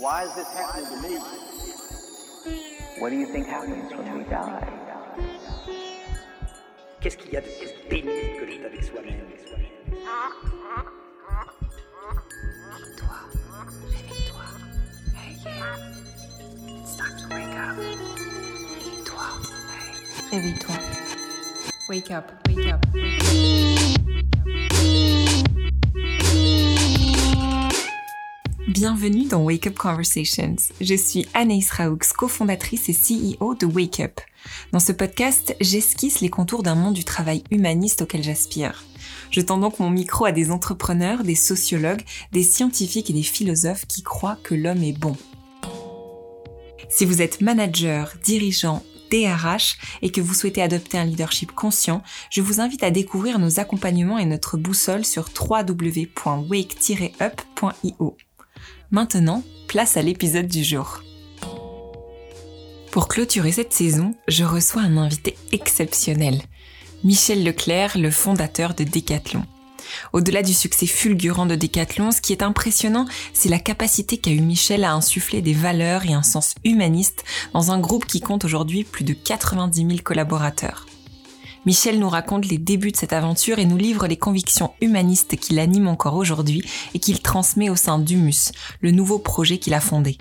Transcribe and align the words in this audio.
Why 0.00 0.24
is 0.24 0.34
this 0.34 0.48
happening 0.48 0.86
to 0.86 0.96
me? 1.06 1.18
What 3.00 3.10
do 3.10 3.16
you 3.16 3.26
think 3.26 3.46
happens 3.46 3.92
when 3.92 4.16
we 4.16 4.24
die? 4.24 4.66
Qu'est-ce 7.02 7.18
qu'il 7.18 7.34
y 7.34 7.36
a 7.36 7.42
de 7.42 7.46
pénible 7.90 8.40
que 8.40 8.46
d'être 8.46 8.64
avec 8.64 8.82
soi-même 8.82 9.20
Réveille-toi. 12.78 13.18
Réveille-toi. 13.90 14.44
Hey, 15.14 15.36
yeah. 15.44 15.76
It's 16.80 16.96
time 16.96 17.14
to 17.18 17.26
wake 17.34 17.56
up. 17.60 17.76
Réveille-toi. 18.78 19.26
Hey. 19.76 20.38
Réveille-toi. 20.40 20.76
Wake 21.90 22.10
up. 22.10 22.32
Wake 22.48 22.66
up. 22.68 22.86
Wake 22.94 23.20
up. 26.74 26.79
Bienvenue 28.70 29.26
dans 29.26 29.42
Wake 29.42 29.66
Up 29.66 29.76
Conversations. 29.76 30.54
Je 30.80 30.94
suis 30.94 31.26
Anaïs 31.34 31.68
Raoux, 31.72 31.98
cofondatrice 32.16 32.88
et 32.88 32.92
CEO 32.92 33.56
de 33.56 33.66
Wake 33.66 33.98
Up. 33.98 34.20
Dans 34.70 34.78
ce 34.78 34.92
podcast, 34.92 35.56
j'esquisse 35.60 36.20
les 36.20 36.30
contours 36.30 36.62
d'un 36.62 36.76
monde 36.76 36.94
du 36.94 37.02
travail 37.02 37.42
humaniste 37.50 38.02
auquel 38.02 38.22
j'aspire. 38.22 38.84
Je 39.32 39.40
tends 39.40 39.58
donc 39.58 39.80
mon 39.80 39.90
micro 39.90 40.24
à 40.24 40.30
des 40.30 40.52
entrepreneurs, 40.52 41.24
des 41.24 41.34
sociologues, 41.34 42.04
des 42.30 42.44
scientifiques 42.44 43.10
et 43.10 43.12
des 43.12 43.24
philosophes 43.24 43.86
qui 43.86 44.04
croient 44.04 44.38
que 44.44 44.54
l'homme 44.54 44.84
est 44.84 44.96
bon. 44.96 45.16
Si 46.88 47.04
vous 47.04 47.22
êtes 47.22 47.40
manager, 47.40 48.14
dirigeant, 48.22 48.84
DRH 49.10 49.78
et 50.02 50.12
que 50.12 50.20
vous 50.20 50.34
souhaitez 50.34 50.62
adopter 50.62 50.96
un 50.96 51.06
leadership 51.06 51.50
conscient, 51.50 52.04
je 52.30 52.40
vous 52.40 52.60
invite 52.60 52.84
à 52.84 52.92
découvrir 52.92 53.40
nos 53.40 53.58
accompagnements 53.58 54.18
et 54.18 54.26
notre 54.26 54.56
boussole 54.56 55.04
sur 55.04 55.28
www.wake-up.io. 55.36 56.06
Maintenant, 58.92 59.44
place 59.68 59.96
à 59.96 60.02
l'épisode 60.02 60.48
du 60.48 60.64
jour. 60.64 61.04
Pour 62.90 63.06
clôturer 63.06 63.52
cette 63.52 63.72
saison, 63.72 64.16
je 64.26 64.42
reçois 64.42 64.82
un 64.82 64.96
invité 64.96 65.36
exceptionnel, 65.52 66.42
Michel 67.04 67.44
Leclerc, 67.44 67.96
le 67.96 68.10
fondateur 68.10 68.74
de 68.74 68.82
Decathlon. 68.82 69.44
Au-delà 70.12 70.42
du 70.42 70.52
succès 70.52 70.86
fulgurant 70.86 71.46
de 71.46 71.54
Decathlon, 71.54 72.10
ce 72.10 72.20
qui 72.20 72.32
est 72.32 72.42
impressionnant, 72.42 73.06
c'est 73.32 73.48
la 73.48 73.60
capacité 73.60 74.16
qu'a 74.16 74.32
eu 74.32 74.40
Michel 74.40 74.82
à 74.82 74.92
insuffler 74.92 75.40
des 75.40 75.54
valeurs 75.54 76.04
et 76.04 76.12
un 76.12 76.24
sens 76.24 76.56
humaniste 76.64 77.22
dans 77.52 77.70
un 77.70 77.78
groupe 77.78 78.06
qui 78.06 78.20
compte 78.20 78.44
aujourd'hui 78.44 78.82
plus 78.82 79.04
de 79.04 79.12
90 79.12 79.86
000 79.86 79.98
collaborateurs. 80.02 80.86
Michel 81.66 81.98
nous 81.98 82.08
raconte 82.08 82.46
les 82.46 82.56
débuts 82.56 82.92
de 82.92 82.96
cette 82.96 83.12
aventure 83.12 83.58
et 83.58 83.66
nous 83.66 83.76
livre 83.76 84.06
les 84.06 84.16
convictions 84.16 84.72
humanistes 84.80 85.36
qui 85.36 85.54
l'animent 85.54 85.88
encore 85.88 86.16
aujourd'hui 86.16 86.62
et 86.94 86.98
qu'il 86.98 87.20
transmet 87.20 87.68
au 87.68 87.76
sein 87.76 87.98
d'Humus, 87.98 88.52
le 88.80 88.90
nouveau 88.90 89.18
projet 89.18 89.58
qu'il 89.58 89.74
a 89.74 89.80
fondé. 89.80 90.16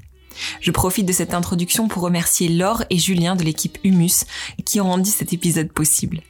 Je 0.59 0.71
profite 0.71 1.05
de 1.05 1.13
cette 1.13 1.33
introduction 1.33 1.87
pour 1.87 2.03
remercier 2.03 2.49
Laure 2.49 2.83
et 2.89 2.97
Julien 2.97 3.35
de 3.35 3.43
l'équipe 3.43 3.77
Humus 3.83 4.25
qui 4.65 4.81
ont 4.81 4.89
rendu 4.89 5.09
cet 5.09 5.31
épisode 5.33 5.71
possible. 5.71 6.21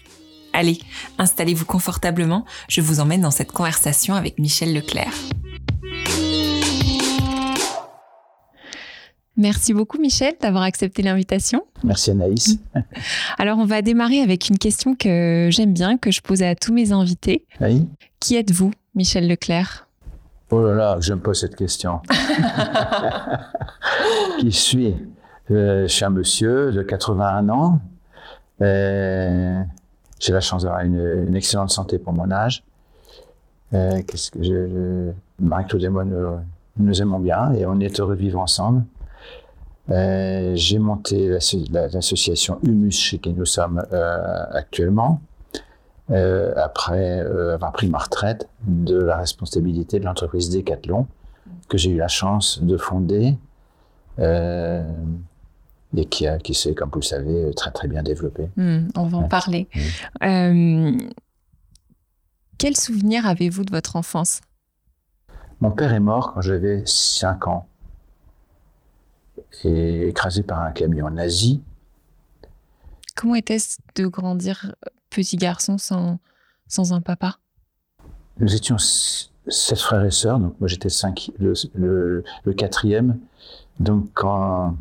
Allez, 0.54 0.80
installez-vous 1.18 1.66
confortablement, 1.66 2.46
je 2.68 2.82
vous 2.82 3.00
emmène 3.00 3.22
dans 3.22 3.32
cette 3.32 3.52
conversation 3.52 4.16
avec 4.16 4.40
Michel 4.40 4.74
Leclerc. 4.74 5.14
Merci 9.40 9.74
beaucoup 9.74 10.00
Michel 10.00 10.34
d'avoir 10.42 10.64
accepté 10.64 11.02
l'invitation. 11.02 11.64
Merci 11.86 12.12
Anaïs. 12.12 12.60
Alors 13.40 13.58
on 13.58 13.66
va 13.66 13.82
démarrer 13.82 14.20
avec 14.20 14.50
une 14.50 14.58
question 14.58 14.96
que 14.96 15.48
j'aime 15.50 15.74
bien, 15.74 15.98
que 15.98 16.12
je 16.12 16.22
pose 16.22 16.44
à 16.44 16.56
tous 16.56 16.74
mes 16.74 16.92
invités. 16.92 17.46
Oui. 17.62 17.88
Qui 18.20 18.36
êtes-vous, 18.36 18.74
Michel 18.96 19.30
Leclerc? 19.30 19.88
Oh 20.52 20.62
là 20.62 20.74
là, 20.74 20.98
je 21.00 21.14
me 21.14 21.20
pose 21.20 21.40
cette 21.40 21.56
question. 21.56 22.02
Qui 24.40 24.52
suis? 24.52 24.94
Euh, 25.52 25.84
Je 25.84 25.88
suis 25.88 26.04
un 26.04 26.10
monsieur 26.10 26.74
de 26.74 26.82
81 26.82 27.48
ans. 27.48 27.80
Euh, 28.62 29.62
j'ai 30.20 30.34
la 30.34 30.42
chance 30.42 30.64
d'avoir 30.64 30.82
une, 30.82 31.28
une, 31.28 31.36
excellente 31.36 31.70
santé 31.70 31.98
pour 31.98 32.12
mon 32.12 32.30
âge. 32.30 32.62
Euh, 33.74 34.02
Qu'est-ce 34.06 34.32
que 34.32 34.44
je, 34.44 35.14
je 35.40 36.38
nous, 36.78 37.02
aimons 37.02 37.20
bien 37.20 37.54
et 37.54 37.66
on 37.66 37.80
est 37.80 38.02
heureux 38.02 38.18
de 38.18 38.22
vivre 38.22 38.40
ensemble. 38.40 38.84
Euh, 39.90 40.52
j'ai 40.56 40.80
monté 40.80 41.30
l'association 41.72 42.60
Humus 42.64 42.92
chez 42.92 43.18
qui 43.18 43.34
nous 43.34 43.46
sommes 43.46 43.84
euh, 43.92 44.46
actuellement. 44.52 45.22
Euh, 46.12 46.54
après 46.56 47.20
euh, 47.20 47.54
avoir 47.54 47.72
pris 47.72 47.88
ma 47.88 48.00
retraite 48.00 48.50
de 48.64 48.98
la 48.98 49.18
responsabilité 49.18 50.00
de 50.00 50.06
l'entreprise 50.06 50.50
Decathlon 50.50 51.06
que 51.68 51.78
j'ai 51.78 51.92
eu 51.92 51.98
la 51.98 52.08
chance 52.08 52.64
de 52.64 52.78
fonder 52.78 53.38
euh, 54.18 54.82
et 55.96 56.06
qui, 56.06 56.26
a, 56.26 56.40
qui 56.40 56.56
s'est, 56.56 56.74
comme 56.74 56.90
vous 56.92 57.02
le 57.02 57.06
savez, 57.06 57.54
très 57.56 57.70
très 57.70 57.88
bien 57.88 58.02
développé. 58.02 58.50
Mmh, 58.56 58.88
on 58.96 59.06
va 59.06 59.18
en 59.20 59.22
ouais. 59.22 59.28
parler. 59.28 59.68
Mmh. 60.22 60.98
quel 62.58 62.76
souvenir 62.76 63.28
avez-vous 63.28 63.64
de 63.64 63.72
votre 63.72 63.96
enfance? 63.96 64.42
Mon 65.62 65.70
père 65.70 65.94
est 65.94 66.00
mort 66.00 66.34
quand 66.34 66.42
j'avais 66.42 66.82
5 66.86 67.48
ans 67.48 67.68
et 69.64 70.08
écrasé 70.08 70.44
par 70.44 70.62
un 70.62 70.72
camion 70.72 71.10
nazi. 71.10 71.62
Comment 73.16 73.36
était-ce 73.36 73.78
de 73.96 74.08
grandir 74.08 74.76
petit 75.10 75.38
garçon 75.38 75.78
sans, 75.78 76.20
sans 76.68 76.94
un 76.94 77.02
papa? 77.02 77.38
Nous 78.40 78.56
étions 78.56 78.78
sept 78.78 79.80
frères 79.80 80.06
et 80.06 80.12
sœurs, 80.12 80.40
donc 80.40 80.54
moi 80.60 80.68
j'étais 80.68 80.90
cinq, 80.90 81.32
le, 81.40 81.54
le, 81.74 82.24
le, 82.44 82.54
quatrième. 82.54 83.20
Donc 83.80 84.06
quand 84.14 84.76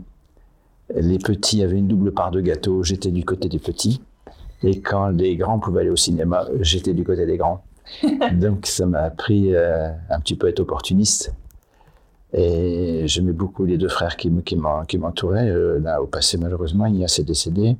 les 0.95 1.19
petits 1.19 1.63
avaient 1.63 1.79
une 1.79 1.89
double 1.89 2.13
part 2.13 2.31
de 2.31 2.41
gâteau, 2.41 2.85
j'étais 2.85 3.11
du 3.11 3.25
côté 3.25 3.49
des 3.49 3.59
petits. 3.59 4.01
Et 4.63 4.81
quand 4.81 5.09
les 5.09 5.37
grands 5.37 5.59
pouvaient 5.59 5.83
aller 5.83 5.91
au 5.91 5.97
cinéma, 5.97 6.47
j'étais 6.61 6.93
du 6.93 7.05
côté 7.05 7.27
des 7.27 7.37
grands. 7.37 7.65
donc 8.33 8.67
ça 8.67 8.87
m'a 8.87 9.01
appris 9.01 9.55
euh, 9.55 9.91
un 10.11 10.21
petit 10.21 10.37
peu 10.37 10.47
à 10.47 10.51
être 10.51 10.61
opportuniste. 10.61 11.33
Et 12.33 13.05
j'aimais 13.07 13.33
beaucoup 13.33 13.65
les 13.65 13.79
deux 13.79 13.89
frères 13.89 14.17
qui, 14.17 14.31
m'entouraient. 14.31 15.49
Euh, 15.49 15.79
là, 15.79 16.03
au 16.03 16.07
passé, 16.07 16.37
malheureusement, 16.37 16.87
Ignace 16.87 17.19
est 17.19 17.25
décédé. 17.25 17.77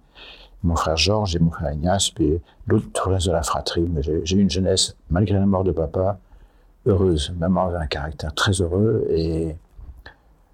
Mon 0.63 0.75
frère 0.75 0.97
Georges 0.97 1.37
et 1.37 1.39
mon 1.39 1.51
frère 1.51 1.73
Ignace, 1.73 2.11
puis 2.11 2.41
l'autre, 2.67 3.11
reste 3.11 3.27
de 3.27 3.33
la 3.33 3.43
fratrie. 3.43 3.87
Mais 3.89 4.03
j'ai 4.03 4.37
eu 4.37 4.41
une 4.41 4.51
jeunesse, 4.51 4.97
malgré 5.11 5.39
la 5.39 5.47
mort 5.47 5.65
de 5.65 5.73
papa, 5.73 6.19
heureuse. 6.87 7.33
Maman 7.39 7.67
avait 7.67 7.79
un 7.79 7.87
caractère 7.87 8.35
très 8.35 8.53
heureux 8.53 9.07
et 9.11 9.55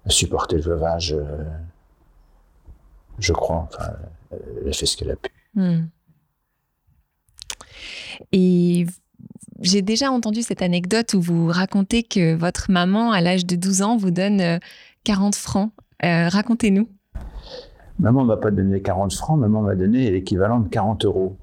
a 0.05 0.09
supporté 0.09 0.57
le 0.57 0.61
veuvage, 0.61 1.13
euh, 1.13 1.43
je 3.17 3.33
crois. 3.33 3.67
Enfin, 3.73 3.93
elle 4.31 4.69
a 4.69 4.73
fait 4.73 4.85
ce 4.85 4.97
qu'elle 4.97 5.11
a 5.11 5.15
pu. 5.15 5.31
Mmh. 5.55 5.85
Et 8.31 8.85
j'ai 9.61 9.81
déjà 9.81 10.11
entendu 10.11 10.41
cette 10.41 10.61
anecdote 10.61 11.13
où 11.13 11.21
vous 11.21 11.47
racontez 11.47 12.03
que 12.03 12.35
votre 12.35 12.69
maman, 12.69 13.11
à 13.11 13.21
l'âge 13.21 13.45
de 13.45 13.55
12 13.55 13.81
ans, 13.81 13.97
vous 13.97 14.11
donne 14.11 14.59
40 15.03 15.35
francs. 15.35 15.71
Euh, 16.03 16.27
Racontez-nous. 16.27 16.89
Maman 17.99 18.23
ne 18.23 18.27
m'a 18.27 18.37
pas 18.37 18.51
donné 18.51 18.81
40 18.81 19.13
francs, 19.13 19.39
maman 19.39 19.61
m'a 19.61 19.75
donné 19.75 20.11
l'équivalent 20.11 20.59
de 20.59 20.67
40 20.67 21.05
euros. 21.05 21.37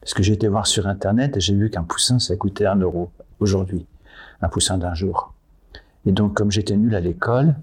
Parce 0.00 0.12
que 0.12 0.22
j'ai 0.22 0.34
été 0.34 0.48
voir 0.48 0.66
sur 0.66 0.86
Internet 0.86 1.36
et 1.36 1.40
j'ai 1.40 1.54
vu 1.54 1.70
qu'un 1.70 1.84
poussin, 1.84 2.18
ça 2.18 2.36
coûtait 2.36 2.66
1 2.66 2.76
euro 2.76 3.10
aujourd'hui. 3.40 3.86
Un 4.42 4.48
poussin 4.48 4.76
d'un 4.76 4.94
jour. 4.94 5.32
Et 6.04 6.12
donc, 6.12 6.34
comme 6.34 6.50
j'étais 6.50 6.76
nul 6.76 6.94
à 6.94 7.00
l'école, 7.00 7.54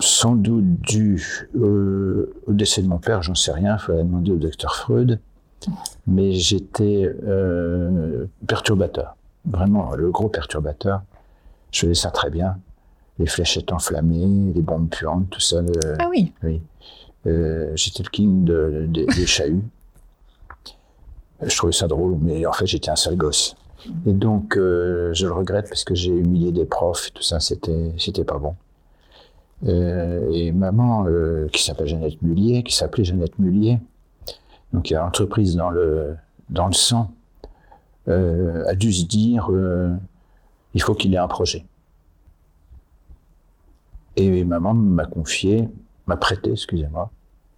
sans 0.00 0.34
doute 0.34 0.80
dû 0.80 1.48
euh, 1.56 2.34
au 2.46 2.52
décès 2.52 2.82
de 2.82 2.88
mon 2.88 2.98
père, 2.98 3.22
j'en 3.22 3.34
sais 3.34 3.52
rien, 3.52 3.76
il 3.76 3.78
fallait 3.80 4.02
demander 4.02 4.32
au 4.32 4.36
docteur 4.36 4.74
Freud, 4.74 5.20
mais 6.06 6.32
j'étais 6.32 7.10
euh, 7.26 8.26
perturbateur, 8.46 9.16
vraiment 9.44 9.94
le 9.94 10.10
gros 10.10 10.28
perturbateur. 10.28 11.02
Je 11.70 11.80
faisais 11.80 11.94
ça 11.94 12.10
très 12.10 12.30
bien. 12.30 12.58
Les 13.18 13.26
fléchettes 13.26 13.72
enflammées, 13.72 14.52
les 14.54 14.62
bombes 14.62 14.88
puantes, 14.88 15.30
tout 15.30 15.40
ça. 15.40 15.60
Le, 15.62 15.72
ah 15.98 16.08
oui. 16.08 16.32
Oui. 16.42 16.60
Euh, 17.26 17.72
j'étais 17.74 18.02
le 18.02 18.10
king 18.10 18.44
de, 18.44 18.86
de, 18.88 19.04
des 19.04 19.26
chahuts. 19.26 19.64
Je 21.42 21.56
trouvais 21.56 21.72
ça 21.72 21.86
drôle, 21.86 22.16
mais 22.20 22.46
en 22.46 22.52
fait 22.52 22.66
j'étais 22.66 22.90
un 22.90 22.96
sale 22.96 23.16
gosse. 23.16 23.56
Et 24.06 24.12
donc 24.12 24.56
euh, 24.56 25.12
je 25.12 25.26
le 25.26 25.32
regrette 25.32 25.68
parce 25.68 25.84
que 25.84 25.94
j'ai 25.94 26.10
humilié 26.10 26.52
des 26.52 26.64
profs, 26.64 27.12
tout 27.12 27.22
ça, 27.22 27.40
c'était 27.40 27.92
c'était 27.98 28.24
pas 28.24 28.38
bon. 28.38 28.54
Euh, 29.66 30.30
et 30.32 30.52
maman, 30.52 31.06
qui 31.52 31.62
s'appelle 31.62 31.86
Jeannette 31.86 32.20
Mullier, 32.22 32.62
qui 32.62 32.74
s'appelait 32.74 33.04
Jeannette 33.04 33.38
Mullier, 33.38 33.78
donc 34.74 34.90
il 34.90 34.94
y 34.94 34.96
a 34.96 35.00
l'entreprise 35.00 35.54
dans 35.54 35.70
le, 35.70 36.16
dans 36.50 36.66
le 36.66 36.72
sang, 36.72 37.12
euh, 38.08 38.64
a 38.66 38.74
dû 38.74 38.92
se 38.92 39.06
dire 39.06 39.46
euh, 39.50 39.94
il 40.74 40.82
faut 40.82 40.94
qu'il 40.94 41.14
ait 41.14 41.18
un 41.18 41.28
projet. 41.28 41.64
Et 44.16 44.44
maman 44.44 44.74
m'a 44.74 45.06
confié, 45.06 45.68
m'a 46.06 46.16
prêté, 46.16 46.50
excusez-moi, 46.50 47.10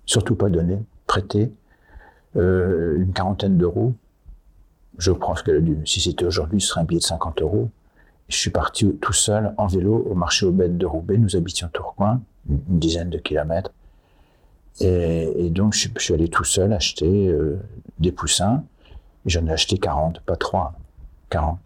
surtout 0.04 0.36
pas 0.36 0.50
donné, 0.50 0.78
prêté 1.06 1.52
euh, 2.36 2.98
une 2.98 3.12
quarantaine 3.14 3.56
d'euros. 3.56 3.94
Je 4.98 5.10
pense 5.10 5.42
qu'elle 5.42 5.56
a 5.56 5.60
dû, 5.60 5.78
si 5.86 6.02
c'était 6.02 6.26
aujourd'hui, 6.26 6.60
ce 6.60 6.68
serait 6.68 6.82
un 6.82 6.84
billet 6.84 7.00
de 7.00 7.04
50 7.04 7.40
euros. 7.40 7.70
Je 8.28 8.36
suis 8.36 8.50
parti 8.50 8.94
tout 9.00 9.12
seul 9.14 9.54
en 9.56 9.66
vélo 9.66 10.06
au 10.10 10.14
marché 10.14 10.44
aux 10.44 10.52
bêtes 10.52 10.76
de 10.76 10.84
Roubaix. 10.84 11.16
Nous 11.16 11.34
habitions 11.34 11.70
Tourcoing, 11.72 12.20
une 12.48 12.78
dizaine 12.78 13.08
de 13.08 13.18
kilomètres. 13.18 13.70
Et, 14.80 15.46
et 15.46 15.50
donc, 15.50 15.74
je, 15.74 15.80
suis- 15.80 15.92
je 15.96 16.02
suis 16.02 16.14
allé 16.14 16.28
tout 16.28 16.44
seul 16.44 16.72
acheter 16.72 17.28
euh, 17.28 17.58
des 17.98 18.12
poussins. 18.12 18.62
J'en 19.24 19.46
ai 19.46 19.50
acheté 19.52 19.78
40, 19.78 20.20
pas 20.20 20.36
3, 20.36 20.74
40. 21.30 21.58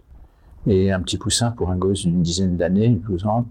Et 0.66 0.92
un 0.92 1.00
petit 1.00 1.18
poussin 1.18 1.50
pour 1.50 1.70
un 1.70 1.76
gosse 1.76 2.02
d'une 2.02 2.22
dizaine 2.22 2.56
d'années, 2.56 2.90
12 2.90 3.26
ans, 3.26 3.46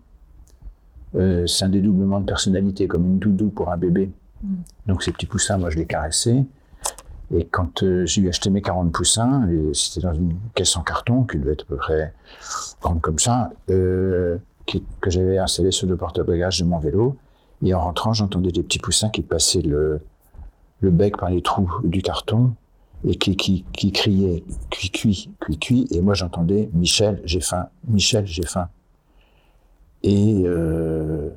euh, 1.15 1.47
c'est 1.47 1.65
un 1.65 1.69
dédoublement 1.69 2.19
de 2.19 2.25
personnalité, 2.25 2.88
comme 2.88 3.06
une 3.06 3.19
doudou 3.19 3.50
pour 3.50 3.71
un 3.71 3.77
bébé. 3.77 4.11
Donc 4.88 5.03
ces 5.03 5.11
petits 5.11 5.25
poussins, 5.25 5.57
moi 5.57 5.69
je 5.69 5.77
les 5.77 5.85
caressais. 5.85 6.45
Et 7.35 7.45
quand 7.45 7.83
euh, 7.83 8.06
j'ai 8.06 8.21
eu 8.21 8.29
acheté 8.29 8.50
mes 8.50 8.61
40 8.61 8.91
poussins, 8.91 9.47
c'était 9.73 10.06
dans 10.07 10.13
une 10.13 10.35
caisse 10.56 10.75
en 10.77 10.81
carton 10.83 11.23
qui 11.23 11.38
devait 11.38 11.53
être 11.53 11.63
à 11.63 11.67
peu 11.67 11.75
près 11.75 12.13
grande 12.81 13.01
comme 13.01 13.19
ça, 13.19 13.51
euh, 13.69 14.38
qui- 14.65 14.83
que 15.01 15.09
j'avais 15.09 15.38
installée 15.38 15.71
sur 15.71 15.88
le 15.88 15.97
porte-bagages 15.97 16.59
de 16.61 16.65
mon 16.65 16.79
vélo. 16.79 17.17
Et 17.63 17.73
en 17.73 17.81
rentrant, 17.81 18.13
j'entendais 18.13 18.51
des 18.51 18.63
petits 18.63 18.79
poussins 18.79 19.09
qui 19.09 19.21
passaient 19.21 19.61
le, 19.61 20.01
le 20.81 20.89
bec 20.91 21.17
par 21.17 21.29
les 21.29 21.41
trous 21.41 21.71
du 21.83 22.01
carton 22.01 22.53
et 23.06 23.15
qui, 23.15 23.35
qui, 23.35 23.65
qui 23.73 23.91
criaient 23.91 24.44
cuit, 24.69 24.91
cuit, 24.91 25.29
cuit, 25.39 25.59
cuit. 25.59 25.88
Et 25.91 26.01
moi 26.01 26.13
j'entendais 26.13 26.69
Michel, 26.73 27.21
j'ai 27.25 27.41
faim, 27.41 27.67
Michel, 27.88 28.25
j'ai 28.25 28.45
faim. 28.45 28.69
Et 30.03 30.44
euh, 30.45 31.29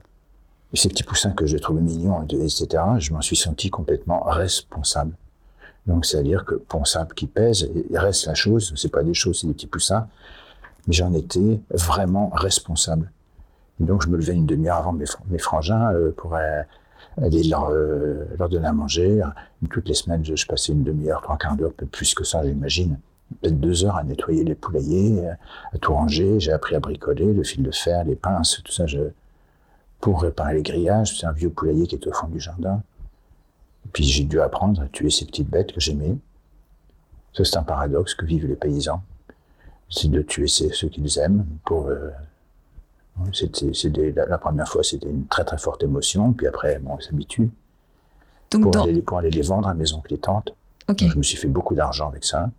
ces 0.75 0.89
petits 0.89 1.03
poussins 1.03 1.33
que 1.33 1.47
j'ai 1.47 1.61
trouvés 1.61 1.83
mignons, 1.83 2.23
etc., 2.23 2.67
je 2.99 3.13
m'en 3.13 3.21
suis 3.21 3.37
senti 3.37 3.71
complètement 3.71 4.23
responsable. 4.25 5.15
Donc, 5.87 6.07
c'est-à-dire 6.07 6.45
que 6.45 6.55
responsable 6.55 7.15
qui 7.15 7.27
pèse, 7.27 7.69
reste 7.93 8.27
la 8.27 8.35
chose, 8.35 8.73
c'est 8.77 8.91
pas 8.91 9.03
des 9.03 9.15
choses, 9.15 9.41
c'est 9.41 9.49
des 9.49 9.53
petits 9.53 9.67
poussins, 9.67 10.07
mais 10.87 10.93
j'en 10.95 11.13
étais 11.13 11.61
vraiment 11.71 12.31
responsable. 12.31 13.11
Donc, 13.87 14.03
je 14.03 14.09
me 14.09 14.17
levais 14.17 14.35
une 14.35 14.47
demi-heure 14.47 14.77
avant 14.77 14.93
mes, 14.93 15.05
fr- 15.05 15.19
mes 15.29 15.39
frangins 15.39 15.93
euh, 15.93 16.13
pour 16.17 16.35
euh, 16.35 16.63
aller 17.21 17.43
leur, 17.45 17.71
euh, 17.71 18.25
leur 18.39 18.49
donner 18.49 18.67
à 18.67 18.73
manger. 18.73 19.23
Toutes 19.71 19.89
les 19.89 19.95
semaines, 19.95 20.25
je, 20.25 20.47
passais 20.47 20.73
une 20.73 20.85
demi-heure, 20.85 21.21
trois 21.21 21.37
quarts 21.37 21.57
d'heure, 21.57 21.73
plus 21.73 22.15
que 22.15 22.25
ça, 22.25 22.45
j'imagine. 22.45 22.99
Peut-être 23.41 23.59
deux 23.59 23.85
heures 23.85 23.97
à 23.97 24.05
nettoyer 24.05 24.45
les 24.45 24.55
poulaillers, 24.55 25.29
à 25.73 25.79
tout 25.79 25.95
ranger. 25.95 26.39
J'ai 26.39 26.53
appris 26.53 26.75
à 26.75 26.81
bricoler, 26.81 27.33
le 27.33 27.43
fil 27.43 27.63
de 27.63 27.71
fer, 27.71 28.05
les 28.05 28.17
pinces, 28.17 28.61
tout 28.65 28.73
ça, 28.73 28.87
je, 28.87 29.01
pour 30.01 30.23
réparer 30.23 30.55
les 30.55 30.63
grillages. 30.63 31.19
C'est 31.19 31.27
un 31.27 31.33
vieux 31.33 31.51
poulailler 31.51 31.87
qui 31.87 31.95
est 31.97 32.07
au 32.07 32.13
fond 32.13 32.29
du 32.29 32.41
jardin. 32.41 32.83
Puis 33.93 34.05
j'ai 34.05 34.25
dû 34.25 34.41
apprendre 34.41 34.83
à 34.83 34.87
tuer 34.87 35.11
ces 35.11 35.25
petites 35.25 35.49
bêtes 35.49 35.73
que 35.73 35.81
j'aimais. 35.81 36.17
C'est 37.33 37.57
un 37.57 37.63
paradoxe 37.63 38.15
que 38.15 38.27
vivent 38.27 38.47
les 38.47 38.57
paysans. 38.57 39.03
C'est 39.89 40.11
de 40.11 40.23
tuer 40.23 40.47
ceux 40.47 40.89
qu'ils 40.89 41.19
aiment 41.19 41.47
pour. 41.65 41.91
C'était, 43.33 44.13
la, 44.13 44.27
la 44.27 44.39
première 44.39 44.69
fois, 44.69 44.83
c'était 44.83 45.09
une 45.09 45.27
très 45.27 45.45
très 45.45 45.59
forte 45.59 45.83
émotion. 45.83 46.33
Puis 46.33 46.47
après, 46.47 46.79
bon, 46.79 46.95
on 46.95 47.01
s'habitue. 47.01 47.51
Pour, 48.51 48.71
dans... 48.71 48.85
aller, 48.85 49.01
pour 49.03 49.19
aller 49.19 49.31
les 49.31 49.43
vendre 49.43 49.69
à 49.69 49.75
mes 49.75 49.93
oncles 49.93 50.15
et 50.15 50.19
tantes. 50.19 50.55
Donc, 50.89 50.99
je 51.01 51.17
me 51.17 51.23
suis 51.23 51.37
fait 51.37 51.49
beaucoup 51.49 51.75
d'argent 51.75 52.09
avec 52.09 52.25
ça. 52.25 52.51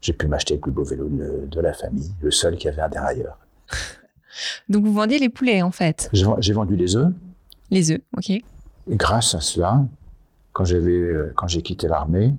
J'ai 0.00 0.12
pu 0.12 0.26
m'acheter 0.26 0.54
le 0.54 0.60
plus 0.60 0.72
beau 0.72 0.82
vélo 0.82 1.08
de, 1.08 1.46
de 1.46 1.60
la 1.60 1.72
famille, 1.72 2.10
le 2.22 2.30
seul 2.30 2.56
qui 2.56 2.68
avait 2.68 2.82
un 2.82 2.88
dérailleur. 2.88 3.38
Donc, 4.68 4.84
vous 4.84 4.92
vendiez 4.92 5.18
les 5.18 5.28
poulets, 5.28 5.62
en 5.62 5.70
fait. 5.70 6.10
J'ai 6.12 6.52
vendu 6.52 6.76
les 6.76 6.96
œufs. 6.96 7.12
Les 7.70 7.92
œufs, 7.92 8.00
ok. 8.16 8.30
Et 8.30 8.42
grâce 8.88 9.34
à 9.34 9.40
cela, 9.40 9.84
quand 10.52 10.70
euh, 10.72 11.32
quand 11.36 11.46
j'ai 11.46 11.62
quitté 11.62 11.86
l'armée, 11.86 12.34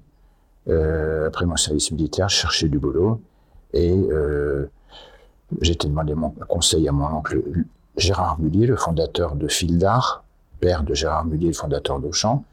euh, 0.67 1.27
après 1.27 1.45
mon 1.45 1.55
service 1.55 1.91
militaire, 1.91 2.29
je 2.29 2.35
cherchais 2.35 2.67
du 2.67 2.79
boulot 2.79 3.21
et 3.73 3.91
euh, 3.91 4.69
j'ai 5.59 5.73
été 5.73 5.87
demandé 5.87 6.13
mon 6.13 6.29
conseil 6.29 6.87
à 6.87 6.91
mon 6.91 7.07
oncle 7.07 7.41
Gérard 7.97 8.39
Mullier, 8.39 8.67
le 8.67 8.77
fondateur 8.77 9.35
de 9.35 9.47
Fil 9.47 9.77
d'Art, 9.77 10.23
père 10.59 10.83
de 10.83 10.93
Gérard 10.93 11.25
Mullier, 11.25 11.47
le 11.47 11.53
fondateur 11.53 11.99
d'Auchan. 11.99 12.43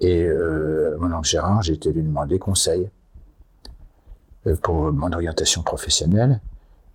Et 0.00 0.22
euh, 0.24 0.96
mon 1.00 1.12
oncle 1.12 1.28
Gérard, 1.28 1.62
j'ai 1.62 1.72
été 1.72 1.92
lui 1.92 2.02
demander 2.02 2.38
conseil 2.38 2.88
euh, 4.46 4.54
pour 4.62 4.92
mon 4.92 5.12
orientation 5.12 5.62
professionnelle. 5.62 6.40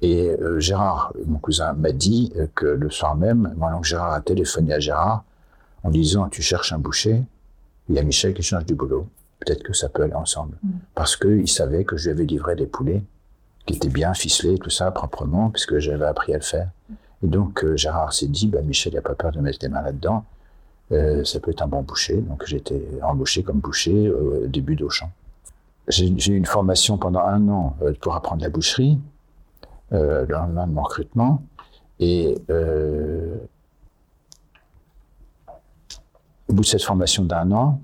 Et 0.01 0.29
euh, 0.29 0.59
Gérard, 0.59 1.13
mon 1.25 1.39
cousin, 1.39 1.73
m'a 1.73 1.91
dit 1.91 2.33
que 2.55 2.65
le 2.65 2.89
soir 2.89 3.15
même, 3.15 3.53
mon 3.57 3.67
oncle 3.67 3.87
Gérard 3.87 4.13
a 4.13 4.21
téléphoné 4.21 4.73
à 4.73 4.79
Gérard 4.79 5.25
en 5.83 5.89
disant 5.89 6.29
Tu 6.29 6.41
cherches 6.41 6.71
un 6.71 6.79
boucher, 6.79 7.23
il 7.89 7.95
y 7.95 7.99
a 7.99 8.03
Michel 8.03 8.33
qui 8.33 8.41
cherche 8.41 8.65
du 8.65 8.75
boulot. 8.75 9.07
Peut-être 9.39 9.63
que 9.63 9.73
ça 9.73 9.89
peut 9.89 10.03
aller 10.03 10.13
ensemble. 10.13 10.57
Parce 10.95 11.17
qu'il 11.17 11.49
savait 11.49 11.83
que 11.83 11.97
je 11.97 12.05
lui 12.05 12.11
avais 12.11 12.25
livré 12.25 12.55
des 12.55 12.65
poulets 12.65 13.03
qui 13.65 13.75
étaient 13.75 13.89
bien 13.89 14.13
ficelés, 14.13 14.57
tout 14.57 14.69
ça, 14.69 14.92
proprement, 14.92 15.50
puisque 15.50 15.80
j'avais 15.80 16.06
appris 16.06 16.33
à 16.33 16.38
le 16.38 16.44
faire. 16.44 16.69
Et 17.24 17.27
donc 17.27 17.63
euh, 17.63 17.77
Gérard 17.77 18.13
s'est 18.13 18.27
dit 18.27 18.48
bah, 18.48 18.62
Michel 18.62 18.94
n'a 18.94 19.01
pas 19.01 19.15
peur 19.15 19.31
de 19.31 19.39
mettre 19.39 19.60
les 19.62 19.69
mains 19.69 19.81
là-dedans, 19.81 20.25
Euh, 20.92 21.24
ça 21.24 21.39
peut 21.39 21.51
être 21.51 21.63
un 21.63 21.68
bon 21.68 21.81
boucher. 21.81 22.18
Donc 22.18 22.44
été 22.51 22.77
embauché 23.01 23.42
comme 23.42 23.60
boucher 23.60 24.07
euh, 24.07 24.44
au 24.44 24.48
début 24.48 24.75
d'Auchan. 24.75 25.10
J'ai 25.88 26.07
eu 26.07 26.36
une 26.36 26.45
formation 26.45 26.98
pendant 26.98 27.21
un 27.21 27.48
an 27.50 27.75
euh, 27.81 27.94
pour 28.01 28.15
apprendre 28.15 28.42
la 28.44 28.50
boucherie, 28.50 29.00
euh, 29.92 30.25
le 30.27 30.33
lendemain 30.33 30.68
de 30.68 30.74
mon 30.74 30.83
recrutement. 30.83 31.42
Et 32.00 32.38
euh, 32.50 33.38
au 36.48 36.54
bout 36.54 36.63
de 36.63 36.68
cette 36.68 36.83
formation 36.83 37.24
d'un 37.24 37.51
an, 37.51 37.81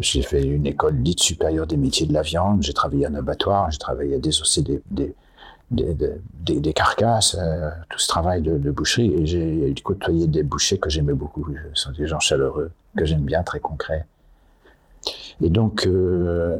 j'ai 0.00 0.22
fait 0.22 0.42
une 0.42 0.66
école 0.66 1.02
dite 1.02 1.20
supérieure 1.20 1.66
des 1.66 1.76
métiers 1.76 2.06
de 2.06 2.12
la 2.12 2.22
viande. 2.22 2.62
J'ai 2.62 2.72
travaillé 2.72 3.06
en 3.06 3.14
abattoir, 3.14 3.70
j'ai 3.70 3.78
travaillé 3.78 4.16
à 4.16 4.18
désosser 4.18 4.62
des, 4.62 5.12
carcasses, 6.72 7.36
euh, 7.38 7.70
tout 7.88 7.98
ce 7.98 8.08
travail 8.08 8.42
de, 8.42 8.70
boucherie. 8.70 9.12
Et 9.14 9.26
j'ai 9.26 9.74
côtoyé 9.82 10.26
des 10.26 10.42
bouchers 10.42 10.78
que 10.78 10.90
j'aimais 10.90 11.14
beaucoup. 11.14 11.46
Ce 11.74 11.84
sont 11.84 11.92
des 11.92 12.06
gens 12.06 12.20
chaleureux, 12.20 12.70
que 12.96 13.04
j'aime 13.04 13.24
bien, 13.24 13.42
très 13.42 13.60
concrets. 13.60 14.06
Et 15.40 15.50
donc, 15.50 15.86
euh, 15.86 16.58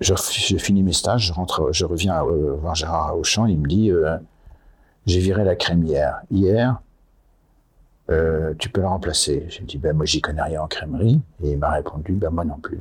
je, 0.00 0.14
finis 0.58 0.82
mes 0.82 0.92
stages, 0.92 1.26
je, 1.26 1.32
rentre, 1.32 1.72
je 1.72 1.84
reviens 1.84 2.22
euh, 2.24 2.54
voir 2.54 2.74
Gérard 2.74 3.16
Auchan. 3.16 3.46
Il 3.46 3.58
me 3.58 3.66
dit 3.66 3.90
euh, 3.90 4.16
J'ai 5.06 5.20
viré 5.20 5.44
la 5.44 5.56
crémière 5.56 6.20
hier. 6.30 6.80
Euh, 8.10 8.54
tu 8.58 8.68
peux 8.68 8.80
la 8.80 8.88
remplacer. 8.88 9.46
J'ai 9.48 9.64
dit, 9.64 9.78
ben, 9.78 9.96
moi, 9.96 10.06
j'y 10.06 10.20
connais 10.20 10.42
rien 10.42 10.62
en 10.62 10.68
crèmerie. 10.68 11.20
Et 11.42 11.52
il 11.52 11.58
m'a 11.58 11.70
répondu, 11.70 12.12
ben, 12.12 12.30
moi 12.30 12.44
non 12.44 12.58
plus. 12.58 12.80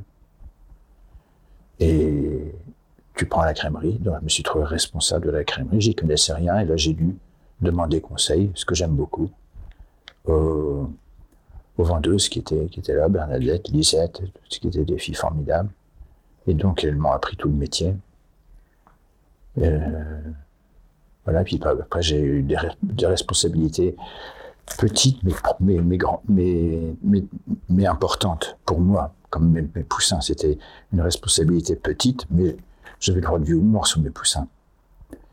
Et 1.80 2.54
tu 3.16 3.26
prends 3.26 3.44
la 3.44 3.54
crèmerie. 3.54 3.98
Donc, 4.00 4.18
je 4.20 4.24
me 4.24 4.30
suis 4.30 4.44
trouvé 4.44 4.66
responsable 4.66 5.28
de 5.28 5.32
la 5.32 5.44
crèmerie. 5.44 5.82
J'y 5.82 5.96
connaissais 5.96 6.34
rien. 6.34 6.60
Et 6.60 6.66
là, 6.66 6.76
j'ai 6.76 6.94
dû 6.94 7.16
demander 7.62 8.02
conseil, 8.02 8.52
ce 8.54 8.66
que 8.66 8.76
j'aime 8.76 8.96
beaucoup, 8.96 9.30
aux, 10.26 10.90
vendeuses 11.78 12.30
qui 12.30 12.40
étaient, 12.40 12.68
qui 12.68 12.80
étaient 12.80 12.96
là, 12.96 13.10
Bernadette, 13.10 13.70
Lisette, 13.70 14.22
qui 14.50 14.68
étaient 14.68 14.86
des 14.86 14.98
filles 14.98 15.16
formidables. 15.16 15.70
Et 16.48 16.54
donc, 16.54 16.84
elles 16.84 16.96
m'ont 16.96 17.12
appris 17.12 17.36
tout 17.36 17.48
le 17.48 17.56
métier. 17.56 17.96
Euh, 19.58 20.22
voilà, 21.24 21.44
puis 21.44 21.60
après, 21.64 22.02
j'ai 22.02 22.22
eu 22.22 22.44
des 22.44 23.08
responsabilités 23.08 23.96
petites, 24.78 25.22
mais, 25.24 25.34
mais, 25.60 25.80
mais, 25.82 25.98
grand- 25.98 26.22
mais, 26.28 26.96
mais, 27.04 27.24
mais 27.70 27.86
importantes 27.86 28.58
pour 28.66 28.80
moi, 28.80 29.14
comme 29.30 29.52
mes, 29.52 29.62
mes 29.76 29.84
poussins. 29.84 30.22
C'était 30.22 30.58
une 30.94 31.02
responsabilité 31.02 31.76
petite, 31.76 32.26
mais 32.32 32.56
j'avais 33.00 33.20
le 33.22 33.26
droit 33.26 33.40
de 33.40 33.46
vie 33.46 33.54
ou 33.54 33.62
de 33.62 33.66
mort 33.66 33.88
sur 33.88 34.02
mes 34.02 34.10
poussins. 34.10 34.48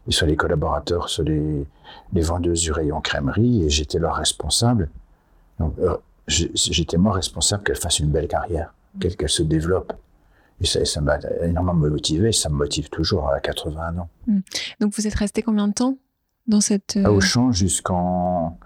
Et 0.09 0.12
sur 0.12 0.27
les 0.27 0.37
collaborateurs, 0.37 1.09
sur 1.09 1.23
les, 1.23 1.67
les 2.12 2.21
vendeuses 2.23 2.61
du 2.62 2.73
rayon 2.73 3.01
crèmerie, 3.01 3.65
et 3.65 3.71
j'étais 3.71 3.99
leur 4.01 4.17
responsable. 4.17 4.91
Donc, 5.61 5.75
euh, 5.79 5.97
j'étais 6.27 6.97
moi 6.97 7.12
responsable 7.12 7.62
qu'elles 7.62 7.77
fassent 7.77 8.01
une 8.01 8.11
belle 8.11 8.27
carrière, 8.29 8.75
qu'elles 9.01 9.17
qu'elles 9.17 9.29
se 9.29 9.43
développent. 9.45 9.93
Et 10.61 10.67
ça, 10.67 10.85
ça 10.85 11.01
m'a 11.01 11.19
énormément 11.43 11.75
motivé, 11.89 12.33
ça 12.33 12.49
me 12.49 12.55
motive 12.57 12.89
toujours 12.91 13.29
à 13.29 13.41
81 13.41 13.99
ans. 13.99 14.09
Donc, 14.81 14.93
vous 14.97 15.07
êtes 15.07 15.15
resté 15.15 15.43
combien 15.43 15.69
de 15.69 15.73
temps 15.73 15.97
dans 16.47 16.61
cette. 16.61 16.97
euh, 16.97 17.05
à 17.07 17.12
Auchan 17.12 17.53
jusqu'en 17.53 18.59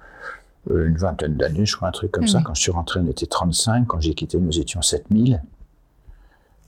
une 0.71 0.97
vingtaine 0.97 1.37
d'années, 1.37 1.67
je 1.67 1.77
crois, 1.77 1.89
un 1.89 1.93
truc 1.93 2.11
comme 2.13 2.25
Ah 2.25 2.33
ça. 2.33 2.43
Quand 2.45 2.55
je 2.55 2.63
suis 2.63 2.73
rentré, 2.73 3.01
on 3.01 3.07
était 3.07 3.27
35. 3.27 3.87
Quand 3.87 4.01
j'ai 4.01 4.15
quitté, 4.15 4.39
nous 4.39 4.59
étions 4.59 4.83
7000. 4.83 5.43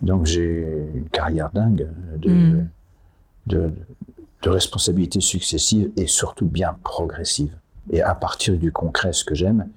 Donc 0.03 0.27
j'ai 0.27 0.91
une 0.95 1.09
carrière 1.09 1.51
dingue 1.51 1.89
de, 2.17 2.31
Mm. 2.31 2.69
de, 3.47 3.73
de 4.43 4.51
responsabilités 4.51 5.21
successives 5.21 5.91
et 5.97 6.07
surtout 6.07 6.47
bien 6.47 6.77
progressives. 6.85 7.57
Et 7.91 8.03
à 8.03 8.15
partir 8.15 8.57
du 8.57 8.71
concret, 8.71 9.13
ce 9.13 9.25
que 9.25 9.35
j'aime, 9.35 9.69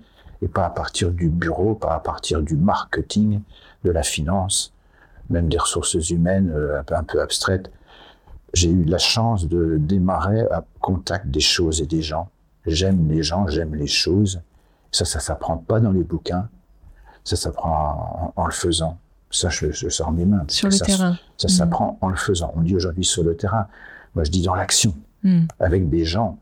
et 0.42 0.48
pas 0.48 0.66
à 0.66 0.70
partir 0.70 1.12
du 1.12 1.30
bureau, 1.30 1.75
pas 1.75 1.94
à 1.96 2.00
partir 2.00 2.42
du 2.42 2.56
marketing, 2.56 3.42
de 3.84 3.92
la 3.92 4.04
finance, 4.04 4.74
même 5.30 5.50
des 5.50 5.58
ressources 5.58 6.10
humaines 6.10 6.51
euh, 6.54 6.80
un 6.80 6.84
peu, 6.84 6.96
un 6.96 7.04
peu 7.04 7.22
abstraites. 7.22 7.72
J'ai 8.54 8.70
eu 8.70 8.84
la 8.84 8.98
chance 8.98 9.48
de 9.48 9.78
démarrer 9.80 10.42
à 10.51 10.63
contact 10.82 11.28
des 11.28 11.40
choses 11.40 11.82
et 11.82 11.86
des 11.88 12.01
gens. 12.01 12.30
J'aime 12.65 13.10
les 13.10 13.24
gens, 13.24 13.48
j'aime 13.48 13.75
les 13.75 13.88
choses. 13.88 14.41
Ça, 14.91 15.06
ça 15.06 15.20
s'apprend 15.20 15.58
pas 15.58 15.80
dans 15.80 15.91
les 15.91 16.03
bouquins. 16.03 16.50
Ça 17.24 17.36
s'apprend 17.36 18.34
en, 18.36 18.41
en 18.41 18.46
le 18.46 18.51
faisant. 18.51 18.98
Ça, 19.30 19.50
je, 19.50 19.72
je 19.72 19.89
sors 19.89 20.12
mes 20.12 20.25
mains. 20.25 20.44
Sur 20.48 20.68
le 20.68 20.72
ça, 20.72 20.86
terrain. 20.86 21.18
Ça 21.38 21.48
s'apprend 21.48 21.98
en 22.01 22.10
le 22.10 22.18
faisant. 22.18 22.51
On 22.56 22.62
dit 22.62 22.75
aujourd'hui 22.75 23.06
sur 23.06 23.24
le 23.24 23.36
terrain. 23.36 23.68
Moi, 24.15 24.24
je 24.25 24.32
dis 24.32 24.41
dans 24.41 24.56
l'action. 24.56 24.94
Hmm. 25.24 25.46
avec 25.60 25.88
des 25.88 26.03
gens, 26.03 26.39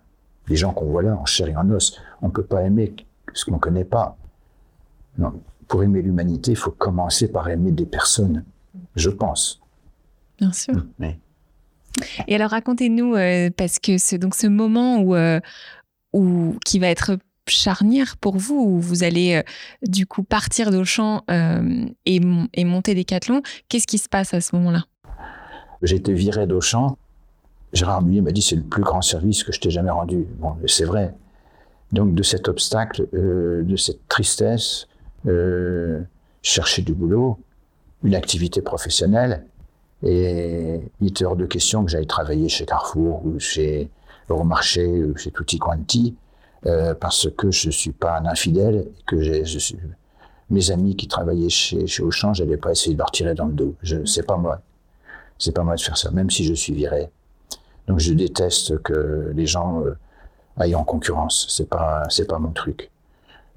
des 0.48 0.56
gens 0.56 0.72
qu'on 0.72 0.86
voit 0.86 1.04
là 1.04 1.14
en 1.14 1.26
chair 1.26 1.50
et 1.50 1.56
en 1.58 1.70
os. 1.70 2.00
On 2.22 2.28
ne 2.28 2.32
peut 2.32 2.46
pas 2.46 2.62
aimer 2.64 2.96
ce 3.34 3.44
qu'on 3.44 3.56
ne 3.56 3.60
connaît 3.60 3.84
pas. 3.84 4.16
Non, 5.18 5.34
pour 5.68 5.84
aimer 5.84 6.02
l'humanité, 6.02 6.52
il 6.52 6.58
faut 6.58 6.72
commencer 6.72 7.30
par 7.30 7.50
aimer 7.50 7.74
des 7.74 7.86
personnes, 7.86 8.46
je 8.96 9.10
pense. 9.10 9.62
Bien 10.38 10.54
sûr. 10.54 10.76
Mais 10.98 11.20
Et 12.30 12.36
alors 12.36 12.52
racontez-nous, 12.52 13.16
euh, 13.16 13.50
parce 13.50 13.80
que 13.80 13.98
c'est 13.98 14.18
donc 14.18 14.34
ce 14.34 14.48
moment 14.48 15.00
où, 15.00 15.14
euh, 15.14 15.42
où 16.14 16.58
qui 16.66 16.80
va 16.80 16.88
être 16.88 17.18
charnière 17.48 18.18
pour 18.18 18.38
vous, 18.38 18.56
où 18.56 18.80
vous 18.80 19.04
allez 19.04 19.36
euh, 19.36 19.42
du 19.88 20.06
coup 20.06 20.24
partir 20.24 20.72
d'Auchan 20.72 21.24
euh, 21.32 21.86
et, 22.06 22.22
et 22.54 22.64
monter 22.64 22.94
Décathlon, 22.94 23.42
qu'est-ce 23.68 23.88
qui 23.88 23.98
se 23.98 24.08
passe 24.08 24.34
à 24.34 24.42
ce 24.42 24.56
moment-là? 24.56 24.86
J'ai 25.82 25.96
été 25.96 26.14
viré 26.14 26.46
d'Auchan. 26.46 26.98
Gérard 27.74 28.02
Mullier 28.02 28.22
m'a 28.22 28.32
dit 28.32 28.42
c'est 28.42 28.56
le 28.56 28.64
plus 28.64 28.84
grand 28.84 29.02
service 29.02 29.44
que 29.44 29.52
je 29.52 29.60
t'ai 29.60 29.70
jamais 29.70 29.92
rendu. 29.92 30.26
Bon, 30.40 30.56
c'est 30.68 30.86
vrai. 30.86 31.14
Donc 31.92 32.14
de 32.14 32.24
cet 32.24 32.48
obstacle, 32.48 33.08
euh, 33.14 33.64
de 33.64 33.76
cette 33.76 34.08
tristesse, 34.08 34.88
chercher 36.42 36.82
du 36.82 36.94
boulot, 36.94 37.38
une 38.04 38.16
activité 38.16 38.62
professionnelle, 38.62 39.46
et 40.02 40.80
il 41.02 41.08
était 41.08 41.26
hors 41.26 41.36
de 41.36 41.46
question 41.46 41.84
que 41.84 41.92
j'aille 41.92 42.08
travailler 42.08 42.48
chez 42.48 42.66
Carrefour 42.66 43.26
ou 43.26 43.38
chez 43.38 43.90
Euromarché 44.30 45.04
ou 45.04 45.18
chez 45.18 45.32
Tutti 45.32 45.58
Quanti, 45.58 46.16
euh, 46.66 46.94
parce 46.94 47.30
que 47.38 47.52
je 47.52 47.70
suis 47.70 47.92
pas 47.92 48.20
un 48.20 48.26
infidèle, 48.26 48.88
que 49.06 49.22
je 49.22 49.76
mes 50.50 50.72
amis 50.72 50.96
qui 50.96 51.08
travaillaient 51.08 51.50
chez, 51.50 51.86
Auchan, 52.02 52.34
j'allais 52.34 52.58
pas 52.58 52.72
essayer 52.72 52.94
de 52.94 53.00
leur 53.00 53.12
tirer 53.12 53.36
dans 53.36 53.46
le 53.46 53.54
dos. 53.54 53.76
Je, 53.84 54.04
c'est 54.06 54.26
pas 54.26 54.38
moi. 54.38 54.62
C'est 55.38 55.54
pas 55.54 55.64
moi 55.64 55.76
de 55.76 55.82
faire 55.82 55.98
ça, 55.98 56.12
même 56.12 56.30
si 56.30 56.44
je 56.44 56.54
suis 56.54 56.74
viré. 56.74 57.10
Donc 57.88 58.00
je 58.00 58.14
déteste 58.14 58.82
que 58.82 59.32
les 59.36 59.46
gens 59.46 59.84
euh, 59.84 59.98
aillent 60.58 60.76
en 60.76 60.84
concurrence. 60.84 61.46
C'est 61.50 61.70
pas, 61.70 62.08
pas 62.28 62.40
mon 62.40 62.52
truc. 62.52 62.90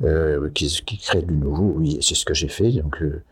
Euh, 0.05 0.51
qui, 0.51 0.99
crée 0.99 1.23
du 1.23 1.35
nouveau, 1.35 1.75
oui, 1.77 1.99
c'est 2.01 2.15
ce 2.15 2.25
que 2.25 2.35
j'ai 2.35 2.49
fait. 2.49 2.71
Donc 2.73 3.03
euh, 3.03 3.23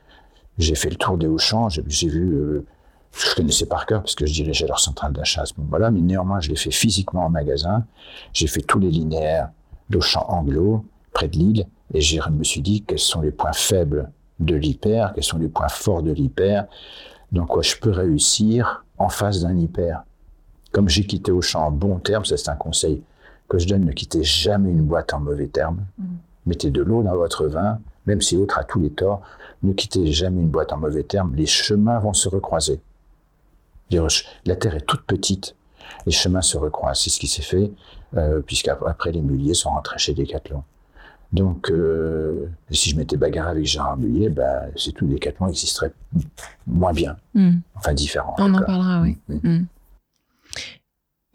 j'ai 0.59 0.75
fait 0.75 0.91
le 0.91 0.97
tour 0.97 1.19
des 1.19 1.27
Auchan. 1.27 1.69
J'ai, 1.69 2.09
vu, 2.09 2.35
euh, 2.35 2.65
je 3.12 3.35
connaissais 3.35 3.67
par 3.67 3.87
cœur 3.87 4.02
parce 4.02 4.14
que 4.14 4.26
je 4.26 4.33
dirigeais 4.33 4.67
leur 4.67 4.81
centrale 4.81 5.12
d'achat 5.12 5.43
à 5.43 5.47
ce 5.47 5.55
moment-là, 5.59 5.90
mais 5.90 6.00
néanmoins 6.00 6.40
je 6.40 6.50
l'ai 6.50 6.57
fait 6.57 6.71
physiquement 6.71 7.26
en 7.26 7.31
magasin. 7.31 7.85
J'ai 8.33 8.47
fait 8.47 8.62
tous 8.62 8.79
les 8.79 8.90
linéaires 8.90 9.50
d'Auchan 9.88 10.25
Anglo 10.29 10.85
près 11.12 11.29
de 11.29 11.37
Lille 11.37 11.67
et 11.93 12.00
je 12.00 12.21
me 12.31 12.45
suis 12.45 12.62
dit 12.62 12.83
quels 12.83 12.99
sont 12.99 13.21
les 13.21 13.33
points 13.33 13.52
faibles 13.52 14.11
de 14.38 14.55
l'hyper, 14.55 15.12
quels 15.12 15.25
sont 15.25 15.38
les 15.38 15.49
points 15.49 15.69
forts 15.69 16.02
de 16.02 16.12
l'hyper 16.12 16.67
dans 17.33 17.47
quoi 17.47 17.62
je 17.62 17.76
peux 17.76 17.90
réussir 17.90 18.85
en 18.99 19.09
face 19.09 19.40
d'un 19.40 19.57
hyper. 19.57 20.02
Comme 20.73 20.88
j'ai 20.88 21.05
quitté 21.05 21.33
Auchan 21.33 21.67
en 21.67 21.71
bon 21.71 21.99
terme, 21.99 22.25
ça 22.25 22.37
c'est 22.37 22.50
un 22.50 22.57
conseil 22.57 23.02
que 23.49 23.59
je 23.59 23.67
donne, 23.67 23.85
ne 23.85 23.93
quittez 23.93 24.23
jamais 24.23 24.71
une 24.71 24.83
boîte 24.83 25.12
en 25.12 25.21
mauvais 25.21 25.49
termes. 25.49 25.85
Mettez 26.47 26.71
de 26.71 26.83
l'eau 26.83 27.02
dans 27.02 27.17
votre 27.17 27.47
vin, 27.47 27.81
même 28.07 28.21
si 28.21 28.37
l'autre 28.37 28.59
a 28.59 28.64
tous 28.64 28.81
les 28.81 28.90
torts, 28.90 29.23
ne 29.62 29.73
quittez 29.73 30.11
jamais 30.12 30.40
une 30.40 30.49
boîte 30.49 30.73
en 30.73 30.79
mauvais 30.79 31.02
termes, 31.02 31.35
les 31.35 31.47
chemins 31.47 31.99
vont 31.99 32.12
se 32.12 32.29
recroiser. 32.29 32.81
Dire, 33.91 34.07
La 34.47 34.57
terre 34.57 34.75
est 34.77 34.87
toute 34.87 35.03
petite, 35.03 35.57
les 36.07 36.13
chemins 36.13 36.43
se 36.43 36.57
recroisent, 36.57 37.01
c'est 37.01 37.11
ce 37.11 37.19
qui 37.21 37.27
s'est 37.29 37.43
fait, 37.43 37.71
euh, 38.17 38.41
puisqu'après 38.41 39.13
les 39.13 39.21
muliers 39.21 39.55
sont 39.55 39.71
rentrés 39.71 39.99
chez 39.99 40.15
Decathlon. 40.15 40.63
Donc, 41.33 41.71
euh, 41.71 42.49
si 42.71 42.91
je 42.91 42.97
m'étais 42.97 43.17
bagarré 43.17 43.51
avec 43.51 43.65
Gérard 43.65 43.97
Mullier, 43.97 44.31
ben, 44.31 44.71
c'est 44.77 44.93
tout, 44.93 45.07
Decathlon 45.07 45.49
existerait 45.49 45.93
moins 46.67 46.93
bien, 46.93 47.17
Hmm. 47.35 47.59
enfin 47.77 47.95
différent. 47.95 48.35
en 48.39 48.51
On 48.53 48.55
en 48.55 48.63
parlera, 48.63 49.03
oui. 49.03 49.17
Mm. 49.29 49.49
Mm. 49.49 49.67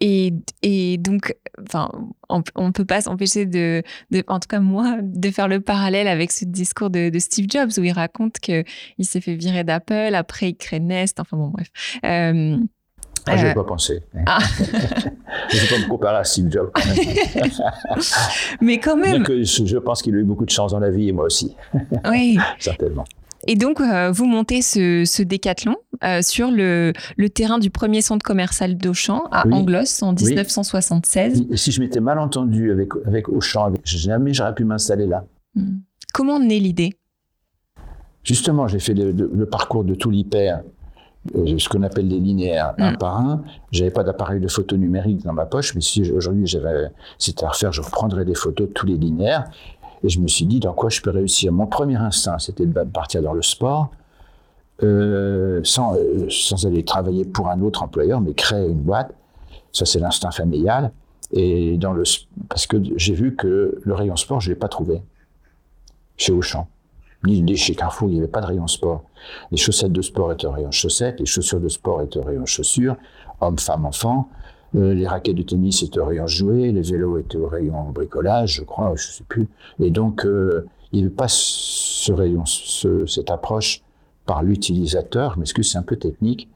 Et, 0.00 0.34
et 0.62 0.98
donc, 0.98 1.34
enfin, 1.66 1.90
on, 2.28 2.42
on 2.54 2.70
peut 2.72 2.84
pas 2.84 3.00
s'empêcher 3.00 3.46
de, 3.46 3.82
de, 4.10 4.22
en 4.28 4.38
tout 4.40 4.48
cas 4.48 4.60
moi, 4.60 4.98
de 5.02 5.30
faire 5.30 5.48
le 5.48 5.60
parallèle 5.60 6.06
avec 6.06 6.32
ce 6.32 6.44
discours 6.44 6.90
de, 6.90 7.08
de 7.08 7.18
Steve 7.18 7.46
Jobs 7.50 7.70
où 7.78 7.82
il 7.82 7.92
raconte 7.92 8.38
que 8.40 8.62
il 8.98 9.06
s'est 9.06 9.20
fait 9.22 9.34
virer 9.34 9.64
d'Apple, 9.64 10.14
après 10.14 10.50
il 10.50 10.54
crée 10.56 10.80
Nest, 10.80 11.18
enfin 11.18 11.36
bon 11.38 11.48
bref. 11.48 11.68
Euh, 12.04 12.58
Ah, 13.26 13.36
je 13.38 13.46
Euh, 13.46 13.50
ai 13.50 13.54
pas 13.54 13.64
pensé. 13.64 14.02
ah. 14.26 14.38
je 14.58 15.56
ne 15.56 15.60
vais 15.62 15.68
pas 15.68 15.78
me 15.82 15.88
comparer 15.88 16.16
à 16.18 16.24
Steve 16.24 16.50
Jobs 16.52 16.70
quand 16.74 16.84
même. 16.86 17.50
mais 18.60 18.78
quand 18.78 18.96
même, 18.96 19.22
que 19.22 19.42
je 19.42 19.78
pense 19.78 20.02
qu'il 20.02 20.14
a 20.14 20.18
eu 20.18 20.24
beaucoup 20.24 20.44
de 20.44 20.50
chance 20.50 20.72
dans 20.72 20.78
la 20.78 20.90
vie, 20.90 21.08
et 21.08 21.12
moi 21.12 21.24
aussi, 21.24 21.56
oui. 22.08 22.38
certainement. 22.58 23.04
Et 23.46 23.54
donc, 23.56 23.80
euh, 23.80 24.10
vous 24.10 24.26
montez 24.26 24.60
ce, 24.62 25.04
ce 25.06 25.22
décathlon 25.22 25.76
euh, 26.04 26.20
sur 26.22 26.50
le, 26.50 26.92
le 27.16 27.28
terrain 27.30 27.58
du 27.58 27.70
premier 27.70 28.00
centre 28.02 28.24
commercial 28.24 28.76
d'Auchan 28.76 29.24
à 29.30 29.46
Oui. 29.46 29.54
Anglos 29.54 30.02
en 30.02 30.12
1976. 30.12 31.44
Et 31.50 31.56
si 31.56 31.70
je 31.72 31.80
m'étais 31.80 32.00
mal 32.00 32.18
entendu 32.18 32.70
avec, 32.72 32.88
avec 33.06 33.28
Auchan, 33.28 33.64
avec- 33.66 33.80
jamais 33.84 34.34
j'aurais 34.34 34.54
pu 34.54 34.64
m'installer 34.64 35.06
là. 35.06 35.24
Mm. 35.54 35.78
Comment 36.12 36.38
naît 36.40 36.58
l'idée? 36.58 36.94
Justement, 38.24 38.66
j'ai 38.66 38.80
fait 38.80 38.94
le, 38.94 39.12
le- 39.12 39.30
le 39.32 39.46
parcours 39.46 39.84
de 39.84 39.94
tout 39.94 40.10
l'hyper, 40.10 40.62
euh, 41.36 41.58
ce 41.58 41.68
qu'on 41.68 41.82
appelle 41.84 42.08
les 42.08 42.18
linéaires, 42.18 42.74
un 42.78 42.92
Mm. 42.92 42.96
par 42.98 43.16
un. 43.20 43.42
J'avais 43.70 43.90
pas 43.92 44.02
d'appareil 44.02 44.40
de 44.40 44.48
photo 44.48 44.76
numérique 44.76 45.22
dans 45.24 45.32
ma 45.32 45.46
poche, 45.46 45.74
mais 45.74 45.80
si 45.80 46.10
aujourd'hui 46.10 46.46
j'avais, 46.46 46.88
c'était 47.18 47.44
à 47.44 47.50
refaire, 47.50 47.72
je 47.72 47.82
reprendrais 47.82 48.24
des 48.24 48.34
photos 48.34 48.68
de 48.68 48.72
tous 48.72 48.86
les 48.86 48.96
linéaires. 48.96 49.44
Et 50.02 50.08
je 50.08 50.20
me 50.20 50.28
suis 50.28 50.46
dit, 50.46 50.60
dans 50.60 50.72
quoi 50.72 50.90
je 50.90 51.00
peux 51.00 51.10
réussir 51.10 51.52
Mon 51.52 51.66
premier 51.66 51.96
instinct, 51.96 52.38
c'était 52.38 52.66
de 52.66 52.84
partir 52.84 53.22
dans 53.22 53.32
le 53.32 53.42
sport, 53.42 53.90
euh, 54.82 55.60
sans, 55.64 55.94
euh, 55.94 56.26
sans 56.28 56.66
aller 56.66 56.84
travailler 56.84 57.24
pour 57.24 57.48
un 57.48 57.60
autre 57.62 57.82
employeur, 57.82 58.20
mais 58.20 58.34
créer 58.34 58.68
une 58.68 58.80
boîte. 58.80 59.14
Ça, 59.72 59.86
c'est 59.86 59.98
l'instinct 59.98 60.30
familial. 60.30 60.92
Et 61.32 61.76
dans 61.76 61.92
le, 61.92 62.04
parce 62.48 62.66
que 62.66 62.76
j'ai 62.96 63.14
vu 63.14 63.34
que 63.34 63.80
le 63.82 63.94
rayon 63.94 64.16
sport, 64.16 64.40
je 64.40 64.50
l'ai 64.50 64.56
pas 64.56 64.68
trouvé 64.68 65.02
chez 66.16 66.32
Auchan. 66.32 66.68
Ni, 67.24 67.42
ni 67.42 67.56
chez 67.56 67.74
Carrefour, 67.74 68.08
il 68.08 68.12
n'y 68.12 68.18
avait 68.18 68.28
pas 68.28 68.40
de 68.40 68.46
rayon 68.46 68.66
sport. 68.66 69.02
Les 69.50 69.56
chaussettes 69.56 69.92
de 69.92 70.02
sport 70.02 70.32
étaient 70.32 70.46
au 70.46 70.52
rayon 70.52 70.70
chaussettes, 70.70 71.18
les 71.18 71.26
chaussures 71.26 71.60
de 71.60 71.68
sport 71.68 72.02
étaient 72.02 72.18
au 72.18 72.22
rayon 72.22 72.46
chaussures, 72.46 72.96
hommes, 73.40 73.58
femmes, 73.58 73.86
enfants. 73.86 74.28
Euh, 74.76 74.92
les 74.94 75.06
raquettes 75.06 75.36
de 75.36 75.42
tennis 75.42 75.82
étaient 75.82 75.98
au 76.00 76.04
rayon 76.04 76.26
jouets, 76.26 76.70
les 76.72 76.82
vélos 76.82 77.18
étaient 77.18 77.38
au 77.38 77.46
rayon 77.48 77.90
bricolage, 77.90 78.56
je 78.56 78.62
crois, 78.62 78.92
je 78.96 79.06
sais 79.06 79.24
plus. 79.26 79.48
Et 79.80 79.90
donc, 79.90 80.24
euh, 80.26 80.66
il 80.92 80.98
n'y 81.00 81.06
avait 81.06 81.14
pas 81.14 81.28
ce 81.28 82.12
rayon, 82.12 82.44
ce- 82.44 83.06
cette 83.06 83.30
approche 83.30 83.82
par 84.26 84.42
l'utilisateur, 84.42 85.34
je 85.34 85.38
m'excuse, 85.40 85.70
c'est 85.72 85.78
un 85.78 85.82
peu 85.82 85.96
technique. 85.96 86.48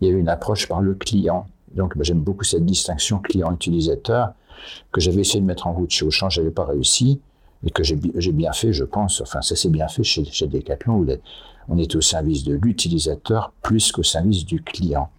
Il 0.00 0.08
y 0.08 0.10
avait 0.10 0.20
une 0.20 0.28
approche 0.28 0.68
par 0.68 0.80
le 0.80 0.94
client. 0.94 1.46
Donc, 1.74 1.94
j'aime 2.02 2.20
beaucoup 2.20 2.44
cette 2.44 2.64
distinction 2.64 3.18
client-utilisateur 3.18 4.30
que 4.92 5.00
j'avais 5.00 5.20
essayé 5.20 5.40
de 5.40 5.46
mettre 5.46 5.66
en 5.66 5.72
route 5.74 5.90
chez 5.90 6.06
Auchan, 6.06 6.30
j'avais 6.30 6.50
pas 6.50 6.64
réussi 6.64 7.20
et 7.64 7.70
que 7.70 7.82
j'ai 7.82 7.96
bi- 7.96 8.12
j'ai 8.16 8.32
bien 8.32 8.52
fait, 8.52 8.72
je 8.72 8.84
pense. 8.84 9.20
Enfin, 9.20 9.42
ça 9.42 9.54
s'est 9.56 9.68
bien 9.68 9.88
fait 9.88 10.02
chez, 10.02 10.24
chez 10.24 10.46
Decathlon 10.46 10.94
où 11.00 11.06
on 11.68 11.76
est 11.78 11.94
au 11.94 12.00
service 12.00 12.44
de 12.44 12.54
l'utilisateur 12.54 13.52
plus 13.62 13.92
qu'au 13.92 14.02
service 14.02 14.44
du 14.46 14.62
client. 14.62 15.10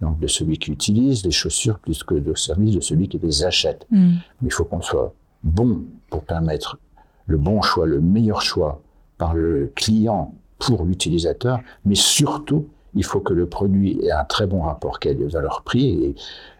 Donc, 0.00 0.20
de 0.20 0.26
celui 0.26 0.58
qui 0.58 0.70
utilise 0.70 1.24
les 1.24 1.32
chaussures 1.32 1.78
plus 1.80 2.04
que 2.04 2.14
au 2.14 2.36
service 2.36 2.74
de 2.74 2.80
celui 2.80 3.08
qui 3.08 3.18
les 3.18 3.44
achète. 3.44 3.86
Mm. 3.90 4.14
Mais 4.40 4.48
il 4.48 4.52
faut 4.52 4.64
qu'on 4.64 4.80
soit 4.80 5.12
bon 5.42 5.82
pour 6.08 6.22
permettre 6.22 6.78
le 7.26 7.36
bon 7.36 7.62
choix, 7.62 7.86
le 7.86 8.00
meilleur 8.00 8.40
choix 8.40 8.80
par 9.18 9.34
le 9.34 9.72
client 9.74 10.34
pour 10.58 10.84
l'utilisateur, 10.84 11.60
mais 11.84 11.94
surtout, 11.94 12.68
il 12.94 13.04
faut 13.04 13.20
que 13.20 13.32
le 13.32 13.46
produit 13.46 13.98
ait 14.04 14.12
un 14.12 14.24
très 14.24 14.46
bon 14.46 14.62
rapport 14.62 14.98
valeur-prix 15.04 16.04
et 16.04 16.14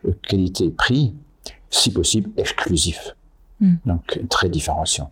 euh, 0.06 0.12
qualité-prix, 0.22 1.14
si 1.70 1.92
possible 1.92 2.30
exclusif. 2.36 3.14
Mm. 3.60 3.74
Donc, 3.86 4.20
très 4.28 4.48
différenciant. 4.48 5.10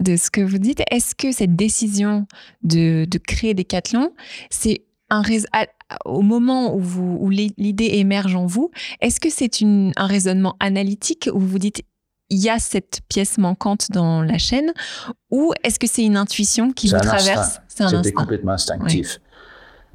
de 0.00 0.16
ce 0.16 0.30
que 0.30 0.40
vous 0.40 0.58
dites, 0.58 0.82
est-ce 0.90 1.14
que 1.14 1.32
cette 1.32 1.54
décision 1.54 2.26
de, 2.62 3.04
de 3.04 3.18
créer 3.18 3.54
Decathlon, 3.54 4.12
c'est 4.50 4.82
un 5.10 5.22
au 6.04 6.22
moment 6.22 6.74
où, 6.74 6.78
vous, 6.80 7.16
où 7.20 7.30
l'i- 7.30 7.54
l'idée 7.58 7.90
émerge 7.94 8.34
en 8.34 8.46
vous, 8.46 8.70
est-ce 9.00 9.20
que 9.20 9.30
c'est 9.30 9.62
un 9.62 10.06
raisonnement 10.06 10.56
analytique 10.60 11.28
où 11.32 11.38
vous 11.38 11.46
vous 11.48 11.58
dites 11.58 11.82
il 12.30 12.38
y 12.38 12.48
a 12.48 12.58
cette 12.58 13.00
pièce 13.08 13.36
manquante 13.36 13.90
dans 13.90 14.22
la 14.22 14.38
chaîne 14.38 14.72
ou 15.30 15.52
est-ce 15.64 15.78
que 15.78 15.86
c'est 15.86 16.02
une 16.04 16.16
intuition 16.16 16.72
qui 16.72 16.88
vous 16.88 16.98
traverse 16.98 17.28
instinct. 17.58 17.62
C'est 17.68 17.84
un 17.84 17.88
C'était 17.88 18.12
complètement 18.12 18.52
instinctif. 18.52 19.20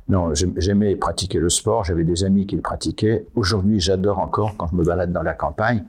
Non, 0.08 0.34
j'aim- 0.36 0.54
j'aimais 0.58 0.96
pratiquer 0.96 1.40
le 1.40 1.50
sport, 1.50 1.84
j'avais 1.84 2.04
des 2.04 2.24
amis 2.24 2.46
qui 2.46 2.56
le 2.56 2.62
pratiquaient. 2.62 3.26
Aujourd'hui, 3.36 3.80
j'adore 3.80 4.20
encore 4.20 4.56
quand 4.56 4.68
je 4.68 4.76
me 4.76 4.84
balade 4.84 5.12
dans 5.12 5.24
la 5.24 5.34
campagne, 5.34 5.84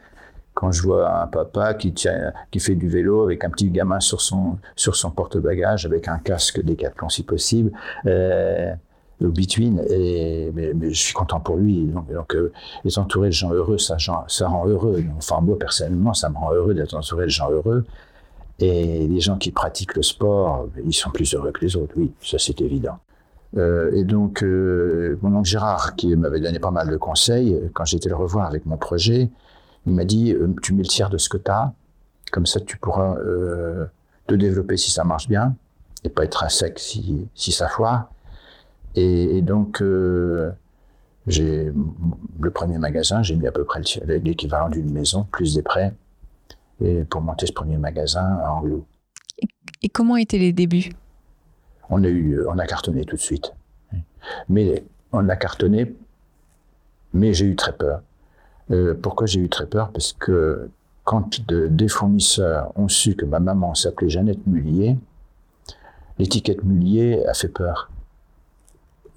quand 0.54 0.72
je 0.72 0.82
vois 0.82 1.22
un 1.22 1.26
papa 1.28 1.74
qui, 1.74 1.92
tient, 1.92 2.32
qui 2.50 2.58
fait 2.60 2.74
du 2.74 2.88
vélo 2.88 3.22
avec 3.22 3.44
un 3.44 3.50
petit 3.50 3.70
gamin 3.70 4.00
sur 4.00 4.20
son, 4.20 4.56
sur 4.74 4.96
son 4.96 5.10
porte-bagages, 5.10 5.84
avec 5.86 6.08
un 6.08 6.18
casque 6.18 6.62
Décathlon 6.64 7.08
si 7.10 7.22
possible, 7.22 7.70
euh, 8.06 8.72
au 9.22 9.28
between, 9.28 9.82
et, 9.90 10.50
mais, 10.54 10.72
je 10.92 10.98
suis 10.98 11.14
content 11.14 11.40
pour 11.40 11.56
lui. 11.56 11.86
Donc, 11.86 12.12
donc 12.12 12.34
euh, 12.34 12.52
être 12.84 12.98
entouré 12.98 13.28
de 13.28 13.32
gens 13.32 13.52
heureux, 13.52 13.78
ça, 13.78 13.96
ça 13.98 14.48
rend 14.48 14.66
heureux. 14.66 15.02
Enfin, 15.16 15.40
moi, 15.40 15.58
personnellement, 15.58 16.14
ça 16.14 16.28
me 16.28 16.36
rend 16.36 16.52
heureux 16.52 16.74
d'être 16.74 16.94
entouré 16.94 17.24
de 17.24 17.30
gens 17.30 17.50
heureux. 17.50 17.84
Et 18.60 19.06
les 19.06 19.20
gens 19.20 19.38
qui 19.38 19.52
pratiquent 19.52 19.94
le 19.94 20.02
sport, 20.02 20.68
ils 20.84 20.92
sont 20.92 21.10
plus 21.10 21.32
heureux 21.34 21.52
que 21.52 21.64
les 21.64 21.76
autres, 21.76 21.92
oui, 21.96 22.12
ça 22.20 22.38
c'est 22.38 22.60
évident. 22.60 22.98
Euh, 23.56 23.92
et 23.92 24.04
donc, 24.04 24.42
euh, 24.42 25.18
mon 25.22 25.36
oncle 25.36 25.48
Gérard, 25.48 25.96
qui 25.96 26.14
m'avait 26.16 26.40
donné 26.40 26.58
pas 26.58 26.70
mal 26.70 26.88
de 26.88 26.96
conseils, 26.96 27.58
quand 27.72 27.84
j'étais 27.84 28.08
le 28.08 28.16
revoir 28.16 28.46
avec 28.46 28.66
mon 28.66 28.76
projet, 28.76 29.30
il 29.86 29.94
m'a 29.94 30.04
dit 30.04 30.32
euh, 30.32 30.48
Tu 30.62 30.74
mets 30.74 30.82
le 30.82 30.88
tiers 30.88 31.08
de 31.08 31.18
ce 31.18 31.28
que 31.28 31.38
tu 31.38 31.50
as, 31.50 31.72
comme 32.30 32.46
ça 32.46 32.60
tu 32.60 32.76
pourras 32.76 33.16
te 34.26 34.34
développer 34.34 34.76
si 34.76 34.90
ça 34.90 35.04
marche 35.04 35.28
bien, 35.28 35.54
et 36.04 36.10
pas 36.10 36.24
être 36.24 36.42
à 36.42 36.50
sec 36.50 36.78
si, 36.78 37.26
si 37.34 37.52
ça 37.52 37.68
foire. 37.68 38.10
Et, 38.94 39.38
et 39.38 39.42
donc, 39.42 39.80
euh, 39.82 40.50
j'ai 41.26 41.72
le 42.40 42.50
premier 42.50 42.78
magasin, 42.78 43.22
j'ai 43.22 43.36
mis 43.36 43.46
à 43.46 43.52
peu 43.52 43.64
près 43.64 43.80
le- 44.06 44.16
l'équivalent 44.16 44.68
d'une 44.68 44.90
maison, 44.90 45.26
plus 45.30 45.54
des 45.54 45.62
prêts, 45.62 45.92
et 46.80 47.04
pour 47.04 47.20
monter 47.20 47.46
ce 47.46 47.52
premier 47.52 47.76
magasin 47.76 48.38
à 48.42 48.52
Anglo. 48.52 48.86
Et 49.82 49.88
comment 49.88 50.16
étaient 50.16 50.38
les 50.38 50.52
débuts? 50.52 50.90
On 51.90 52.02
a 52.02 52.08
eu, 52.08 52.40
on 52.46 52.58
a 52.58 52.66
cartonné 52.66 53.04
tout 53.04 53.16
de 53.16 53.20
suite. 53.20 53.52
Mais 54.48 54.84
on 55.12 55.28
a 55.28 55.36
cartonné, 55.36 55.94
mais 57.12 57.32
j'ai 57.32 57.46
eu 57.46 57.56
très 57.56 57.72
peur. 57.72 58.02
Euh, 58.70 58.94
pourquoi 59.00 59.26
j'ai 59.26 59.40
eu 59.40 59.48
très 59.48 59.66
peur? 59.66 59.90
Parce 59.92 60.12
que 60.12 60.68
quand 61.04 61.46
de- 61.46 61.68
des 61.68 61.88
fournisseurs 61.88 62.72
ont 62.76 62.88
su 62.88 63.14
que 63.14 63.24
ma 63.24 63.40
maman 63.40 63.74
s'appelait 63.74 64.10
Jeannette 64.10 64.46
Mullier, 64.46 64.96
l'étiquette 66.18 66.62
Mullier 66.64 67.24
a 67.26 67.32
fait 67.34 67.48
peur. 67.48 67.90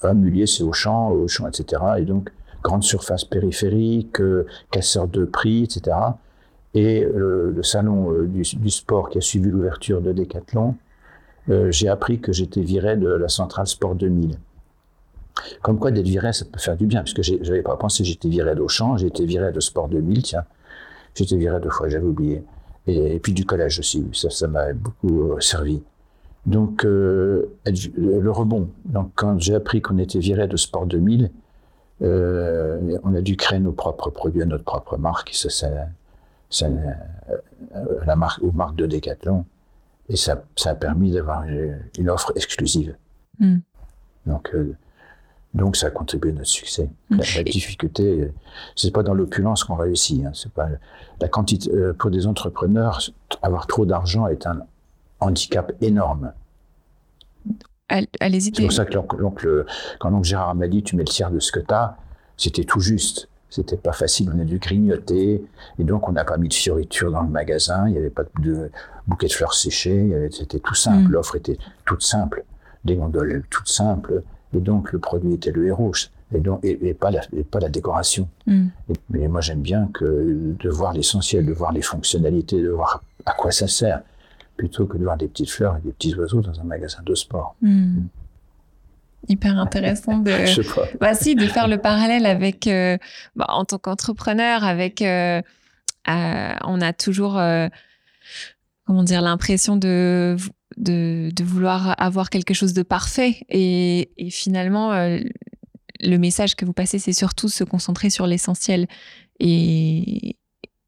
Ah, 0.03 0.13
Mullier, 0.13 0.47
c'est 0.47 0.63
Auchan, 0.63 1.11
Auchan, 1.11 1.47
etc. 1.47 1.81
Et 1.99 2.05
donc, 2.05 2.29
grande 2.63 2.83
surface 2.83 3.25
périphérique, 3.25 4.19
euh, 4.19 4.45
casseur 4.71 5.07
de 5.07 5.25
prix, 5.25 5.63
etc. 5.63 5.95
Et 6.73 7.01
le 7.03 7.61
salon 7.63 8.11
euh, 8.11 8.27
du, 8.27 8.69
sport 8.69 9.09
qui 9.09 9.17
a 9.17 9.21
suivi 9.21 9.49
l'ouverture 9.49 10.01
de 10.01 10.13
Decathlon, 10.13 10.75
euh, 11.49 11.71
j'ai 11.71 11.89
appris 11.89 12.19
que 12.19 12.31
j'étais 12.31 12.61
viré 12.61 12.97
de 12.97 13.07
la 13.07 13.27
centrale 13.27 13.67
Sport 13.67 13.95
2000. 13.95 14.37
Comme 15.61 15.79
quoi, 15.79 15.91
d'être 15.91 16.05
viré, 16.05 16.33
ça 16.33 16.45
peut 16.45 16.59
faire 16.59 16.77
du 16.77 16.85
bien, 16.85 16.99
parce 17.01 17.13
que 17.13 17.23
j'ai- 17.23 17.39
j'avais 17.41 17.63
pas 17.63 17.75
pensé, 17.75 18.03
j'étais 18.03 18.29
viré 18.29 18.53
d'Auchan, 18.55 18.97
j'ai 18.97 19.07
été 19.07 19.25
viré 19.25 19.51
de 19.51 19.59
Sport 19.59 19.87
2000, 19.89 20.21
tiens. 20.21 20.43
J'étais 21.15 21.37
viré 21.37 21.59
deux 21.59 21.69
fois, 21.69 21.89
j'avais 21.89 22.05
oublié. 22.05 22.43
Et, 22.87 23.19
puis 23.19 23.33
du 23.33 23.45
collège 23.45 23.79
aussi, 23.79 24.05
ça 24.13 24.29
ça 24.29 24.47
m'a 24.47 24.73
beaucoup 24.73 25.33
euh, 25.33 25.39
servi. 25.39 25.83
Donc, 26.45 26.85
euh, 26.85 27.51
être- 27.65 27.91
le 27.95 28.31
rebond. 28.31 28.69
Donc, 28.85 29.11
quand 29.15 29.39
j'ai 29.39 29.53
appris 29.55 29.81
qu'on 29.81 29.97
était 29.99 30.19
viré 30.19 30.47
de 30.47 30.57
Sport 30.57 30.85
2000, 30.87 31.29
euh, 32.01 32.97
on 33.03 33.13
a 33.13 33.21
dû 33.21 33.35
créer 33.37 33.59
nos 33.59 33.71
propres 33.73 34.09
produits, 34.09 34.45
notre 34.45 34.63
propre 34.63 34.97
marque. 34.97 35.31
Ça, 35.33 35.49
ça, 35.49 35.67
ça, 36.49 36.65
euh, 36.65 37.37
euh, 37.75 37.99
la 38.05 38.15
marque, 38.15 38.41
aux 38.43 38.51
marques 38.51 38.75
de 38.75 38.87
Decathlon. 38.87 39.45
Et 40.09 40.15
ça, 40.15 40.43
ça 40.55 40.71
a 40.71 40.75
permis 40.75 41.11
d'avoir 41.11 41.43
une, 41.43 41.77
une 41.99 42.09
offre 42.09 42.33
exclusive. 42.35 42.95
Mm. 43.39 43.57
Donc, 44.25 44.49
euh, 44.55 44.75
donc, 45.53 45.75
ça 45.75 45.87
a 45.87 45.89
contribué 45.91 46.31
à 46.31 46.33
notre 46.33 46.47
succès. 46.47 46.89
Mm. 47.11 47.17
La, 47.17 47.23
la 47.37 47.43
difficulté, 47.43 48.21
euh, 48.21 48.33
c'est 48.75 48.91
pas 48.91 49.03
dans 49.03 49.13
l'opulence 49.13 49.63
qu'on 49.63 49.75
réussit. 49.75 50.25
Hein, 50.25 50.31
c'est 50.33 50.51
pas 50.51 50.69
la 51.21 51.27
quantité. 51.27 51.69
euh, 51.71 51.93
pour 51.93 52.09
des 52.09 52.25
entrepreneurs, 52.25 52.99
avoir 53.43 53.67
trop 53.67 53.85
d'argent 53.85 54.25
est 54.27 54.47
un 54.47 54.61
handicap 55.21 55.71
énorme. 55.81 56.33
All- 57.89 58.07
Allez-y. 58.19 58.51
C'est 58.55 58.61
pour 58.63 58.71
ça 58.71 58.85
que 58.85 58.93
l'oncle- 58.93 59.17
l'oncle- 59.17 59.65
quand 59.99 60.09
l'oncle 60.09 60.27
Gérard 60.27 60.55
m'a 60.55 60.67
dit 60.67 60.83
tu 60.83 60.95
mets 60.95 61.03
le 61.03 61.09
tiers 61.09 61.31
de 61.31 61.39
ce 61.39 61.51
que 61.51 61.59
tu 61.59 61.73
as, 61.73 61.97
c'était 62.37 62.63
tout 62.63 62.79
juste. 62.79 63.27
C'était 63.49 63.75
pas 63.75 63.91
facile, 63.91 64.31
on 64.33 64.39
a 64.39 64.45
dû 64.45 64.59
grignoter. 64.59 65.43
Et 65.77 65.83
donc, 65.83 66.07
on 66.07 66.13
n'a 66.13 66.23
pas 66.23 66.37
mis 66.37 66.47
de 66.47 66.53
fioritures 66.53 67.11
dans 67.11 67.21
le 67.21 67.27
magasin, 67.29 67.85
il 67.87 67.91
n'y 67.91 67.97
avait 67.97 68.09
pas 68.09 68.23
de 68.39 68.71
bouquet 69.07 69.27
de 69.27 69.33
fleurs 69.33 69.53
séchées, 69.53 70.29
c'était 70.31 70.59
tout 70.59 70.73
simple. 70.73 71.09
Mm. 71.09 71.11
L'offre 71.11 71.35
était 71.35 71.57
toute 71.85 72.01
simple, 72.01 72.45
des 72.85 72.95
gondoles 72.95 73.43
toutes 73.49 73.67
simples. 73.67 74.23
Et 74.55 74.59
donc, 74.61 74.93
le 74.93 74.99
produit 74.99 75.33
était 75.33 75.51
le 75.51 75.67
héros, 75.67 75.91
et, 76.33 76.39
donc, 76.39 76.63
et, 76.63 76.79
et 76.87 76.93
pas, 76.93 77.11
la, 77.11 77.21
et 77.35 77.43
pas 77.43 77.59
la 77.59 77.67
décoration. 77.67 78.29
Mm. 78.47 78.67
Mais 79.09 79.27
moi, 79.27 79.41
j'aime 79.41 79.61
bien 79.61 79.89
que 79.93 80.55
de 80.57 80.69
voir 80.69 80.93
l'essentiel, 80.93 81.45
de 81.45 81.51
voir 81.51 81.73
les 81.73 81.81
fonctionnalités, 81.81 82.61
de 82.61 82.69
voir 82.69 83.03
à 83.25 83.33
quoi 83.33 83.51
ça 83.51 83.67
sert, 83.67 84.01
plutôt 84.61 84.85
que 84.85 84.95
de 84.95 85.03
voir 85.03 85.17
des 85.17 85.27
petites 85.27 85.49
fleurs 85.49 85.75
et 85.77 85.81
des 85.81 85.91
petits 85.91 86.13
oiseaux 86.13 86.41
dans 86.41 86.59
un 86.59 86.63
magasin 86.63 87.01
de 87.03 87.15
sport. 87.15 87.55
Mm. 87.63 88.03
Hyper 89.27 89.57
intéressant 89.57 90.19
de. 90.19 90.29
Je 90.45 90.61
sais 90.61 90.73
pas. 90.75 90.85
Bah 90.99 91.15
si, 91.15 91.33
de 91.33 91.47
faire 91.47 91.67
le 91.67 91.79
parallèle 91.79 92.27
avec, 92.27 92.67
euh, 92.67 92.95
bah, 93.35 93.47
en 93.49 93.65
tant 93.65 93.79
qu'entrepreneur, 93.79 94.63
avec, 94.63 95.01
euh, 95.01 95.41
euh, 96.09 96.53
on 96.63 96.79
a 96.79 96.93
toujours, 96.93 97.41
comment 98.85 99.03
dire, 99.03 99.23
l'impression 99.23 99.77
de, 99.77 100.37
de, 100.77 101.31
de 101.35 101.43
vouloir 101.43 101.95
avoir 101.99 102.29
quelque 102.29 102.53
chose 102.53 102.73
de 102.73 102.83
parfait. 102.83 103.37
Et, 103.49 104.11
et 104.19 104.29
finalement, 104.29 104.91
le 104.91 106.17
message 106.17 106.55
que 106.55 106.65
vous 106.65 106.73
passez, 106.73 106.99
c'est 106.99 107.13
surtout 107.13 107.49
se 107.49 107.63
concentrer 107.63 108.11
sur 108.11 108.27
l'essentiel 108.27 108.85
et, 109.39 110.35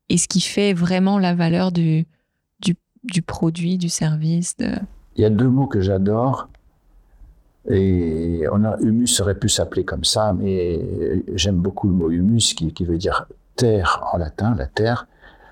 et 0.10 0.18
ce 0.20 0.28
qui 0.28 0.42
fait 0.42 0.74
vraiment 0.74 1.18
la 1.18 1.34
valeur 1.34 1.72
du, 1.72 2.06
du, 3.04 3.14
du 3.14 3.22
produit, 3.22 3.78
du 3.78 3.90
service. 3.90 4.56
Il 5.16 5.22
y 5.22 5.26
a 5.26 5.30
deux 5.30 5.50
mots 5.50 5.68
que 5.68 5.82
j'adore. 5.82 6.50
Et 7.70 8.44
on 8.52 8.66
a, 8.66 8.78
humus 8.82 9.22
aurait 9.22 9.40
pu 9.40 9.48
s'appeler 9.48 9.86
comme 9.86 10.04
ça, 10.04 10.34
mais 10.34 11.24
j'aime 11.36 11.58
beaucoup 11.58 11.88
le 11.88 11.94
mot 11.94 12.10
humus 12.10 12.54
qui, 12.54 12.74
qui 12.74 12.84
veut 12.84 12.98
dire 12.98 13.26
terre 13.56 14.04
en 14.12 14.18
latin, 14.18 14.56
la 14.56 14.66
terre. 14.66 15.08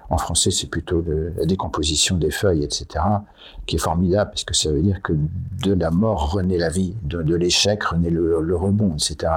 En 0.10 0.18
français, 0.18 0.52
c'est 0.52 0.68
plutôt 0.68 1.06
la 1.38 1.46
décomposition 1.46 2.18
des 2.18 2.32
feuilles, 2.32 2.66
etc., 2.66 2.86
qui 3.66 3.78
est 3.78 3.80
formidable 3.80 4.32
parce 4.32 4.44
que 4.44 4.54
ça 4.54 4.70
veut 4.70 4.82
dire 4.82 5.02
que 5.02 5.14
de 5.64 5.74
la 5.74 5.90
mort 5.90 6.34
renaît 6.34 6.58
la 6.58 6.68
vie, 6.68 6.96
de, 7.04 7.34
l'échec 7.34 7.82
renaît 7.82 8.10
le, 8.10 8.56
rebond, 8.58 8.96
etc. 8.96 9.32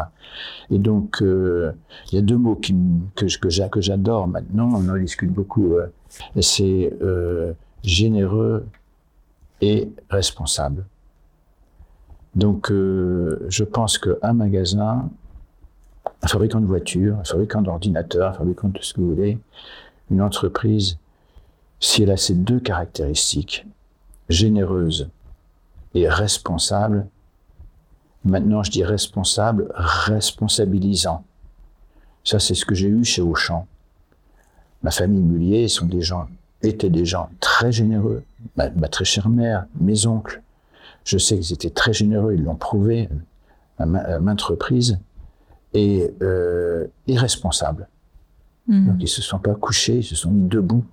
Et 0.71 0.79
donc, 0.79 1.23
euh, 1.23 1.71
il 2.11 2.17
y 2.17 2.19
a 2.19 2.23
deux 2.23 2.37
mots 2.37 2.57
que, 2.57 3.39
que 3.69 3.81
j'adore 3.81 4.27
maintenant, 4.27 4.69
on 4.75 4.89
en 4.89 4.97
discute 4.97 5.31
beaucoup. 5.31 5.75
euh, 5.75 5.87
c'est 6.41 6.93
euh, 7.03 7.53
généreux 7.85 8.67
et 9.61 9.91
responsable. 10.11 10.85
Donc, 12.35 12.73
euh, 12.73 13.47
je 13.49 13.63
pense 13.63 13.99
qu'un 13.99 14.33
magasin, 14.33 15.09
un 16.23 16.27
fabricant 16.27 16.61
de 16.61 16.67
voitures, 16.67 17.17
un 17.19 17.25
fabricant 17.25 17.63
d'ordinateurs, 17.63 18.31
un 18.31 18.33
fabricant 18.33 18.69
de 18.69 18.79
ce 18.81 18.95
que 18.95 19.01
vous 19.01 19.15
voulez, 19.15 19.39
une 20.11 20.21
entreprise, 20.21 20.99
si 21.79 22.03
elle 22.03 22.11
a 22.11 22.17
ces 22.17 22.35
deux 22.35 22.59
caractéristiques, 22.59 23.67
généreuse 24.29 25.11
et 25.95 26.09
responsable, 26.09 27.07
maintenant 28.25 28.63
je 28.63 28.71
dis 28.71 28.83
responsable, 28.83 29.71
responsabilisant. 29.75 31.25
Ça, 32.25 32.39
c'est 32.41 32.55
ce 32.55 32.65
que 32.65 32.75
j'ai 32.75 32.89
eu 32.89 33.05
chez 33.05 33.23
Auchan. 33.23 33.67
Ma 34.83 34.91
famille 34.91 35.23
Mullier 35.23 35.69
sont 35.69 35.87
des 35.87 36.01
gens, 36.01 36.27
étaient 36.67 36.91
des 36.91 37.05
gens 37.05 37.29
très 37.41 37.73
généreux. 37.73 38.23
Ma, 38.57 38.71
ma 38.71 38.89
très 38.89 39.05
chère 39.05 39.29
mère, 39.29 39.67
mes 39.81 40.07
oncles, 40.07 40.43
je 41.05 41.19
sais 41.19 41.39
qu'ils 41.39 41.53
étaient 41.53 41.71
très 41.71 41.93
généreux, 41.93 42.35
ils 42.35 42.43
l'ont 42.43 42.57
prouvé 42.57 43.09
à, 43.79 43.87
ma- 43.87 44.01
à 44.01 44.19
maintes 44.21 44.43
reprises, 44.43 44.99
et 45.73 46.11
euh, 46.23 46.87
irresponsables. 47.07 47.89
Mm. 48.69 48.87
Donc 48.87 48.97
ils 49.01 49.09
se 49.09 49.23
sont 49.23 49.39
pas 49.39 49.55
couchés, 49.55 49.99
ils 49.99 50.05
se 50.05 50.15
sont 50.15 50.31
mis 50.31 50.49
debout. 50.49 50.85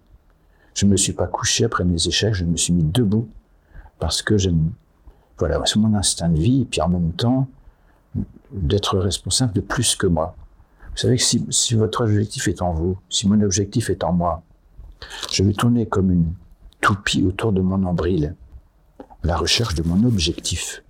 Je 0.74 0.86
me 0.86 0.98
suis 0.98 1.14
pas 1.14 1.28
couché 1.28 1.66
après 1.66 1.84
mes 1.84 2.08
échecs, 2.08 2.34
je 2.34 2.46
me 2.46 2.58
suis 2.58 2.74
mis 2.74 2.84
debout 2.84 3.28
parce 4.00 4.22
que 4.22 4.38
j'aime, 4.38 4.72
voilà, 5.38 5.62
c'est 5.66 5.78
mon 5.78 5.94
instinct 5.94 6.30
de 6.30 6.40
vie, 6.40 6.62
et 6.62 6.66
puis 6.66 6.82
en 6.82 6.90
même 6.90 7.12
temps 7.12 7.48
d'être 8.52 8.98
responsable 8.98 9.54
de 9.54 9.62
plus 9.62 9.96
que 9.96 10.08
moi. 10.08 10.36
Vous 10.92 10.98
savez 10.98 11.18
que 11.18 11.24
si, 11.24 11.46
si 11.50 11.76
votre 11.76 12.04
objectif 12.04 12.48
est 12.48 12.62
en 12.62 12.74
vous, 12.74 12.98
si 13.10 13.28
mon 13.28 13.40
objectif 13.42 13.90
est 13.90 14.04
en 14.04 14.12
moi, 14.12 14.44
je 15.32 15.44
vais 15.44 15.54
tourner 15.54 15.86
comme 15.86 16.12
une 16.12 16.34
toupie 16.80 17.24
autour 17.24 17.52
de 17.52 17.62
mon 17.62 17.78
nombril, 17.78 18.36
à 19.00 19.28
la 19.28 19.38
recherche 19.38 19.76
de 19.76 19.84
mon 19.84 20.04
objectif. 20.06 20.84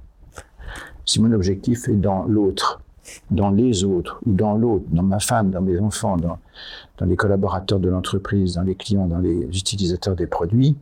Si 1.06 1.21
mon 1.21 1.32
objectif 1.32 1.89
est 1.89 1.95
dans 1.95 2.24
l'autre, 2.24 2.82
dans 3.30 3.50
les 3.50 3.84
autres, 3.84 4.19
ou 4.26 4.34
dans 4.34 4.56
l'autre, 4.56 4.86
dans 4.89 5.04
ma 5.04 5.19
femme, 5.19 5.52
dans 5.52 5.62
mes 5.62 5.80
enfants, 5.80 6.17
dans, 6.17 6.38
dans 6.97 7.06
les 7.06 7.15
collaborateurs 7.15 7.80
de 7.80 7.89
l'entreprise, 7.89 8.56
dans 8.56 8.63
les 8.63 8.76
clients, 8.76 9.08
dans 9.08 9.19
les 9.19 9.43
utilisateurs 9.58 10.15
des 10.15 10.28
produits, 10.28 10.78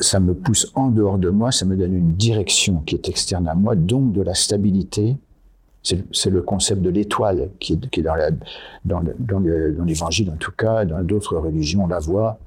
ça 0.00 0.20
me 0.20 0.34
pousse 0.34 0.70
en 0.74 0.88
dehors 0.90 1.18
de 1.18 1.30
moi, 1.30 1.52
ça 1.52 1.64
me 1.64 1.76
donne 1.76 1.94
une 1.94 2.12
direction 2.12 2.80
qui 2.80 2.94
est 2.94 3.08
externe 3.08 3.48
à 3.48 3.54
moi, 3.54 3.74
donc 3.74 4.12
de 4.12 4.22
la 4.22 4.34
stabilité. 4.34 5.16
C'est 6.12 6.30
le 6.30 6.42
concept 6.42 6.82
de 6.82 6.90
l'étoile 6.90 7.48
qui 7.60 7.74
est, 7.74 7.90
qui 7.90 8.00
est 8.00 8.02
dans 8.02 8.16
la- 8.16 8.30
dans 8.84 9.00
le- 9.00 9.14
dans 9.18 9.38
le- 9.38 9.72
dans 9.72 9.84
l'évangile 9.84 10.30
en 10.30 10.36
tout 10.36 10.50
cas, 10.50 10.84
dans 10.84 11.02
d'autres 11.02 11.36
religions, 11.36 11.86
la 11.86 12.00
voie, 12.00 12.38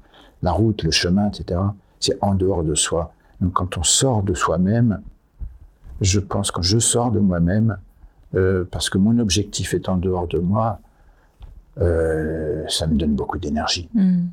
la 0.42 0.52
route, 0.52 0.82
le 0.82 0.90
chemin, 0.90 1.28
etc. 1.28 1.58
C'est 2.00 2.16
en 2.20 2.34
dehors 2.34 2.62
de 2.64 2.74
soi. 2.74 3.12
Donc 3.40 3.52
quand 3.54 3.78
on 3.78 3.82
sort 3.82 4.22
de 4.22 4.34
soi-même, 4.34 5.00
je 6.02 6.20
pense 6.20 6.50
quand 6.50 6.62
je 6.62 6.78
sors 6.78 7.10
de 7.10 7.18
moi-même, 7.20 7.78
euh, 8.34 8.64
parce 8.70 8.90
que 8.90 8.98
mon 8.98 9.18
objectif 9.18 9.72
est 9.74 9.88
en 9.88 9.96
dehors 9.96 10.28
de 10.28 10.38
moi, 10.38 10.78
euh, 11.80 12.64
ça 12.68 12.86
me 12.86 12.94
donne 12.96 13.14
beaucoup 13.14 13.38
d'énergie. 13.38 13.88
Mm. 13.94 14.26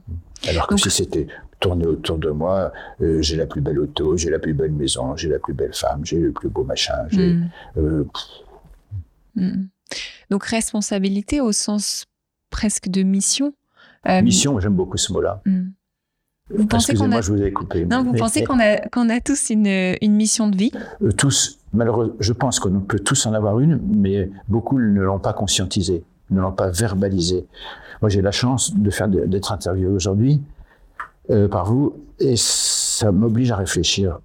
Alors 0.49 0.67
que 0.67 0.73
Donc- 0.73 0.79
si 0.81 0.89
c'était 0.91 1.27
tourner 1.59 1.87
autour 1.87 2.17
de 2.19 2.29
moi. 2.29 2.71
Euh, 3.01 3.19
j'ai 3.21 3.35
la 3.35 3.47
plus 3.47 3.61
belle 3.61 3.79
auto, 3.79 4.15
j'ai 4.15 4.29
la 4.29 4.37
plus 4.37 4.53
belle 4.53 4.71
maison, 4.73 5.15
j'ai 5.15 5.27
la 5.29 5.39
plus 5.39 5.53
belle 5.55 5.73
femme, 5.73 6.01
j'ai 6.03 6.19
le 6.19 6.31
plus 6.31 6.49
beau 6.49 6.63
machin. 6.63 6.93
j'ai- 7.09 7.33
Mm. 7.33 8.05
Mm. 9.37 9.67
Donc 10.29 10.43
responsabilité 10.45 11.39
au 11.41 11.51
sens 11.51 12.05
presque 12.49 12.89
de 12.89 13.03
mission. 13.03 13.53
Euh, 14.07 14.21
mission, 14.21 14.59
j'aime 14.59 14.75
beaucoup 14.75 14.97
ce 14.97 15.11
mot-là. 15.13 15.41
mm. 15.45 15.69
Vous 16.49 16.65
pensez 16.65 16.93
qu'on 16.93 17.11
Excusez-moi, 17.11 17.17
a... 17.17 17.21
je 17.21 17.31
vous 17.33 17.41
ai 17.43 17.51
coupé. 17.51 17.85
Non, 17.85 18.03
vous 18.03 18.13
Mais- 18.13 18.19
pensez 18.19 18.39
mais, 18.39 18.45
qu'on 18.45 18.59
a, 18.59 18.77
qu'on 18.87 19.09
a 19.09 19.19
tous 19.19 19.49
une, 19.49 19.67
une 20.01 20.13
mission 20.13 20.47
de 20.47 20.55
vie? 20.55 20.71
Euh, 21.03 21.11
tous, 21.11 21.59
malheureusement, 21.73 22.15
je 22.21 22.31
pense 22.31 22.59
qu'on 22.61 22.79
peut 22.79 22.99
tous 22.99 23.25
en 23.25 23.33
avoir 23.33 23.59
une, 23.59 23.81
mais 23.81 24.29
beaucoup 24.47 24.79
ne 24.79 25.01
l'ont 25.01 25.19
pas 25.19 25.33
conscientisé, 25.33 26.05
ne 26.29 26.39
l'ont 26.39 26.53
pas 26.53 26.69
verbalisé. 26.69 27.45
Moi, 28.01 28.07
j'ai 28.09 28.21
la 28.21 28.31
chance 28.31 28.73
de 28.73 28.89
faire 28.89 29.09
d'être 29.09 29.51
interviewé 29.51 29.89
aujourd'hui 29.91 30.41
euh, 31.31 31.49
par 31.49 31.65
vous, 31.65 31.95
et 32.19 32.35
ça 32.37 33.11
m'oblige 33.11 33.51
à 33.51 33.57
réfléchir. 33.57 34.19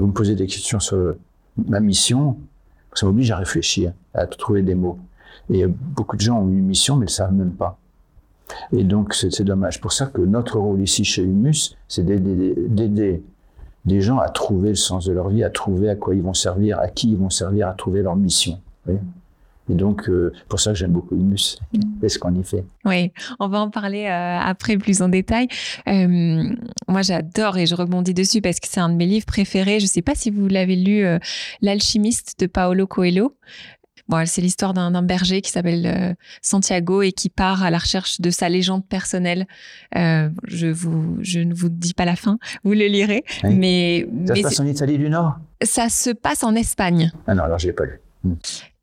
Vous 0.00 0.08
me 0.08 0.12
posez 0.12 0.34
des 0.34 0.46
questions 0.46 0.80
sur 0.80 1.14
ma 1.68 1.78
mission, 1.78 2.38
ça 2.98 3.06
m'oblige 3.06 3.30
à 3.30 3.36
réfléchir, 3.36 3.92
à 4.14 4.26
trouver 4.26 4.62
des 4.62 4.74
mots. 4.74 4.98
Et 5.50 5.66
beaucoup 5.66 6.16
de 6.16 6.20
gens 6.20 6.40
ont 6.40 6.48
une 6.48 6.64
mission, 6.64 6.96
mais 6.96 7.00
ne 7.00 7.06
le 7.06 7.10
savent 7.10 7.32
même 7.32 7.52
pas. 7.52 7.78
Et 8.72 8.82
donc, 8.84 9.14
c'est 9.14 9.44
dommage. 9.44 9.80
Pour 9.80 9.92
ça 9.92 10.06
que 10.06 10.20
notre 10.20 10.58
rôle 10.58 10.80
ici 10.80 11.04
chez 11.04 11.22
Humus, 11.22 11.76
c'est 11.86 12.04
d'aider 12.04 13.22
des 13.84 14.00
gens 14.00 14.18
à 14.18 14.28
trouver 14.28 14.70
le 14.70 14.74
sens 14.74 15.04
de 15.04 15.12
leur 15.12 15.28
vie, 15.28 15.44
à 15.44 15.50
trouver 15.50 15.88
à 15.90 15.94
quoi 15.94 16.14
ils 16.14 16.22
vont 16.22 16.34
servir, 16.34 16.78
à 16.80 16.88
qui 16.88 17.10
ils 17.12 17.16
vont 17.16 17.30
servir, 17.30 17.68
à 17.68 17.72
trouver 17.72 18.02
leur 18.02 18.16
mission. 18.16 18.58
Voyez? 18.84 19.00
Et 19.70 19.74
donc, 19.74 20.08
euh, 20.08 20.32
pour 20.48 20.60
ça 20.60 20.72
que 20.72 20.78
j'aime 20.78 20.92
beaucoup 20.92 21.14
Humus 21.14 21.58
et 22.02 22.08
ce 22.08 22.18
qu'on 22.18 22.34
y 22.34 22.44
fait. 22.44 22.64
Oui, 22.84 23.12
on 23.38 23.48
va 23.48 23.60
en 23.60 23.70
parler 23.70 24.06
euh, 24.06 24.38
après 24.40 24.76
plus 24.78 25.02
en 25.02 25.08
détail. 25.08 25.48
Euh, 25.88 26.54
moi, 26.88 27.02
j'adore 27.02 27.58
et 27.58 27.66
je 27.66 27.74
rebondis 27.74 28.14
dessus 28.14 28.40
parce 28.40 28.60
que 28.60 28.68
c'est 28.68 28.80
un 28.80 28.88
de 28.88 28.94
mes 28.94 29.06
livres 29.06 29.26
préférés. 29.26 29.80
Je 29.80 29.84
ne 29.84 29.90
sais 29.90 30.02
pas 30.02 30.14
si 30.14 30.30
vous 30.30 30.48
l'avez 30.48 30.76
lu, 30.76 31.04
euh, 31.04 31.18
L'alchimiste 31.60 32.40
de 32.40 32.46
Paolo 32.46 32.86
Coelho. 32.86 33.36
Bon, 34.08 34.24
c'est 34.26 34.40
l'histoire 34.40 34.72
d'un 34.72 34.90
d'un 34.90 35.02
berger 35.02 35.42
qui 35.42 35.50
s'appelle 35.50 35.84
euh, 35.84 36.14
Santiago 36.40 37.02
et 37.02 37.12
qui 37.12 37.28
part 37.28 37.62
à 37.62 37.70
la 37.70 37.76
recherche 37.76 38.22
de 38.22 38.30
sa 38.30 38.48
légende 38.48 38.86
personnelle. 38.86 39.46
Euh, 39.96 40.30
je, 40.44 40.66
vous, 40.68 41.18
je 41.20 41.40
ne 41.40 41.52
vous 41.52 41.68
dis 41.68 41.92
pas 41.92 42.06
la 42.06 42.16
fin, 42.16 42.38
vous 42.64 42.72
le 42.72 42.86
lirez. 42.86 43.22
Oui. 43.44 43.54
Mais, 43.54 44.08
Ça 44.26 44.32
mais 44.32 44.38
se 44.38 44.42
passe 44.44 44.60
en 44.60 44.66
Italie 44.66 44.96
du 44.96 45.10
Nord? 45.10 45.34
Ça 45.62 45.90
se 45.90 46.08
passe 46.08 46.42
en 46.42 46.54
Espagne. 46.54 47.12
Ah 47.26 47.34
non, 47.34 47.42
alors 47.42 47.58
je 47.58 47.66
l'ai 47.66 47.74
pas 47.74 47.84
lu. 47.84 48.00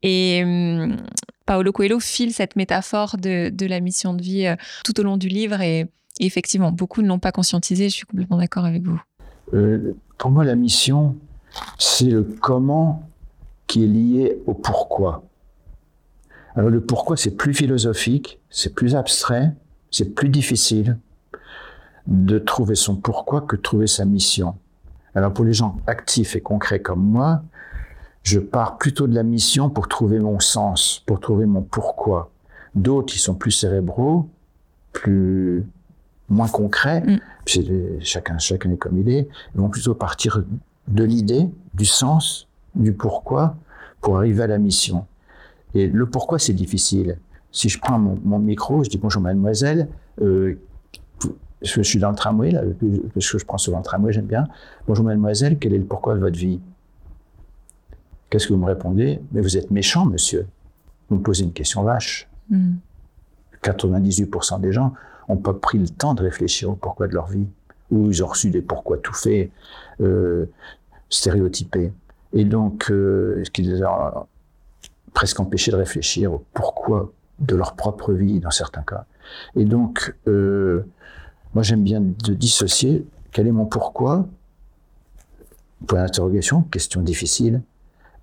Et 0.06 0.44
hum, 0.44 0.98
Paolo 1.46 1.72
Coelho 1.72 2.00
file 2.00 2.32
cette 2.32 2.56
métaphore 2.56 3.18
de, 3.18 3.66
la 3.66 3.80
mission 3.80 4.14
de 4.14 4.22
vie 4.22 4.46
euh, 4.46 4.56
tout 4.84 4.98
au 5.00 5.04
long 5.04 5.18
du 5.18 5.28
livre. 5.28 5.60
Et, 5.62 5.80
et 6.20 6.26
effectivement, 6.26 6.72
beaucoup 6.72 7.02
ne 7.02 7.08
l'ont 7.08 7.20
pas 7.20 7.32
conscientisé. 7.32 7.90
Je 7.90 7.96
suis 7.96 8.06
complètement 8.06 8.38
d'accord 8.38 8.66
avec 8.66 8.84
vous. 8.84 9.02
Euh, 9.54 9.96
pour 10.18 10.30
moi, 10.30 10.46
la 10.46 10.56
mission, 10.56 11.16
c'est 11.80 12.06
le 12.06 12.24
comment 12.24 13.10
qui 13.68 13.84
est 13.84 13.88
lié 13.88 14.38
au 14.46 14.54
pourquoi. 14.54 15.24
Alors 16.56 16.70
le 16.70 16.82
pourquoi, 16.82 17.18
c'est 17.18 17.32
plus 17.32 17.54
philosophique, 17.54 18.40
c'est 18.50 18.74
plus 18.74 18.96
abstrait, 18.96 19.54
c'est 19.92 20.14
plus 20.14 20.30
difficile 20.30 20.98
de 22.08 22.38
trouver 22.38 22.76
son 22.76 22.96
pourquoi 22.96 23.42
que 23.42 23.56
de 23.56 23.62
trouver 23.62 23.88
sa 23.88 24.06
mission. 24.06 24.56
Alors 25.16 25.34
pour 25.34 25.46
les 25.46 25.54
gens 25.54 25.78
actifs 25.88 26.36
et 26.36 26.42
concrets 26.42 26.80
comme 26.80 27.04
moi, 27.04 27.42
je 28.26 28.40
pars 28.40 28.78
plutôt 28.78 29.06
de 29.08 29.14
la 29.14 29.22
mission 29.24 29.70
pour 29.70 29.88
trouver 29.88 30.20
mon 30.20 30.40
sens, 30.40 31.04
pour 31.06 31.20
trouver 31.20 31.46
mon 31.46 31.62
pourquoi. 31.62 32.32
D'autres, 32.74 33.14
qui 33.14 33.20
sont 33.20 33.36
plus 33.36 33.52
cérébraux, 33.52 34.28
plus 34.92 35.64
moins 36.28 36.48
concrets, 36.48 37.02
Mm. 37.02 37.20
les- 37.62 38.00
chacun, 38.02 38.38
chacun 38.40 38.72
est 38.72 38.78
comme 38.78 38.98
il 38.98 39.10
est, 39.10 39.28
ils 39.54 39.62
vont 39.62 39.70
plutôt 39.70 39.94
partir 39.94 40.44
de 40.88 41.04
l'idée, 41.04 41.48
du 41.76 41.86
sens, 41.86 42.48
du 42.74 42.94
pourquoi, 42.94 43.56
pour 44.02 44.18
arriver 44.18 44.42
à 44.44 44.48
la 44.48 44.58
mission. 44.58 45.06
Et 45.76 45.88
le 45.88 46.06
pourquoi, 46.08 46.40
c'est 46.40 46.54
difficile. 46.54 47.20
Si 47.52 47.70
je 47.70 47.80
prends 47.80 48.00
mon, 48.00 48.18
mon 48.26 48.40
micro, 48.40 48.84
je 48.84 48.90
dis 48.90 48.98
bonjour 48.98 49.22
mademoiselle, 49.22 49.88
euh, 50.22 50.56
je, 51.22 51.28
je 51.62 51.82
suis 51.84 52.00
dans 52.00 52.10
le 52.10 52.16
tramway, 52.16 52.52
là, 52.52 52.62
parce 53.14 53.30
que 53.32 53.38
je 53.38 53.46
prends 53.46 53.60
souvent 53.60 53.78
le 53.78 53.84
tramway, 53.84 54.12
j'aime 54.14 54.26
bien. 54.26 54.46
Bonjour 54.88 55.06
mademoiselle, 55.06 55.58
quel 55.60 55.74
est 55.76 55.78
le 55.78 55.86
pourquoi 55.86 56.16
de 56.16 56.20
votre 56.20 56.38
vie? 56.38 56.60
Qu'est-ce 58.36 58.48
que 58.48 58.54
vous 58.54 58.60
me 58.60 58.66
répondez? 58.66 59.22
Mais 59.32 59.40
vous 59.40 59.56
êtes 59.56 59.72
méchant, 59.72 60.06
monsieur. 60.06 60.46
Vous 61.08 61.16
me 61.16 61.22
posez 61.22 61.46
une 61.46 61.54
question 61.54 61.84
vache. 61.84 62.28
Hum, 62.52 62.76
98% 63.64 64.60
des 64.60 64.74
gens 64.74 64.94
n'ont 65.30 65.38
pas 65.38 65.54
pris 65.54 65.78
le 65.78 65.88
temps 65.88 66.14
de 66.14 66.22
réfléchir 66.22 66.72
au 66.72 66.76
pourquoi 66.76 67.08
de 67.08 67.14
leur 67.14 67.28
vie, 67.28 67.48
ou 67.92 68.12
ils 68.12 68.22
ont 68.26 68.28
reçu 68.28 68.50
des 68.50 68.62
pourquoi 68.62 68.98
tout 68.98 69.14
faits, 69.14 69.52
euh, 70.02 70.48
stéréotypés. 71.10 71.94
Et 72.34 72.44
donc, 72.44 72.92
euh, 72.92 73.42
ce 73.46 73.50
qui 73.52 73.62
les 73.62 73.82
a 73.82 74.28
presque 75.14 75.40
empêchés 75.40 75.72
de 75.72 75.78
réfléchir 75.78 76.34
au 76.34 76.44
pourquoi 76.54 77.14
de 77.40 77.56
leur 77.56 77.78
propre 77.78 78.12
vie 78.12 78.42
dans 78.42 78.52
certains 78.52 78.84
cas. 78.84 79.06
Et 79.56 79.64
donc, 79.64 80.14
euh, 80.28 80.84
moi 81.54 81.64
j'aime 81.64 81.84
bien 81.84 82.02
de 82.02 82.34
dissocier 82.34 83.08
quel 83.32 83.48
est 83.48 83.54
mon 83.54 83.66
pourquoi, 83.66 84.28
point 85.88 86.00
d'interrogation, 86.00 86.64
question 86.64 87.02
difficile. 87.02 87.62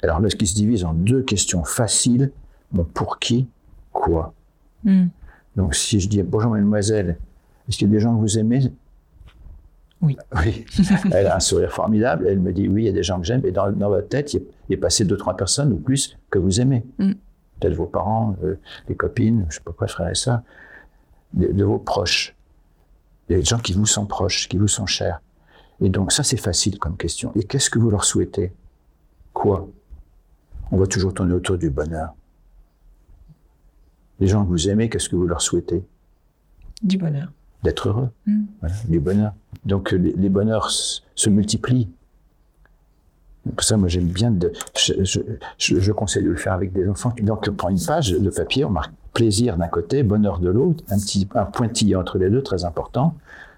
Alors 0.02 0.20
là, 0.20 0.28
ce 0.30 0.36
qui 0.36 0.46
se 0.46 0.54
divise 0.54 0.84
en 0.84 0.94
deux 0.94 1.22
questions 1.22 1.64
faciles, 1.64 2.32
mon 2.72 2.84
pour 2.84 3.18
qui, 3.18 3.48
quoi. 3.92 4.34
hum. 4.86 5.08
Donc, 5.56 5.74
si 5.74 6.00
je 6.00 6.08
dis 6.08 6.22
bonjour 6.22 6.50
mademoiselle, 6.50 7.18
est-ce 7.68 7.78
qu'il 7.78 7.88
y 7.88 7.90
a 7.90 7.94
des 7.94 8.00
gens 8.00 8.14
que 8.14 8.20
vous 8.20 8.38
aimez? 8.38 8.72
Oui. 10.00 10.16
Oui. 10.44 10.64
Elle 11.12 11.28
a 11.28 11.36
un 11.36 11.40
sourire 11.40 11.70
formidable. 11.70 12.26
Elle 12.26 12.40
me 12.40 12.52
dit 12.52 12.68
oui, 12.68 12.82
il 12.82 12.86
y 12.86 12.88
a 12.88 12.92
des 12.92 13.04
gens 13.04 13.20
que 13.20 13.26
j'aime. 13.26 13.44
Et 13.46 13.52
dans, 13.52 13.70
dans 13.70 13.88
votre 13.88 14.08
tête, 14.08 14.34
il 14.34 14.42
est, 14.70 14.76
passé 14.76 15.04
deux, 15.04 15.16
trois 15.16 15.36
personnes 15.36 15.72
ou 15.72 15.76
plus 15.76 16.18
que 16.30 16.38
vous 16.38 16.60
aimez. 16.60 16.84
Mm. 16.98 17.12
Peut-être 17.60 17.74
vos 17.74 17.86
parents, 17.86 18.34
euh, 18.42 18.58
les 18.88 18.96
copines, 18.96 19.46
je 19.48 19.56
sais 19.56 19.60
pas 19.60 19.72
quoi, 19.72 19.86
frères 19.86 20.08
et 20.08 20.16
sœurs, 20.16 20.40
de, 21.34 21.52
de 21.52 21.64
vos 21.64 21.78
proches. 21.78 22.34
Des 23.28 23.44
gens 23.44 23.58
qui 23.58 23.74
vous 23.74 23.86
sont 23.86 24.06
proches, 24.06 24.48
qui 24.48 24.56
vous 24.56 24.66
sont 24.66 24.86
chers. 24.86 25.22
Et 25.80 25.88
donc, 25.88 26.10
ça, 26.10 26.24
c'est 26.24 26.36
facile 26.36 26.78
comme 26.78 26.96
question. 26.96 27.32
Et 27.36 27.44
qu'est-ce 27.44 27.70
que 27.70 27.78
vous 27.78 27.90
leur 27.90 28.04
souhaitez? 28.04 28.52
Quoi? 29.32 29.68
On 30.72 30.78
va 30.78 30.86
toujours 30.86 31.14
tourner 31.14 31.34
autour 31.34 31.58
du 31.58 31.70
bonheur. 31.70 32.14
Les 34.20 34.26
gens 34.26 34.44
que 34.44 34.48
vous 34.48 34.68
aimez, 34.68 34.88
qu'est-ce 34.88 35.08
que 35.08 35.16
vous 35.16 35.26
leur 35.26 35.40
souhaitez? 35.42 35.84
Du 36.82 36.96
bonheur. 36.98 37.30
D'être 37.62 37.88
heureux. 37.88 38.08
Mm. 38.26 38.44
Voilà, 38.60 38.74
du 38.88 38.98
bonheur. 39.00 39.32
Donc 39.64 39.92
euh, 39.92 39.96
les, 39.96 40.12
les 40.12 40.28
bonheurs 40.28 40.70
se 40.70 41.30
multiplient. 41.30 41.88
Pour 43.54 43.64
ça, 43.64 43.76
moi, 43.76 43.88
j'aime 43.88 44.06
bien. 44.06 44.30
De, 44.30 44.52
je, 44.76 45.04
je, 45.04 45.20
je- 45.58 45.78
je 45.80 45.92
conseille 45.92 46.22
de 46.24 46.30
le 46.30 46.36
faire 46.36 46.52
avec 46.52 46.72
des 46.72 46.88
enfants. 46.88 47.12
Donc, 47.22 47.46
on 47.50 47.54
prend 47.54 47.68
une 47.70 47.84
page 47.84 48.12
de 48.12 48.30
papier, 48.30 48.64
on 48.64 48.70
marque 48.70 48.92
plaisir 49.12 49.56
d'un 49.58 49.66
côté, 49.68 50.02
bonheur 50.04 50.38
de 50.38 50.48
l'autre, 50.48 50.82
un 50.88 50.98
petit 50.98 51.28
un 51.34 51.44
pointillé 51.44 51.96
entre 51.96 52.18
les 52.18 52.30
deux, 52.30 52.42
très 52.42 52.64
important, 52.64 53.14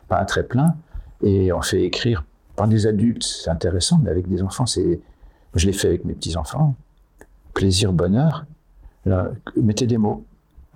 pas 0.08 0.18
un 0.20 0.24
trait 0.24 0.42
plein, 0.42 0.74
et 1.22 1.52
on 1.52 1.60
fait 1.62 1.82
écrire 1.84 2.24
par 2.56 2.66
des 2.66 2.86
adultes, 2.86 3.22
c'est 3.22 3.50
intéressant, 3.50 3.98
mais 4.02 4.10
avec 4.10 4.26
des 4.28 4.42
enfants, 4.42 4.66
c'est. 4.66 5.00
Je 5.54 5.66
l'ai 5.66 5.72
fait 5.72 5.88
avec 5.88 6.04
mes 6.04 6.14
petits 6.14 6.36
enfants. 6.36 6.74
Plaisir, 7.54 7.92
bonheur. 7.92 8.46
Là, 9.06 9.30
mettez 9.56 9.86
des 9.86 9.98
mots. 9.98 10.24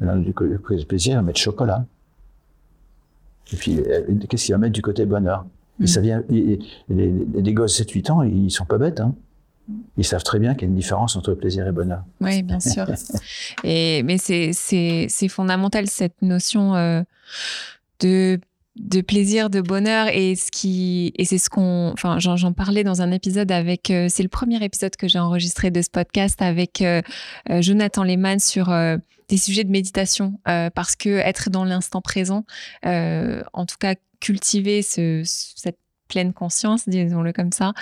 Là, 0.00 0.16
du 0.16 0.32
côté 0.32 0.84
plaisir, 0.84 1.22
mettre 1.22 1.40
chocolat. 1.40 1.84
Et 3.52 3.56
puis, 3.56 3.78
euh, 3.80 4.02
qu'est-ce 4.28 4.46
qu'il 4.46 4.54
va 4.54 4.58
mettre 4.58 4.74
du 4.74 4.82
côté 4.82 5.04
bonheur? 5.06 5.44
Et 5.80 5.84
Mm. 5.84 5.86
ça 5.86 6.00
vient, 6.00 6.22
et- 6.30 6.52
et 6.52 6.60
les, 6.88 7.52
gosses 7.52 7.74
7-8 7.76 8.10
ans, 8.10 8.22
ils 8.22 8.50
sont 8.50 8.64
pas 8.64 8.78
bêtes. 8.78 9.00
Hein. 9.00 9.14
Ils 9.96 10.04
savent 10.04 10.22
très 10.22 10.38
bien 10.38 10.54
qu'il 10.54 10.62
y 10.62 10.64
a 10.66 10.68
une 10.70 10.76
différence 10.76 11.16
entre 11.16 11.34
plaisir 11.34 11.66
et 11.66 11.72
bonheur. 11.72 12.02
Oui, 12.20 12.42
bien 12.42 12.58
sûr. 12.60 12.86
Et, 13.64 14.02
mais 14.02 14.16
c'est 14.18 15.28
fondamental, 15.28 15.86
cette 15.88 16.20
notion 16.22 16.74
euh, 16.74 17.02
de, 18.00 18.40
de 18.78 19.00
plaisir, 19.00 19.50
de 19.50 19.60
bonheur. 19.60 20.08
Et, 20.12 20.34
ce 20.36 20.50
qui, 20.50 21.12
et 21.16 21.24
c'est 21.24 21.38
ce 21.38 21.50
qu'on. 21.50 21.90
Enfin, 21.92 22.18
j'en, 22.18 22.52
parlais 22.52 22.84
dans 22.84 23.02
un 23.02 23.10
épisode 23.10 23.50
avec. 23.52 23.90
euh, 23.90 24.06
c'est 24.08 24.22
le 24.22 24.28
premier 24.28 24.62
épisode 24.64 24.96
que 24.96 25.08
j'ai 25.08 25.18
enregistré 25.18 25.70
de 25.70 25.82
ce 25.82 25.90
podcast 25.90 26.40
avec 26.42 26.82
euh, 26.82 27.02
euh, 27.50 27.62
Jonathan 27.62 28.04
Lehmann 28.04 28.38
sur. 28.38 28.68
des 29.28 29.36
sujets 29.36 29.64
de 29.64 29.70
méditation 29.70 30.40
parce 30.74 30.96
que 30.96 31.10
être 31.10 31.50
dans 31.50 31.64
l'instant 31.64 32.00
présent, 32.00 32.44
en 32.82 33.66
tout 33.66 33.76
cas 33.78 33.94
cultiver 34.20 34.80
ce, 34.80 35.22
cette 35.24 35.76
pleine 36.08 36.32
conscience, 36.32 36.88
disons-le 36.88 37.34
comme 37.34 37.52
ça, 37.52 37.74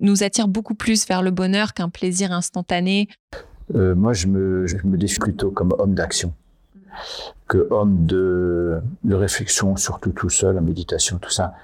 nous 0.00 0.22
attire 0.22 0.48
beaucoup 0.48 0.74
plus 0.74 1.06
vers 1.06 1.22
le 1.22 1.30
bonheur 1.30 1.74
qu'un 1.74 1.90
plaisir 1.90 2.32
instantané. 2.32 3.08
Moi, 3.74 4.14
je 4.14 4.28
me, 4.28 4.66
je 4.66 4.78
me 4.86 4.96
définis 4.96 5.18
plutôt 5.20 5.50
comme 5.50 5.74
homme 5.78 5.94
d'action 5.94 6.32
que 7.48 7.66
homme 7.70 8.06
de, 8.06 8.80
de 9.04 9.14
réflexion, 9.14 9.76
surtout 9.76 10.10
tout 10.10 10.30
seul, 10.30 10.58
en 10.58 10.62
méditation, 10.62 11.18
tout 11.18 11.30
ça. 11.30 11.54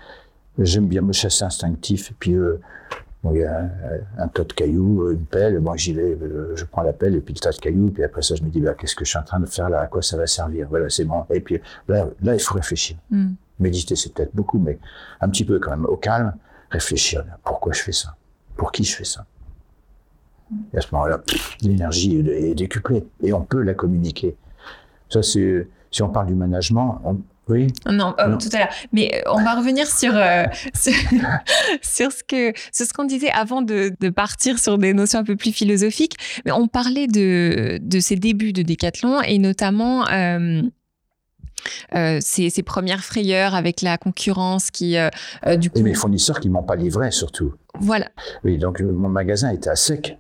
J'aime 0.59 0.87
bien 0.87 1.03
me 1.03 1.13
chasser 1.13 1.45
instinctif. 1.45 2.11
Et 2.11 2.15
puis, 2.19 2.33
euh, 2.33 2.61
bon, 3.23 3.33
il 3.33 3.41
y 3.41 3.45
a 3.45 3.61
un, 3.61 3.71
un 4.25 4.29
tas 4.29 4.45
de 4.45 4.53
cailloux, 4.53 5.11
une 5.13 5.25
pelle. 5.25 5.59
Bon, 5.61 5.75
j'y 5.77 5.93
vais, 5.93 6.17
euh, 6.21 6.57
je 6.57 6.65
prends 6.65 6.83
la 6.83 6.93
pelle 6.93 7.15
et 7.15 7.21
puis 7.21 7.35
le 7.35 7.41
tas 7.41 7.53
de 7.53 7.59
cailloux. 7.59 7.91
Puis 7.91 8.03
après 8.03 8.23
ça, 8.23 8.35
je 8.35 8.43
me 8.43 8.51
dis, 8.51 8.61
bah, 8.61 8.75
qu'est-ce 8.75 8.97
que 8.97 9.05
je 9.05 9.11
suis 9.11 9.19
en 9.19 9.23
train 9.23 9.41
de 9.41 9.47
faire 9.47 9.71
là? 9.71 9.81
À 9.81 9.87
quoi 9.87 10.03
ça 10.03 10.17
va 10.17 10.27
servir? 10.27 10.67
Voilà, 10.69 10.91
c'est 10.91 11.05
bon. 11.05 11.25
Et 11.31 11.41
puis 11.41 11.61
là, 11.87 12.09
là, 12.23 12.35
il 12.35 12.41
faut 12.41 12.55
réfléchir. 12.55 12.97
Mm. 13.11 13.31
Méditer, 13.61 13.97
c'est 13.97 14.13
peut-être 14.13 14.35
beaucoup, 14.35 14.59
mais 14.59 14.79
un 15.21 15.29
petit 15.29 15.45
peu 15.45 15.59
quand 15.59 15.71
même 15.71 15.87
au 15.87 15.97
calme, 15.97 16.35
réfléchir. 16.71 17.25
Pourquoi 17.45 17.73
je 17.73 17.83
fais 17.83 17.93
ça? 17.93 18.15
Pour 18.57 18.73
qui 18.73 18.85
je 18.85 18.97
fais 18.97 19.05
ça? 19.05 19.25
Et 20.73 20.79
à 20.79 20.81
ce 20.81 20.89
moment-là, 20.93 21.21
l'énergie 21.61 22.19
est 22.19 22.55
décuplée 22.55 23.07
et 23.23 23.33
on 23.33 23.43
peut 23.43 23.63
la 23.63 23.75
communiquer. 23.75 24.37
Ça, 25.09 25.23
c'est 25.23 25.69
si 25.91 26.03
on 26.03 26.11
parle 26.11 26.27
du 26.27 26.35
management, 26.35 27.01
oui. 27.49 27.69
Non, 27.91 28.15
euh, 28.19 28.37
tout 28.37 28.49
à 28.53 28.59
l'heure. 28.59 28.69
Mais 28.93 29.11
euh, 29.15 29.31
on 29.33 29.43
va 29.43 29.55
revenir 29.55 29.87
sur, 29.87 30.15
euh, 30.15 30.45
sur, 30.75 32.13
ce 32.13 32.23
que 32.23 32.53
sur 32.73 32.87
ce 32.87 32.93
qu'on 32.93 33.05
disait 33.05 33.31
avant 33.31 33.63
de, 33.63 33.93
de, 33.99 34.11
partir 34.11 34.59
sur 34.59 34.79
des 34.79 34.93
notions 34.93 35.21
un 35.21 35.25
peu 35.25 35.37
plus 35.37 35.53
philosophiques. 35.53 36.17
Mais 36.45 36.53
on 36.53 36.69
parlait 36.69 37.07
de, 37.07 37.79
de 37.81 38.01
ces 38.01 38.17
débuts 38.17 38.53
de 38.53 38.63
décathlon 38.63 39.23
et 39.23 39.39
notamment 39.39 40.05
ces, 42.21 42.51
ces, 42.51 42.63
premières 42.63 43.03
frayeurs 43.03 43.55
avec 43.55 43.83
la 43.83 43.99
concurrence 43.99 44.71
qui, 44.71 44.97
du 45.57 45.71
coup... 45.71 45.79
Et 45.79 45.83
mes 45.83 45.95
fournisseurs 45.95 46.41
qui 46.41 46.49
m'ont 46.49 46.63
pas 46.63 46.77
livré, 46.77 47.11
surtout. 47.11 47.55
Voilà. 47.81 48.09
Oui, 48.45 48.59
donc 48.59 48.81
mon 48.81 49.09
magasin 49.09 49.51
était 49.51 49.71
à 49.71 49.77
sec. 49.77 50.19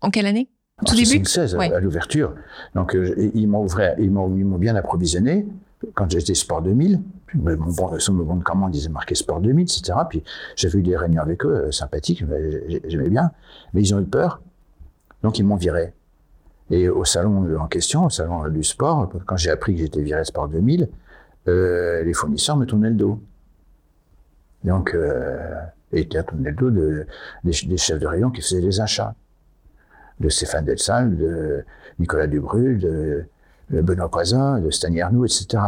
En 0.00 0.10
quelle 0.10 0.26
année? 0.26 0.48
Tout 0.86 0.94
début 0.94 1.18
2016, 1.18 1.56
à 1.56 1.80
l'ouverture. 1.80 2.34
Donc 2.74 2.96
ils 3.34 3.46
m'ont 3.48 3.66
ils 3.98 4.10
m'ont 4.10 4.58
bien 4.58 4.76
approvisionné 4.76 5.46
quand 5.94 6.10
j'étais 6.10 6.34
Sport 6.34 6.62
2000, 6.62 7.00
mon 7.34 7.56
bon, 7.56 7.98
sur 7.98 8.12
mon 8.12 8.24
bon 8.24 8.36
de 8.36 8.44
commande, 8.44 8.74
ils 8.74 8.90
marqué 8.90 9.14
Sport 9.14 9.40
2000, 9.40 9.62
etc. 9.62 9.98
Puis 10.08 10.22
j'avais 10.56 10.78
eu 10.78 10.82
des 10.82 10.96
réunions 10.96 11.22
avec 11.22 11.44
eux, 11.44 11.66
euh, 11.66 11.72
sympathiques, 11.72 12.24
j'aimais 12.86 13.08
bien. 13.08 13.30
Mais 13.72 13.82
ils 13.82 13.94
ont 13.94 14.00
eu 14.00 14.04
peur, 14.04 14.42
donc 15.22 15.38
ils 15.38 15.44
m'ont 15.44 15.56
viré. 15.56 15.94
Et 16.70 16.88
au 16.88 17.04
salon 17.04 17.58
en 17.58 17.66
question, 17.66 18.04
au 18.04 18.10
salon 18.10 18.48
du 18.48 18.62
sport, 18.62 19.10
quand 19.26 19.36
j'ai 19.36 19.50
appris 19.50 19.74
que 19.74 19.80
j'étais 19.80 20.02
viré 20.02 20.24
Sport 20.24 20.48
2000, 20.48 20.88
euh, 21.48 22.04
les 22.04 22.12
fournisseurs 22.12 22.56
me 22.56 22.66
tournaient 22.66 22.90
le 22.90 22.96
dos. 22.96 23.20
Donc, 24.62 24.94
euh, 24.94 25.38
et 25.92 26.06
tournaient 26.06 26.50
le 26.50 26.56
dos 26.56 26.70
de, 26.70 27.06
des, 27.42 27.76
chefs 27.76 27.98
de 27.98 28.06
rayon 28.06 28.30
qui 28.30 28.42
faisaient 28.42 28.60
les 28.60 28.80
achats. 28.80 29.14
De 30.20 30.28
Stéphane 30.28 30.64
Delsal, 30.64 31.16
de 31.16 31.64
Nicolas 31.98 32.26
Dubrul, 32.26 32.78
de 32.78 33.26
Benoît 33.70 34.10
Poisin, 34.10 34.60
de 34.60 34.70
Stani 34.70 35.00
Arnoux, 35.00 35.24
etc. 35.24 35.62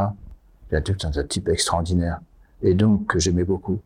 Il 0.70 0.74
y 0.74 0.78
a 0.78 0.80
tout 0.80 0.96
un, 1.04 1.10
type 1.24 1.48
extraordinaire. 1.48 2.20
Et 2.62 2.74
donc, 2.74 3.16
j'aimais 3.18 3.44
beaucoup. 3.44 3.78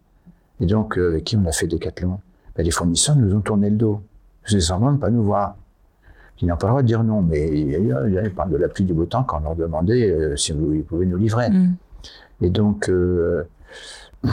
Et 0.60 0.66
donc, 0.66 0.96
euh, 0.96 1.10
avec 1.10 1.24
qui 1.24 1.36
on 1.36 1.44
a 1.46 1.52
fait 1.52 1.66
Décathlon 1.66 2.20
ben, 2.56 2.64
Les 2.64 2.70
fournisseurs 2.70 3.16
nous 3.16 3.34
ont 3.34 3.40
tourné 3.40 3.70
le 3.70 3.76
dos. 3.76 4.02
C'est 4.44 4.60
semblant 4.60 4.90
de 4.90 4.96
ne 4.96 5.00
pas 5.00 5.10
nous 5.10 5.24
voir. 5.24 5.56
Ils 6.40 6.48
n'ont 6.48 6.56
pas 6.56 6.66
le 6.66 6.70
droit 6.70 6.82
de 6.82 6.86
dire 6.86 7.02
non, 7.02 7.22
mais 7.22 7.48
ils 7.48 8.32
parlent 8.34 8.52
de 8.52 8.56
la 8.56 8.68
pluie 8.68 8.84
du 8.84 8.92
beau 8.92 9.06
temps 9.06 9.24
quand 9.24 9.38
on 9.40 9.44
leur 9.44 9.56
demandait 9.56 10.10
euh, 10.10 10.36
si 10.36 10.52
vous, 10.52 10.74
ils 10.74 10.84
pouvaient 10.84 11.06
nous 11.06 11.16
livrer. 11.16 11.50
Mm. 11.50 11.76
Et 12.42 12.50
donc, 12.50 12.88
euh, 12.88 13.44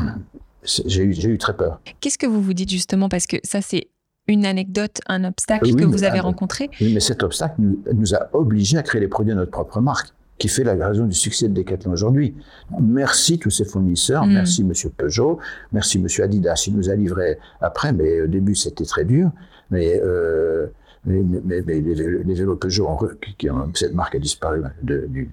j'ai 0.63 1.03
eu, 1.03 1.13
eu 1.13 1.37
très 1.37 1.55
peur. 1.55 1.79
Qu'est-ce 2.01 2.17
que 2.17 2.27
vous 2.27 2.41
vous 2.41 2.53
dites 2.53 2.69
justement? 2.69 3.09
Parce 3.09 3.25
que 3.25 3.37
ça, 3.43 3.61
c'est 3.61 3.87
une 4.27 4.45
anecdote, 4.45 5.01
un 5.07 5.23
obstacle 5.25 5.75
que 5.75 5.85
vous 5.85 6.03
avez 6.03 6.19
rencontré. 6.19 6.69
Oui, 6.79 6.93
mais 6.93 6.99
cet 6.99 7.23
obstacle 7.23 7.55
nous, 7.93 8.15
a 8.15 8.29
obligés 8.33 8.77
à 8.77 8.83
créer 8.83 9.01
les 9.01 9.07
produits 9.07 9.33
de 9.33 9.37
notre 9.37 9.51
propre 9.51 9.81
marque, 9.81 10.09
qui 10.37 10.47
fait 10.47 10.63
la 10.63 10.73
raison 10.87 11.05
du 11.05 11.13
succès 11.13 11.47
de 11.47 11.53
Decathlon 11.53 11.91
aujourd'hui. 11.91 12.35
Merci 12.81 13.37
tous 13.37 13.49
ces 13.49 13.65
fournisseurs, 13.65 14.25
mm. 14.25 14.33
merci 14.33 14.63
Monsieur 14.63 14.89
Peugeot, 14.89 15.39
merci 15.71 15.99
Monsieur 15.99 16.23
Adidas, 16.23 16.63
il 16.67 16.75
nous 16.75 16.89
a 16.89 16.95
livré 16.95 17.37
après, 17.61 17.93
mais 17.93 18.21
au 18.21 18.27
début 18.27 18.55
c'était 18.55 18.85
très 18.85 19.05
dur, 19.05 19.29
mais 19.69 20.01
euh, 20.03 20.67
mais, 21.05 21.21
les, 21.61 22.33
vélos 22.33 22.55
Peugeot, 22.55 22.97
qui, 23.37 23.49
cette 23.73 23.93
marque 23.93 24.15
a 24.15 24.19
disparu 24.19 24.61
de, 24.83 25.05
du, 25.07 25.29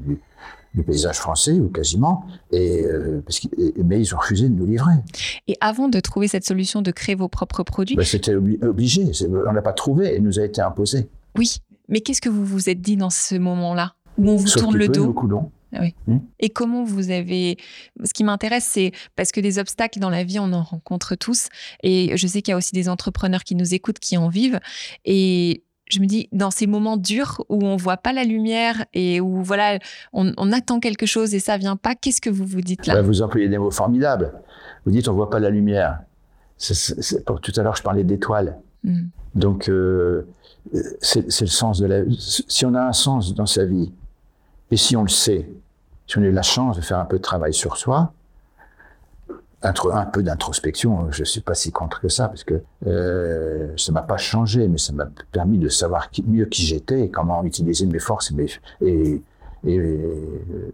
du 0.74 0.82
paysage 0.82 1.16
français, 1.16 1.52
ou 1.52 1.68
quasiment, 1.68 2.24
et, 2.52 2.84
euh, 2.84 3.22
parce 3.24 3.40
mais 3.84 4.00
ils 4.00 4.14
ont 4.14 4.18
refusé 4.18 4.48
de 4.48 4.54
nous 4.54 4.66
livrer. 4.66 4.94
Et 5.48 5.56
avant 5.60 5.88
de 5.88 5.98
trouver 6.00 6.28
cette 6.28 6.44
solution 6.44 6.80
de 6.82 6.90
créer 6.90 7.14
vos 7.14 7.28
propres 7.28 7.62
produits 7.62 7.96
ben, 7.96 8.04
C'était 8.04 8.34
obligé, 8.34 9.10
on 9.28 9.52
n'a 9.52 9.62
pas 9.62 9.72
trouvé, 9.72 10.14
et 10.14 10.20
nous 10.20 10.38
a 10.38 10.44
été 10.44 10.60
imposé. 10.60 11.08
Oui, 11.36 11.56
mais 11.88 12.00
qu'est-ce 12.00 12.20
que 12.20 12.28
vous 12.28 12.44
vous 12.44 12.70
êtes 12.70 12.80
dit 12.80 12.96
dans 12.96 13.10
ce 13.10 13.34
moment-là? 13.34 13.94
Où 14.18 14.30
on 14.30 14.36
vous 14.36 14.48
tourne 14.48 14.76
le 14.76 14.88
dos? 14.88 15.14
ah 15.72 15.78
oui. 15.80 15.94
Hmm? 16.06 16.18
Et 16.38 16.50
comment 16.50 16.84
vous 16.84 17.10
avez... 17.10 17.56
Ce 18.04 18.12
qui 18.12 18.24
m'intéresse, 18.24 18.64
c'est 18.64 18.92
parce 19.16 19.32
que 19.32 19.40
des 19.40 19.58
obstacles 19.58 19.98
dans 19.98 20.10
la 20.10 20.24
vie, 20.24 20.38
on 20.38 20.52
en 20.52 20.62
rencontre 20.62 21.14
tous. 21.14 21.48
Et 21.82 22.16
je 22.16 22.26
sais 22.26 22.42
qu'il 22.42 22.52
y 22.52 22.54
a 22.54 22.56
aussi 22.56 22.72
des 22.72 22.88
entrepreneurs 22.88 23.44
qui 23.44 23.54
nous 23.54 23.74
écoutent, 23.74 23.98
qui 23.98 24.16
en 24.16 24.28
vivent. 24.28 24.60
Et 25.04 25.64
je 25.90 26.00
me 26.00 26.06
dis, 26.06 26.28
dans 26.32 26.50
ces 26.50 26.66
moments 26.66 26.96
durs 26.96 27.44
où 27.48 27.64
on 27.64 27.76
voit 27.76 27.96
pas 27.96 28.12
la 28.12 28.24
lumière 28.24 28.84
et 28.94 29.20
où 29.20 29.42
voilà, 29.42 29.78
on, 30.12 30.52
attend 30.52 30.80
quelque 30.80 31.06
chose 31.06 31.34
et 31.34 31.40
ça 31.40 31.56
vient 31.56 31.76
pas, 31.76 31.94
qu'est-ce 31.94 32.20
que 32.20 32.30
vous 32.30 32.46
vous 32.46 32.60
dites 32.60 32.86
là? 32.86 33.02
Vous 33.02 33.22
employez 33.22 33.48
des 33.48 33.58
mots 33.58 33.70
formidables. 33.70 34.32
Vous 34.84 34.92
dites, 34.92 35.08
on 35.08 35.14
voit 35.14 35.30
pas 35.30 35.40
la 35.40 35.50
lumière. 35.50 36.00
pour, 37.26 37.40
tout 37.40 37.52
à 37.56 37.62
l'heure, 37.62 37.76
je 37.76 37.82
parlais 37.82 38.04
d'étoiles. 38.04 38.58
Hmm. 38.84 39.08
Donc, 39.34 39.68
euh, 39.68 40.26
c'est 41.00 41.40
le 41.40 41.46
sens 41.46 41.78
de 41.78 41.86
la. 41.86 42.02
Si 42.18 42.64
on 42.66 42.74
a 42.74 42.82
un 42.82 42.92
sens 42.92 43.34
dans 43.34 43.46
sa 43.46 43.64
vie 43.64 43.92
et 44.70 44.76
si 44.76 44.96
on 44.96 45.02
le 45.02 45.08
sait, 45.08 45.50
si 46.06 46.18
on 46.18 46.22
a 46.22 46.26
eu 46.26 46.32
la 46.32 46.42
chance 46.42 46.76
de 46.76 46.82
faire 46.82 46.98
un 46.98 47.04
peu 47.04 47.18
de 47.18 47.22
travail 47.22 47.54
sur 47.54 47.76
soi, 47.76 48.12
un 49.62 50.06
peu 50.06 50.22
d'introspection, 50.22 51.10
je 51.12 51.20
ne 51.20 51.24
suis 51.24 51.40
pas 51.40 51.54
si 51.54 51.70
contre 51.70 52.00
que 52.00 52.08
ça, 52.08 52.28
parce 52.28 52.44
que 52.44 52.62
euh, 52.86 53.72
ça 53.76 53.92
m'a 53.92 54.02
pas 54.02 54.16
changé, 54.16 54.66
mais 54.68 54.78
ça 54.78 54.92
m'a 54.92 55.08
permis 55.32 55.58
de 55.58 55.68
savoir 55.68 56.10
mieux 56.26 56.46
qui 56.46 56.62
j'étais 56.62 57.08
comment 57.08 57.44
utiliser 57.44 57.86
mes 57.86 57.98
forces 57.98 58.30
et, 58.30 58.34
mes, 58.34 58.46
et, 58.80 59.22
et, 59.66 59.78
euh, 59.78 60.72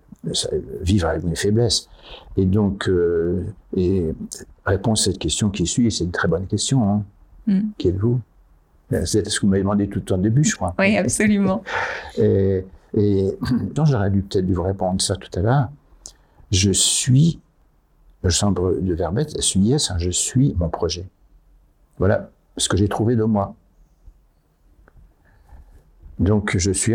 vivre 0.83 1.09
avec 1.09 1.25
mes 1.25 1.35
faiblesses. 1.35 1.88
Et 2.37 2.44
donc, 2.44 2.88
euh, 2.88 3.44
et 3.77 4.07
répondre 4.64 4.99
à 4.99 5.03
cette 5.03 5.18
question 5.18 5.51
qui 5.51 5.66
suit, 5.66 5.90
c'est 5.90 6.05
une 6.05 6.12
très 6.12 6.29
bonne 6.29 6.46
question. 6.46 6.88
Hein. 6.88 7.05
Mm. 7.49 7.61
Qui 7.79 7.88
êtes-vous? 7.88 8.20
C'est 9.05 9.29
ce 9.29 9.40
que 9.40 9.46
vous 9.46 9.51
m'avez 9.51 9.62
demandé 9.62 9.88
tout 9.88 10.12
au 10.12 10.16
début, 10.16 10.44
je 10.44 10.55
crois. 10.55 10.72
Oui, 10.79 10.96
absolument. 10.96 11.64
et, 12.18 12.64
et 12.96 13.38
j'aurais 13.85 14.11
dû 14.11 14.22
peut-être 14.22 14.46
dû 14.46 14.55
vous 14.55 14.62
répondre 14.62 15.01
ça 15.01 15.16
tout 15.16 15.37
à 15.37 15.42
l'heure. 15.42 15.68
Je 16.53 16.70
suis 16.70 17.40
le 18.22 18.31
chambre 18.31 18.74
de 18.81 18.94
Verbette, 18.94 19.40
suis 19.40 19.74
je 19.98 20.11
suis 20.11 20.55
mon 20.59 20.68
projet. 20.68 21.07
Voilà 21.98 22.31
ce 22.57 22.68
que 22.68 22.76
j'ai 22.76 22.88
trouvé 22.88 23.16
de 23.16 23.24
moi. 23.24 23.55
Donc 26.18 26.57
je 26.57 26.70
suis 26.70 26.94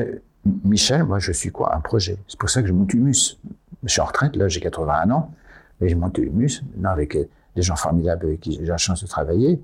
Michel, 0.63 1.03
moi 1.03 1.19
je 1.19 1.31
suis 1.31 1.51
quoi? 1.51 1.75
Un 1.75 1.81
projet. 1.81 2.17
C'est 2.27 2.39
pour 2.39 2.49
ça 2.49 2.61
que 2.61 2.67
je 2.67 2.73
monte 2.73 2.93
Humus. 2.93 3.39
Je 3.83 3.89
suis 3.89 4.01
en 4.01 4.05
retraite, 4.05 4.35
là 4.35 4.47
j'ai 4.47 4.59
81 4.59 5.11
ans, 5.11 5.31
et 5.79 5.89
je 5.89 5.95
monte 5.95 6.17
Humus, 6.17 6.63
avec 6.83 7.17
des 7.55 7.61
gens 7.61 7.75
formidables 7.75 8.25
avec 8.25 8.39
qui 8.41 8.53
j'ai 8.53 8.65
la 8.65 8.77
chance 8.77 9.01
de 9.03 9.07
travailler. 9.07 9.61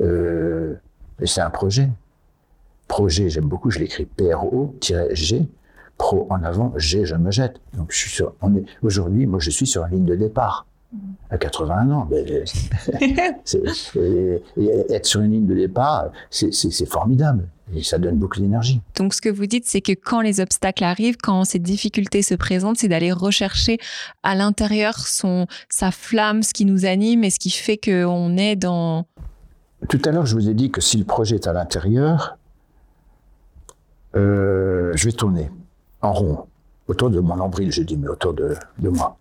Euh, 0.00 0.74
et 1.20 1.26
c'est 1.26 1.40
un 1.40 1.50
projet. 1.50 1.88
Projet, 2.88 3.28
j'aime 3.30 3.46
beaucoup, 3.46 3.70
je 3.70 3.78
l'écris 3.78 4.04
P-R-O-G, 4.04 5.48
pro 5.96 6.26
en 6.30 6.42
avant, 6.42 6.72
G, 6.76 7.04
je 7.04 7.14
me 7.14 7.30
jette. 7.30 7.60
Donc 7.74 7.92
je 7.92 7.96
suis 7.96 8.10
sur, 8.10 8.34
on 8.40 8.54
est, 8.56 8.64
aujourd'hui, 8.82 9.26
moi 9.26 9.40
je 9.40 9.50
suis 9.50 9.66
sur 9.66 9.82
la 9.82 9.88
ligne 9.88 10.04
de 10.04 10.16
départ 10.16 10.66
à 11.30 11.38
81 11.38 11.90
ans. 11.90 12.08
Mais, 12.10 12.24
être 14.90 15.06
sur 15.06 15.20
une 15.20 15.32
ligne 15.32 15.46
de 15.46 15.54
départ, 15.54 16.10
c'est 16.30 16.86
formidable. 16.86 17.48
Et 17.74 17.82
ça 17.82 17.98
donne 17.98 18.16
beaucoup 18.16 18.40
d'énergie. 18.40 18.80
Donc, 18.96 19.14
ce 19.14 19.22
que 19.22 19.30
vous 19.30 19.46
dites, 19.46 19.64
c'est 19.66 19.80
que 19.80 19.92
quand 19.92 20.20
les 20.20 20.40
obstacles 20.40 20.84
arrivent, 20.84 21.16
quand 21.16 21.44
ces 21.44 21.58
difficultés 21.58 22.20
se 22.20 22.34
présentent, 22.34 22.76
c'est 22.76 22.88
d'aller 22.88 23.10
rechercher 23.10 23.78
à 24.22 24.34
l'intérieur 24.34 24.98
son, 24.98 25.46
sa 25.70 25.90
flamme, 25.90 26.42
ce 26.42 26.52
qui 26.52 26.66
nous 26.66 26.84
anime 26.84 27.24
et 27.24 27.30
ce 27.30 27.38
qui 27.38 27.50
fait 27.50 27.78
qu'on 27.78 28.36
est 28.36 28.56
dans. 28.56 29.06
Tout 29.88 30.00
à 30.04 30.10
l'heure, 30.10 30.26
je 30.26 30.34
vous 30.34 30.48
ai 30.50 30.54
dit 30.54 30.70
que 30.70 30.82
si 30.82 30.98
le 30.98 31.04
projet 31.04 31.36
est 31.36 31.46
à 31.46 31.54
l'intérieur, 31.54 32.36
euh, 34.14 34.92
je 34.94 35.06
vais 35.06 35.12
tourner 35.12 35.50
en 36.02 36.12
rond 36.12 36.46
autour 36.86 37.10
de 37.10 37.20
mon 37.20 37.36
nombril, 37.36 37.72
je 37.72 37.82
dis, 37.82 37.96
mais 37.96 38.08
autour 38.08 38.34
de, 38.34 38.54
de 38.78 38.88
moi. 38.90 39.18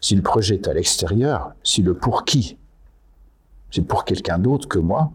Si 0.00 0.14
le 0.14 0.22
projet 0.22 0.54
est 0.56 0.68
à 0.68 0.74
l'extérieur, 0.74 1.52
si 1.62 1.82
le 1.82 1.94
pour 1.94 2.24
qui, 2.24 2.56
c'est 3.70 3.82
pour 3.82 4.04
quelqu'un 4.04 4.38
d'autre 4.38 4.68
que 4.68 4.78
moi, 4.78 5.12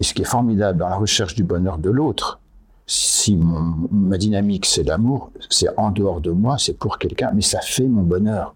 et 0.00 0.04
ce 0.04 0.14
qui 0.14 0.22
est 0.22 0.26
formidable 0.26 0.78
dans 0.78 0.88
la 0.88 0.96
recherche 0.96 1.34
du 1.34 1.44
bonheur 1.44 1.78
de 1.78 1.90
l'autre, 1.90 2.40
si 2.86 3.36
ma 3.36 4.18
dynamique 4.18 4.66
c'est 4.66 4.82
l'amour, 4.82 5.30
c'est 5.48 5.68
en 5.78 5.90
dehors 5.90 6.20
de 6.20 6.30
moi, 6.30 6.58
c'est 6.58 6.76
pour 6.76 6.98
quelqu'un, 6.98 7.30
mais 7.32 7.42
ça 7.42 7.60
fait 7.60 7.86
mon 7.86 8.02
bonheur. 8.02 8.54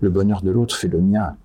Le 0.00 0.10
bonheur 0.10 0.42
de 0.42 0.50
l'autre 0.50 0.76
fait 0.76 0.88
le 0.88 1.00
mien. 1.00 1.36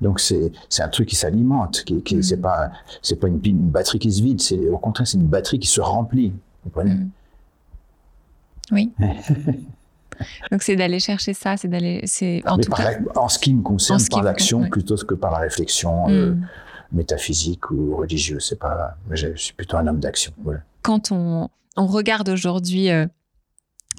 Donc 0.00 0.18
c'est 0.18 0.52
un 0.80 0.88
truc 0.88 1.08
qui 1.08 1.14
s'alimente, 1.14 1.84
qui, 1.84 2.02
qui 2.02 2.22
c'est 2.24 2.36
mm. 2.36 2.40
pas 2.40 2.72
c'est 3.00 3.16
pas 3.16 3.28
une, 3.28 3.38
batterie 3.38 4.00
qui 4.00 4.10
se 4.12 4.20
vide, 4.20 4.40
c'est 4.40 4.68
au 4.68 4.78
contraire 4.78 5.06
c'est 5.06 5.18
une 5.18 5.26
batterie 5.26 5.60
qui 5.60 5.68
se 5.68 5.80
remplit. 5.80 6.30
Vous 6.64 6.70
comprenez? 6.70 6.94
Mm. 6.94 7.10
Oui. 8.72 8.92
Donc 10.50 10.62
c'est 10.62 10.76
d'aller 10.76 11.00
chercher 11.00 11.34
ça, 11.34 11.56
c'est 11.56 11.68
d'aller, 11.68 12.00
c'est 12.04 12.42
en, 12.46 12.58
en 13.16 13.28
ce 13.28 13.38
qui 13.38 13.54
me 13.54 13.62
concerne, 13.62 14.00
par 14.10 14.22
l'action 14.22 14.68
plutôt 14.68 14.96
que 14.96 15.14
par 15.14 15.32
la 15.32 15.38
réflexion 15.38 16.08
euh, 16.08 16.32
mm. 16.32 16.46
métaphysique 16.92 17.70
ou 17.70 17.96
religieuse. 17.96 18.46
C'est 18.48 18.58
pas, 18.58 18.96
je 19.10 19.34
suis 19.36 19.54
plutôt 19.54 19.76
un 19.76 19.86
homme 19.86 20.00
d'action. 20.00 20.32
Quand 20.82 21.12
on, 21.12 21.48
on 21.76 21.86
regarde 21.86 22.28
aujourd'hui 22.28 22.90
euh, 22.90 23.06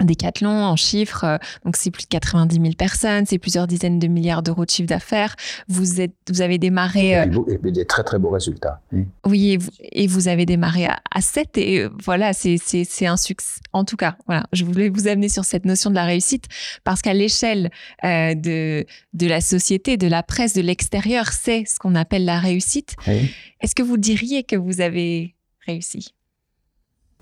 Décathlon 0.02 0.50
en 0.50 0.76
chiffres, 0.76 1.24
euh, 1.24 1.38
donc 1.64 1.76
c'est 1.76 1.90
plus 1.90 2.02
de 2.04 2.08
90 2.08 2.56
000 2.60 2.72
personnes, 2.74 3.26
c'est 3.26 3.38
plusieurs 3.38 3.66
dizaines 3.66 3.98
de 3.98 4.08
milliards 4.08 4.42
d'euros 4.42 4.64
de 4.64 4.70
chiffre 4.70 4.88
d'affaires. 4.88 5.36
Vous 5.68 6.00
êtes, 6.00 6.14
vous 6.28 6.40
avez 6.42 6.58
démarré. 6.58 7.16
euh, 7.18 7.24
Et, 7.24 7.26
beau- 7.28 7.46
et 7.48 7.70
des 7.70 7.84
très 7.86 8.02
très 8.02 8.18
beaux 8.18 8.30
résultats. 8.30 8.80
oui. 8.92 9.04
oui, 9.26 9.50
et 9.52 9.56
vous, 9.56 9.70
et 9.80 10.06
vous 10.06 10.28
avez 10.28 10.46
démarré 10.46 10.86
à, 10.86 11.00
à 11.12 11.20
7 11.20 11.56
et 11.58 11.80
euh, 11.82 11.90
voilà, 12.02 12.32
c'est 12.32 12.56
c'est- 12.58 12.84
c'est 12.84 13.06
un 13.06 13.16
succès. 13.16 13.60
En 13.72 13.84
tout 13.84 13.96
cas, 13.96 14.16
voilà, 14.26 14.44
je 14.52 14.64
voulais 14.64 14.88
vous 14.88 15.06
amener 15.06 15.28
sur 15.28 15.44
cette 15.44 15.64
notion 15.64 15.90
de 15.90 15.94
la 15.94 16.04
réussite 16.04 16.46
parce 16.82 17.00
qu'à 17.00 17.14
l'échelle 17.14 17.70
euh, 18.04 18.34
de, 18.34 18.84
de 19.12 19.26
la 19.26 19.40
société, 19.40 19.96
de 19.96 20.06
la 20.08 20.22
presse, 20.22 20.54
de 20.54 20.60
l'extérieur, 20.62 21.28
c'est 21.32 21.64
ce 21.66 21.78
qu'on 21.78 21.94
appelle 21.94 22.24
la 22.24 22.38
réussite. 22.40 22.96
Oui. 23.06 23.30
Est-ce 23.60 23.74
que 23.74 23.82
vous 23.82 23.96
diriez 23.96 24.42
que 24.42 24.56
vous 24.56 24.80
avez 24.80 25.34
réussi? 25.66 26.14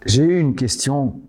J'ai 0.06 0.22
eu 0.24 0.40
une 0.40 0.54
question 0.56 1.20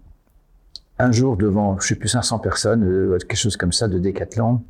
un 1.00 1.12
jour 1.12 1.38
devant, 1.38 1.80
je 1.80 1.88
sais 1.88 1.96
plus, 1.96 2.10
500 2.10 2.40
personnes, 2.40 2.84
euh, 2.84 3.18
quelque 3.18 3.36
chose 3.36 3.58
comme 3.58 3.72
ça, 3.74 3.88
de 3.88 3.98
décathlon, 4.00 4.62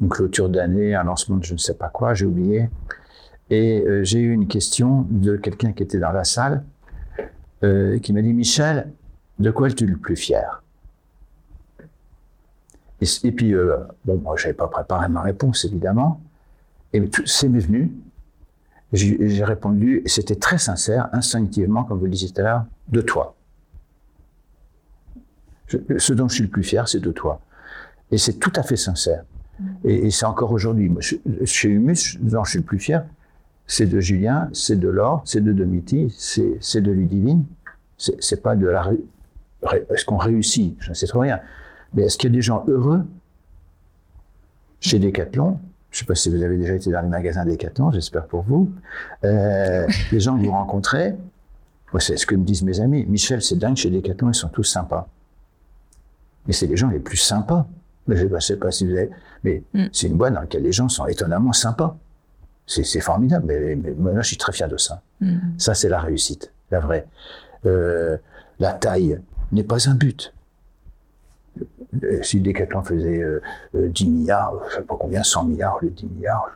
une 0.00 0.08
clôture 0.08 0.48
d'année, 0.48 0.94
un 0.94 1.04
lancement 1.04 1.36
de 1.36 1.44
je 1.44 1.52
ne 1.54 1.58
sais 1.58 1.74
pas 1.74 1.88
quoi, 1.88 2.14
j'ai 2.14 2.26
oublié. 2.26 2.68
Et 3.50 3.80
euh, 3.86 4.04
j'ai 4.04 4.20
eu 4.20 4.32
une 4.32 4.46
question 4.48 5.06
de 5.10 5.36
quelqu'un 5.36 5.72
qui 5.72 5.82
était 5.82 5.98
dans 5.98 6.12
la 6.12 6.24
salle, 6.24 6.64
euh, 7.62 7.98
qui 7.98 8.12
m'a 8.12 8.22
dit 8.22 8.32
Michel, 8.32 8.90
de 9.38 9.50
quoi 9.50 9.68
es-tu 9.68 9.86
le 9.86 9.96
plus 9.96 10.16
fier? 10.16 10.62
Et, 13.00 13.06
et 13.24 13.32
puis, 13.32 13.54
euh, 13.54 13.76
bon, 14.04 14.18
moi, 14.18 14.36
j'avais 14.36 14.54
pas 14.54 14.68
préparé 14.68 15.08
ma 15.08 15.22
réponse, 15.22 15.64
évidemment. 15.64 16.20
Et 16.92 17.08
tout- 17.08 17.26
c'est 17.26 17.48
venu. 17.48 17.90
J'ai 18.92 19.44
répondu, 19.44 20.02
et 20.04 20.08
c'était 20.08 20.34
très 20.34 20.58
sincère, 20.58 21.08
instinctivement, 21.12 21.84
comme 21.84 21.98
vous 21.98 22.06
le 22.06 22.10
disiez 22.10 22.30
tout 22.30 22.40
à 22.40 22.44
l'heure, 22.44 22.64
de 22.88 23.00
toi. 23.00 23.36
Ce 25.98 26.12
dont 26.12 26.28
je 26.28 26.34
suis 26.34 26.44
le 26.44 26.50
plus 26.50 26.62
fier, 26.62 26.88
c'est 26.88 27.00
de 27.00 27.12
toi. 27.12 27.40
Et 28.10 28.18
c'est 28.18 28.34
tout 28.34 28.52
à 28.56 28.62
fait 28.62 28.76
sincère. 28.76 29.24
Et, 29.84 30.10
c'est 30.10 30.26
encore 30.26 30.52
aujourd'hui. 30.52 30.90
Chez 31.44 31.68
Humus, 31.68 32.18
dont 32.20 32.44
je 32.44 32.50
suis 32.50 32.58
le 32.58 32.64
plus 32.64 32.78
fier, 32.78 33.04
c'est 33.66 33.86
de 33.86 34.00
Julien, 34.00 34.48
c'est 34.52 34.76
de 34.76 34.88
Laure, 34.88 35.22
c'est 35.24 35.42
de 35.42 35.52
Domiti, 35.52 36.14
c'est 36.18 36.80
de 36.80 36.90
Ludivine. 36.90 37.44
C'est 37.96 38.42
pas 38.42 38.56
de 38.56 38.66
la. 38.66 38.90
Est-ce 39.90 40.04
qu'on 40.04 40.16
réussit? 40.16 40.76
Je 40.80 40.90
ne 40.90 40.94
sais 40.94 41.06
trop 41.06 41.20
rien. 41.20 41.40
Mais 41.94 42.04
est-ce 42.04 42.16
qu'il 42.16 42.30
y 42.30 42.32
a 42.32 42.36
des 42.36 42.42
gens 42.42 42.64
heureux 42.66 43.04
chez 44.80 44.98
Decathlon? 44.98 45.58
Je 45.90 45.96
ne 45.96 46.00
sais 46.00 46.06
pas 46.06 46.14
si 46.14 46.30
vous 46.30 46.42
avez 46.42 46.56
déjà 46.56 46.74
été 46.74 46.90
dans 46.90 47.02
les 47.02 47.08
magasins 47.08 47.44
Decathlon, 47.44 47.90
j'espère 47.90 48.26
pour 48.26 48.42
vous. 48.42 48.72
Euh, 49.24 49.86
les 50.12 50.20
gens 50.20 50.38
que 50.38 50.44
vous 50.44 50.52
rencontrez, 50.52 51.16
c'est 51.98 52.16
ce 52.16 52.26
que 52.26 52.36
me 52.36 52.44
disent 52.44 52.62
mes 52.62 52.80
amis. 52.80 53.04
Michel, 53.06 53.42
c'est 53.42 53.56
dingue, 53.56 53.76
chez 53.76 53.90
Decathlon, 53.90 54.30
ils 54.30 54.34
sont 54.34 54.48
tous 54.48 54.64
sympas. 54.64 55.08
Mais 56.46 56.52
c'est 56.52 56.66
les 56.66 56.76
gens 56.76 56.88
les 56.88 56.98
plus 57.00 57.16
sympas. 57.16 57.66
Mais 58.06 58.16
Je 58.16 58.26
ne 58.26 58.38
sais 58.40 58.56
pas 58.56 58.70
si 58.70 58.86
vous 58.86 58.92
avez... 58.96 59.10
Mais 59.44 59.62
Mm. 59.74 59.84
c'est 59.92 60.06
une 60.08 60.16
boîte 60.16 60.34
dans 60.34 60.40
laquelle 60.40 60.62
les 60.62 60.72
gens 60.72 60.88
sont 60.88 61.06
étonnamment 61.06 61.52
sympas. 61.52 61.96
C'est 62.66 63.00
formidable. 63.00 63.46
Mais, 63.46 63.74
mais 63.76 63.92
moi, 63.92 64.22
je 64.22 64.28
suis 64.28 64.36
très 64.36 64.52
fier 64.52 64.68
de 64.68 64.76
ça. 64.76 65.02
Mm. 65.20 65.38
Ça, 65.58 65.74
c'est 65.74 65.88
la 65.88 65.98
réussite, 66.00 66.52
la 66.70 66.80
vraie. 66.80 67.06
Euh, 67.66 68.16
la 68.58 68.72
taille 68.72 69.20
n'est 69.52 69.64
pas 69.64 69.88
un 69.88 69.94
but. 69.94 70.32
Euh, 72.04 72.22
Si 72.22 72.40
Decathlon 72.40 72.82
faisait 72.82 73.20
euh, 73.20 73.42
euh, 73.74 73.88
10 73.88 74.08
milliards, 74.08 74.54
je 74.68 74.76
ne 74.76 74.80
sais 74.80 74.86
pas 74.86 74.96
combien, 74.98 75.22
100 75.24 75.44
milliards, 75.46 75.78
le 75.82 75.90
10 75.90 76.06
milliards, 76.06 76.46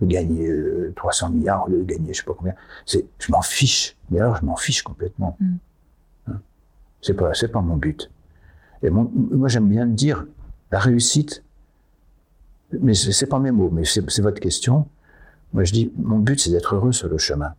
je, 0.00 0.06
gagner 0.06 0.48
euh, 0.48 0.92
300 0.96 1.30
milliards, 1.30 1.66
le 1.68 1.82
gagner 1.84 2.04
je 2.04 2.08
ne 2.10 2.14
sais 2.14 2.22
pas 2.24 2.34
combien, 2.36 2.54
c'est, 2.84 3.06
je 3.18 3.32
m'en 3.32 3.40
fiche. 3.42 3.96
Mais 4.10 4.20
alors, 4.20 4.36
je 4.36 4.44
m'en 4.44 4.56
fiche 4.56 4.82
complètement. 4.82 5.36
Mm. 5.40 5.54
Hein 6.28 6.40
c'est 7.00 7.14
pas, 7.14 7.32
c'est 7.32 7.48
pas 7.48 7.62
mon 7.62 7.76
but. 7.76 8.10
Et 8.82 8.90
mon- 8.90 9.10
moi, 9.14 9.48
j'aime 9.48 9.68
bien 9.68 9.86
dire, 9.86 10.26
la 10.70 10.78
réussite, 10.78 11.42
mais 12.80 12.94
c'est 12.94 13.26
pas 13.26 13.38
mes 13.38 13.50
mots, 13.50 13.70
mais 13.70 13.84
c'est 13.84 14.20
votre 14.20 14.40
question. 14.40 14.86
Moi, 15.52 15.64
je 15.64 15.72
dis, 15.72 15.92
mon 15.98 16.18
but, 16.18 16.40
c'est 16.40 16.50
d'être 16.50 16.74
heureux 16.74 16.92
sur 16.92 17.08
le 17.08 17.18
chemin. 17.18 17.54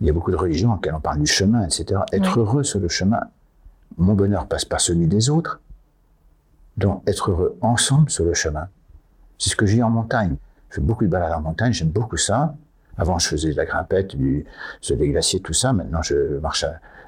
Il 0.00 0.06
y 0.06 0.10
a 0.10 0.12
beaucoup 0.12 0.30
de 0.30 0.36
religions 0.36 0.70
en 0.72 0.74
lesquelles 0.76 0.94
on 0.94 1.00
parle 1.00 1.18
du 1.20 1.26
chemin, 1.26 1.64
etc. 1.64 2.00
Être 2.12 2.36
Oui. 2.36 2.42
heureux 2.42 2.62
sur 2.64 2.80
le 2.80 2.88
chemin, 2.88 3.20
mon 3.98 4.14
bonheur 4.14 4.46
passe 4.46 4.64
par 4.64 4.80
celui 4.80 5.06
des 5.06 5.28
autres. 5.30 5.60
Donc, 6.76 7.02
être 7.06 7.30
heureux 7.30 7.56
ensemble 7.60 8.10
sur 8.10 8.24
le 8.24 8.32
chemin. 8.34 8.68
C'est 9.38 9.50
ce 9.50 9.56
que 9.56 9.66
j'ai 9.66 9.82
en 9.82 9.90
montagne. 9.90 10.36
Je 10.70 10.76
fais 10.76 10.80
beaucoup 10.80 11.04
de 11.04 11.10
balades 11.10 11.32
en 11.32 11.40
montagne, 11.40 11.72
j'aime 11.72 11.88
beaucoup 11.90 12.16
ça. 12.16 12.54
Avant, 12.96 13.18
je 13.18 13.28
faisais 13.28 13.52
de 13.52 13.56
la 13.56 13.64
grimpette, 13.66 14.16
du, 14.16 14.44
sur 14.80 14.96
des 14.96 15.08
glaciers, 15.08 15.40
tout 15.40 15.52
ça. 15.52 15.72
Maintenant, 15.72 16.02
je 16.02 16.38
marche 16.38 16.64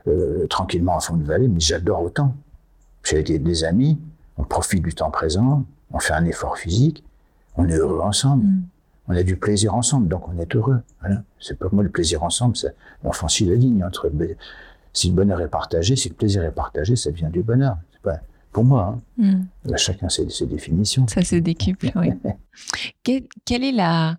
euh, 0.09 0.47
tranquillement 0.49 0.97
en 0.97 1.01
fond 1.01 1.17
de 1.17 1.25
vallée, 1.25 1.49
mais 1.49 1.61
j'adore 1.61 2.03
autant. 2.03 2.35
J'ai 3.05 3.17
avec 3.19 3.43
des 3.43 3.65
amis, 3.65 3.99
on 4.37 4.45
profite 4.45 4.83
du 4.83 4.95
temps 4.95 5.11
présent, 5.11 5.65
on 5.93 5.99
fait 5.99 6.13
un 6.15 6.25
effort 6.25 6.57
physique, 6.59 7.03
on 7.57 7.69
est 7.69 7.77
heureux 7.77 8.01
ensemble. 8.01 8.45
Mm. 8.45 8.63
On 9.09 9.17
a 9.17 9.23
du 9.25 9.37
plaisir 9.37 9.75
ensemble, 9.75 10.07
donc 10.09 10.29
on 10.29 10.39
est 10.39 10.55
heureux. 10.55 10.81
Voilà. 11.01 11.23
C'est 11.41 11.59
pas 11.59 11.67
moi 11.73 11.83
le 11.83 11.91
plaisir 11.91 12.23
ensemble, 12.23 12.57
c'est- 12.57 12.75
on 13.03 13.11
franchit 13.13 13.45
la 13.47 13.57
ligne 13.57 13.85
entre. 13.85 14.09
le- 14.17 14.37
Si 14.95 15.09
le 15.09 15.15
bonheur 15.15 15.41
est 15.41 15.49
partagé, 15.49 15.97
si 15.97 16.11
le 16.11 16.15
plaisir 16.15 16.45
est 16.45 16.53
partagé, 16.53 16.97
ça 16.97 17.11
vient 17.11 17.31
du 17.31 17.43
bonheur. 17.43 17.77
C'est 17.93 18.03
pas 18.03 18.19
pour 18.53 18.63
moi. 18.63 18.99
Mm. 19.17 19.25
hein. 19.71 19.77
Chacun 19.77 20.09
ses, 20.11 20.29
ses 20.31 20.47
définitions. 20.47 21.07
Ça 21.09 21.23
se 21.23 21.37
décuple, 21.37 21.91
oui. 21.97 22.11
Que- 23.05 23.27
quelle 23.47 23.65
est 23.65 23.73
la, 23.73 24.19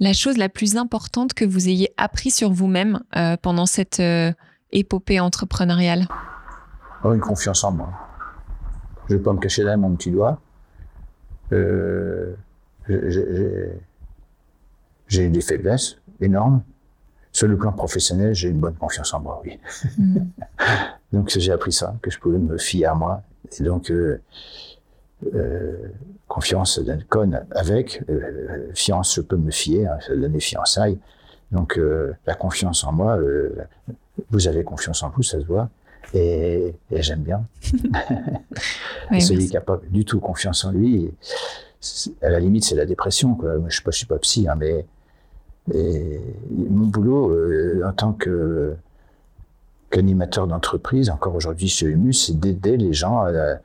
la 0.00 0.12
chose 0.14 0.38
la 0.38 0.48
plus 0.48 0.76
importante 0.76 1.34
que 1.34 1.44
vous 1.44 1.68
ayez 1.68 1.90
appris 1.98 2.30
sur 2.30 2.50
vous-même 2.50 3.00
euh, 3.16 3.36
pendant 3.40 3.66
cette 3.66 4.00
euh, 4.00 4.32
épopée 4.72 5.20
entrepreneuriale 5.20 6.06
Oh, 7.04 7.12
une 7.12 7.20
confiance 7.20 7.62
en 7.64 7.72
moi. 7.72 7.90
Je 9.08 9.14
vais 9.14 9.22
pas 9.22 9.32
me 9.32 9.38
cacher 9.38 9.62
derrière 9.62 9.78
mon 9.78 9.94
petit 9.94 10.10
doigt. 10.10 10.40
Euh, 11.52 12.34
j'ai- 15.08 15.28
des 15.30 15.40
faiblesses 15.40 15.96
énormes. 16.20 16.62
Sur 17.32 17.46
le 17.48 17.56
plan 17.56 17.72
professionnel, 17.72 18.34
j'ai 18.34 18.48
une 18.48 18.58
bonne 18.58 18.74
confiance 18.74 19.14
en 19.14 19.20
moi, 19.20 19.40
oui. 19.44 19.58
Mm. 19.96 20.18
Donc 21.12 21.30
j'ai 21.30 21.52
appris 21.52 21.72
ça, 21.72 21.94
que 22.02 22.10
je 22.10 22.18
pouvais 22.18 22.38
me 22.38 22.58
fier 22.58 22.86
à 22.86 22.94
moi. 22.94 23.22
Et 23.58 23.62
donc, 23.62 23.90
euh, 23.90 24.20
euh, 25.34 25.88
confiance 26.26 26.78
d'un 26.78 26.98
conne 27.00 27.46
avec, 27.52 28.02
euh, 28.10 28.70
fiance, 28.74 29.14
je 29.16 29.22
peux 29.22 29.36
me 29.36 29.50
fier, 29.50 29.86
hein, 29.90 29.98
ça 30.06 30.14
donne 30.14 30.38
fiançailles. 30.40 30.98
Donc 31.50 31.78
euh, 31.78 32.12
la 32.26 32.34
confiance 32.34 32.84
en 32.84 32.92
moi, 32.92 33.16
euh, 33.16 33.54
vous 34.30 34.48
avez 34.48 34.64
confiance 34.64 35.02
en 35.02 35.10
vous, 35.10 35.22
ça 35.22 35.40
se 35.40 35.44
voit. 35.44 35.68
Et, 36.14 36.74
et 36.90 37.02
j'aime 37.02 37.22
bien. 37.22 37.44
Celui 37.62 37.88
merci. 39.10 39.48
qui 39.48 39.54
n'a 39.54 39.60
pas 39.60 39.78
du 39.90 40.04
tout 40.04 40.20
confiance 40.20 40.64
en 40.64 40.72
lui, 40.72 41.10
à 42.22 42.28
la 42.28 42.40
limite, 42.40 42.64
c'est 42.64 42.74
la 42.74 42.86
dépression. 42.86 43.34
Quoi. 43.34 43.54
Je 43.68 43.80
ne 43.84 43.90
suis, 43.92 44.06
pas 44.06 44.18
psy, 44.18 44.48
hein, 44.48 44.54
mais 44.56 44.86
et 45.74 46.20
mon 46.48 46.86
boulot 46.86 47.30
euh, 47.30 47.82
en 47.86 47.92
tant 47.92 48.14
que 48.14 48.74
qu'animateur 49.90 50.46
d'entreprise, 50.46 51.10
encore 51.10 51.34
aujourd'hui 51.34 51.68
chez 51.68 51.86
Humus, 51.86 52.26
c'est 52.26 52.38
d'aider 52.38 52.76
les 52.76 52.92
gens 52.92 53.20
à, 53.20 53.30
à 53.30 53.58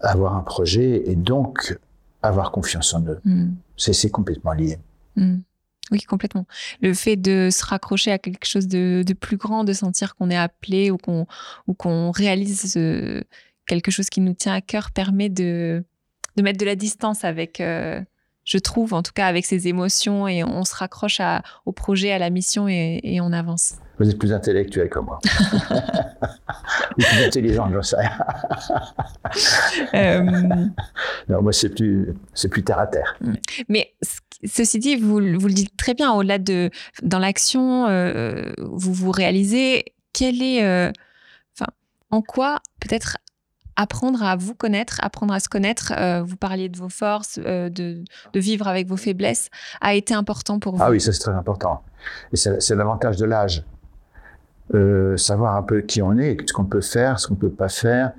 avoir 0.00 0.36
un 0.36 0.42
projet 0.42 1.08
et 1.10 1.16
donc 1.16 1.78
avoir 2.22 2.52
confiance 2.52 2.94
en 2.94 3.02
eux. 3.06 3.20
Mm. 3.24 3.50
C'est 3.76 3.92
c'est 3.92 4.10
complètement 4.10 4.52
lié. 4.52 4.78
Mm. 5.16 5.38
Oui, 5.90 6.00
complètement. 6.02 6.46
Le 6.80 6.94
fait 6.94 7.16
de 7.16 7.48
se 7.50 7.64
raccrocher 7.66 8.12
à 8.12 8.18
quelque 8.18 8.46
chose 8.46 8.66
de, 8.68 9.02
de 9.06 9.12
plus 9.14 9.36
grand, 9.36 9.64
de 9.64 9.72
sentir 9.72 10.14
qu'on 10.14 10.30
est 10.30 10.36
appelé 10.36 10.90
ou 10.90 10.96
qu'on 10.96 11.26
ou 11.66 11.74
qu'on 11.74 12.10
réalise 12.12 12.74
euh, 12.76 13.22
quelque 13.66 13.90
chose 13.90 14.08
qui 14.08 14.20
nous 14.20 14.32
tient 14.32 14.54
à 14.54 14.60
cœur 14.60 14.90
permet 14.92 15.28
de, 15.28 15.84
de 16.36 16.42
mettre 16.42 16.58
de 16.58 16.64
la 16.64 16.76
distance 16.76 17.24
avec, 17.24 17.60
euh, 17.60 18.00
je 18.44 18.58
trouve, 18.58 18.94
en 18.94 19.02
tout 19.02 19.12
cas 19.12 19.26
avec 19.26 19.44
ses 19.44 19.68
émotions 19.68 20.26
et 20.28 20.42
on 20.44 20.64
se 20.64 20.74
raccroche 20.74 21.20
à, 21.20 21.42
au 21.66 21.72
projet, 21.72 22.10
à 22.12 22.18
la 22.18 22.30
mission 22.30 22.68
et, 22.68 23.00
et 23.02 23.20
on 23.20 23.32
avance. 23.32 23.74
Vous 23.98 24.08
êtes 24.08 24.18
plus 24.18 24.32
intellectuel 24.32 24.88
que 24.88 24.98
moi. 24.98 25.18
Ou 26.98 27.02
plus 27.02 27.24
intelligent, 27.24 27.70
je 27.72 27.80
sais. 27.82 27.96
Euh, 29.94 30.22
Non, 31.28 31.42
moi, 31.42 31.52
c'est 31.52 31.68
plus, 31.68 32.14
c'est 32.34 32.48
plus 32.48 32.64
terre 32.64 32.78
à 32.78 32.86
terre. 32.86 33.16
Mais 33.68 33.92
ce- 34.02 34.18
ceci 34.44 34.78
dit, 34.78 34.96
vous, 34.96 35.14
vous 35.14 35.20
le 35.48 35.52
dites 35.54 35.76
très 35.76 35.94
bien, 35.94 36.12
au-delà 36.12 36.38
de 36.38 36.70
dans 37.02 37.18
l'action, 37.18 37.86
euh, 37.86 38.52
vous 38.58 38.92
vous 38.92 39.10
réalisez 39.10 39.84
quel 40.12 40.42
est, 40.42 40.64
euh, 40.64 40.90
enfin, 41.54 41.70
en 42.10 42.22
quoi 42.22 42.58
peut-être 42.80 43.18
apprendre 43.76 44.22
à 44.22 44.36
vous 44.36 44.54
connaître, 44.54 44.98
apprendre 45.02 45.32
à 45.32 45.40
se 45.40 45.48
connaître. 45.48 45.92
euh, 45.96 46.22
vous 46.22 46.36
parliez 46.36 46.68
de 46.68 46.76
vos 46.76 46.90
forces, 46.90 47.40
euh, 47.44 47.70
de, 47.70 48.04
de 48.32 48.40
vivre 48.40 48.68
avec 48.68 48.86
vos 48.86 48.98
faiblesses, 48.98 49.48
a 49.80 49.94
été 49.94 50.12
important 50.12 50.58
pour 50.58 50.76
vous. 50.76 50.82
Ah 50.82 50.90
oui, 50.90 51.00
ça 51.00 51.12
c'est 51.12 51.20
très 51.20 51.32
important. 51.32 51.82
Et 52.32 52.36
c'est 52.36 52.74
l'avantage 52.74 53.16
de 53.16 53.24
l'âge. 53.24 53.64
Euh, 54.74 55.16
savoir 55.16 55.56
un 55.56 55.62
peu 55.62 55.82
qui 55.82 56.00
on 56.02 56.16
est, 56.18 56.36
ce 56.48 56.52
qu'on 56.52 56.64
peut 56.64 56.80
faire, 56.80 57.18
ce 57.20 57.28
qu'on 57.28 57.34
peut 57.34 57.50
pas 57.50 57.68
faire. 57.68 58.12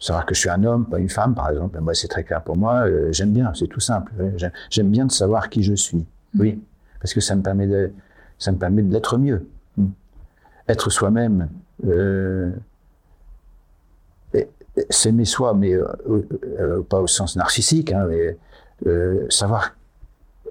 Euh, 0.00 0.04
savoir 0.04 0.24
que 0.26 0.34
je 0.34 0.40
suis 0.40 0.48
un 0.50 0.64
homme, 0.64 0.86
pas 0.86 0.98
une 0.98 1.08
femme, 1.10 1.34
par 1.34 1.50
exemple. 1.50 1.78
Moi, 1.80 1.94
c'est 1.94 2.08
très 2.08 2.24
clair 2.24 2.42
pour 2.42 2.56
moi. 2.56 2.86
Euh, 2.86 3.12
J'aime 3.12 3.32
bien, 3.32 3.52
c'est 3.54 3.66
tout 3.66 3.80
simple. 3.80 4.12
J'aime- 4.36 4.52
J'aime 4.70 4.90
bien 4.90 5.04
de 5.06 5.12
savoir 5.12 5.48
qui 5.50 5.62
je 5.62 5.74
suis. 5.74 6.04
Oui, 6.38 6.62
parce 7.00 7.12
que 7.14 7.20
ça 7.20 7.34
me 7.34 7.42
permet 7.42 7.66
de, 7.66 7.92
ça 8.38 8.52
me 8.52 8.56
permet 8.58 8.82
de 8.82 8.92
l'être 8.92 9.18
mieux. 9.18 9.46
être 10.68 10.88
soi-même, 10.90 11.48
euh, 11.84 12.52
s'aimer 14.88 15.24
soi, 15.24 15.52
mais 15.52 15.74
euh, 15.74 15.84
euh, 16.60 16.82
pas 16.82 17.00
au 17.00 17.08
sens 17.08 17.34
narcissique, 17.36 17.92
hein, 17.92 18.06
mais 18.08 18.38
euh, 18.86 19.26
savoir. 19.28 19.74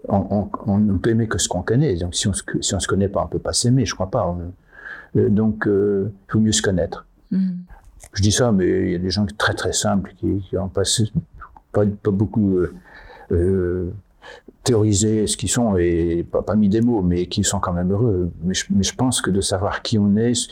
On, 0.10 0.18
on- 0.30 0.50
on 0.66 0.78
ne 0.78 0.98
peut 0.98 1.12
aimer 1.12 1.28
que 1.30 1.38
ce 1.38 1.48
qu'on 1.48 1.62
connaît. 1.62 1.96
Donc, 1.96 2.16
si 2.16 2.28
on 2.28 2.34
se, 2.34 2.44
si 2.62 2.76
on 2.76 2.80
se 2.82 2.88
connaît 2.88 3.08
pas, 3.08 3.24
on 3.24 3.28
peut 3.28 3.40
pas 3.40 3.54
s'aimer. 3.54 3.86
Je 3.86 3.94
crois 3.96 4.10
pas. 4.12 4.28
On- 4.28 4.52
euh, 5.18 5.30
donc, 5.30 5.68
euh, 5.68 6.12
il 6.28 6.32
faut 6.32 6.40
mieux 6.40 6.52
se 6.52 6.62
connaître. 6.62 7.06
Mhm. 7.32 7.60
Je 8.14 8.22
dis 8.22 8.32
ça, 8.32 8.52
mais 8.52 8.68
il 8.68 8.92
y 8.92 8.96
a 8.96 9.00
des 9.00 9.10
gens 9.12 9.26
très 9.38 9.54
très 9.54 9.74
simples 9.74 10.14
qui, 10.20 10.42
qui 10.50 10.58
ont 10.58 10.68
passé 10.70 11.12
pas, 11.72 11.86
pas 11.86 12.12
beaucoup 12.12 12.58
euh, 12.58 12.74
euh, 13.32 13.92
théorisé 14.64 15.28
ce 15.28 15.38
qu'ils 15.38 15.50
sont 15.50 15.78
et 15.78 16.26
pas, 16.30 16.42
pas 16.42 16.56
mis 16.56 16.70
des 16.70 16.82
mots, 16.82 17.02
mais 17.02 17.28
qui 17.28 17.44
sont 17.44 17.60
quand 17.60 17.74
même 17.74 17.92
heureux. 17.92 18.32
Mais 18.44 18.54
je, 18.54 18.66
mais 18.72 18.84
je 18.84 18.96
pense 18.96 19.22
que 19.22 19.30
de 19.30 19.42
savoir 19.42 19.82
qui 19.82 19.98
on 19.98 20.16
est, 20.18 20.50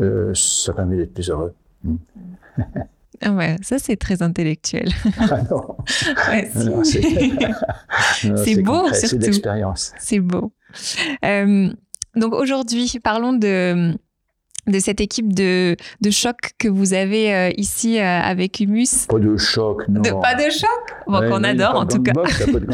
euh, 0.00 0.32
ça 0.34 0.72
permet 0.72 0.96
d'être 0.96 1.14
plus 1.14 1.28
heureux. 1.30 1.54
Ah 3.24 3.32
ouais, 3.32 3.56
ça 3.62 3.78
c'est 3.78 3.96
très 3.96 4.22
intellectuel. 4.22 4.90
Ah 5.18 5.42
non, 5.50 5.76
Ouais, 6.28 6.50
c'est 8.44 8.62
beau, 8.62 8.72
concret, 8.82 8.94
C'est 8.94 9.08
surtout. 9.08 9.26
l'expérience. 9.26 9.92
C'est 9.98 10.20
beau. 10.20 10.52
Euh, 11.24 11.72
donc 12.16 12.32
aujourd'hui, 12.34 12.90
parlons 13.02 13.32
de, 13.32 13.96
de 14.66 14.78
cette 14.78 15.00
équipe 15.00 15.32
de, 15.32 15.76
de 16.00 16.10
choc 16.10 16.52
que 16.58 16.68
vous 16.68 16.94
avez 16.94 17.34
euh, 17.34 17.50
ici 17.56 17.98
euh, 17.98 18.04
avec 18.04 18.60
Humus? 18.60 19.06
Pas 19.08 19.18
de 19.18 19.36
choc, 19.36 19.88
non. 19.88 20.00
De, 20.00 20.10
pas 20.20 20.34
de 20.34 20.50
choc? 20.50 20.68
Bon, 21.06 21.20
Ouais, 21.20 21.28
qu'on 21.28 21.42
adore 21.42 21.74
en 21.76 21.86
tout 21.86 22.02
cas. 22.02 22.12
pas 22.12 22.22
de 22.22 22.66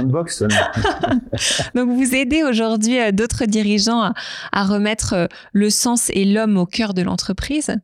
Donc 1.74 1.90
vous 1.90 2.14
aidez 2.14 2.42
aujourd'hui 2.44 3.00
euh, 3.00 3.10
d'autres 3.10 3.46
dirigeants 3.46 4.02
à, 4.02 4.12
à 4.52 4.64
remettre 4.64 5.28
le 5.52 5.70
sens 5.70 6.10
et 6.10 6.24
l'homme 6.24 6.58
au 6.58 6.66
cœur 6.66 6.92
de 6.92 7.02
l'entreprise? 7.02 7.74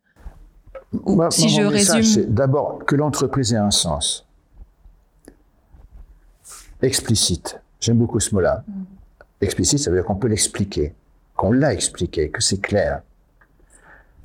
Ou 1.05 1.21
si 1.31 1.49
je 1.49 1.63
message, 1.63 1.97
résume, 1.97 2.27
D'abord, 2.35 2.85
que 2.87 2.95
l'entreprise 2.95 3.53
ait 3.53 3.57
un 3.57 3.71
sens. 3.73 4.27
Explicite. 6.83 7.59
J'aime 7.81 7.99
beaucoup 7.99 8.21
ce 8.21 8.35
mot-là. 8.35 8.63
Explicite, 9.41 9.79
ça 9.79 9.91
veut 9.91 9.97
dire 9.97 10.05
qu'on 10.05 10.15
peut 10.15 10.29
l'expliquer, 10.29 10.95
qu'on 11.37 11.53
l'a 11.53 11.73
expliqué, 11.73 12.31
que 12.31 12.41
c'est 12.43 12.61
clair, 12.61 13.03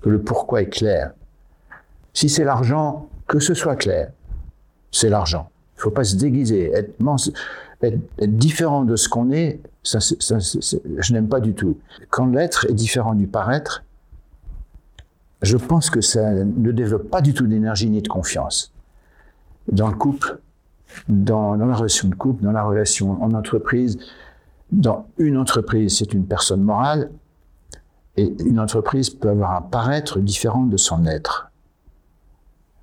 que 0.02 0.10
le 0.10 0.22
pourquoi 0.22 0.62
est 0.62 0.70
clair. 0.70 1.12
Si 2.14 2.30
c'est 2.30 2.44
l'argent, 2.44 3.10
que 3.28 3.40
ce 3.40 3.54
soit 3.54 3.76
clair. 3.76 4.12
C'est 4.92 5.10
l'argent. 5.10 5.50
Il 5.76 5.80
ne 5.80 5.82
faut 5.84 5.92
pas 5.92 6.04
se 6.04 6.16
déguiser, 6.16 6.74
être, 6.74 6.92
différent 8.28 8.84
de 8.84 8.96
ce 8.96 9.08
qu'on 9.08 9.32
est. 9.32 9.60
Ça, 9.84 10.00
je 10.00 11.14
n'aime 11.14 11.30
pas 11.30 11.40
du 11.40 11.54
tout. 11.54 11.78
Quand 12.10 12.28
l'être 12.28 12.66
est 12.70 12.74
différent 12.74 13.14
du 13.14 13.28
paraître, 13.28 13.84
je 15.42 15.56
pense 15.56 15.90
que 15.90 16.02
ça 16.02 16.32
ne 16.32 16.72
développe 16.72 17.10
pas 17.10 17.22
du 17.22 17.34
tout 17.34 17.48
d'énergie 17.48 17.90
ni 17.90 18.02
de 18.02 18.08
confiance. 18.08 18.74
Dans 19.72 19.88
le 19.88 19.96
couple, 19.96 20.40
dans 21.08 21.56
la 21.56 21.76
relation 21.76 22.10
de 22.10 22.16
couple, 22.16 22.44
dans 22.44 22.52
la 22.52 22.64
relation 22.64 23.24
en 23.24 23.32
entreprise, 23.34 23.98
dans 24.72 25.08
une 25.18 25.38
entreprise, 25.38 25.98
c'est 25.98 26.14
une 26.14 26.26
personne 26.26 26.62
morale, 26.62 27.10
et 28.18 28.34
une 28.44 28.60
entreprise 28.60 29.10
peut 29.10 29.30
avoir 29.30 29.52
un 29.56 29.62
paraître 29.62 30.20
différent 30.20 30.66
de 30.66 30.78
son 30.78 31.06
être. 31.06 31.52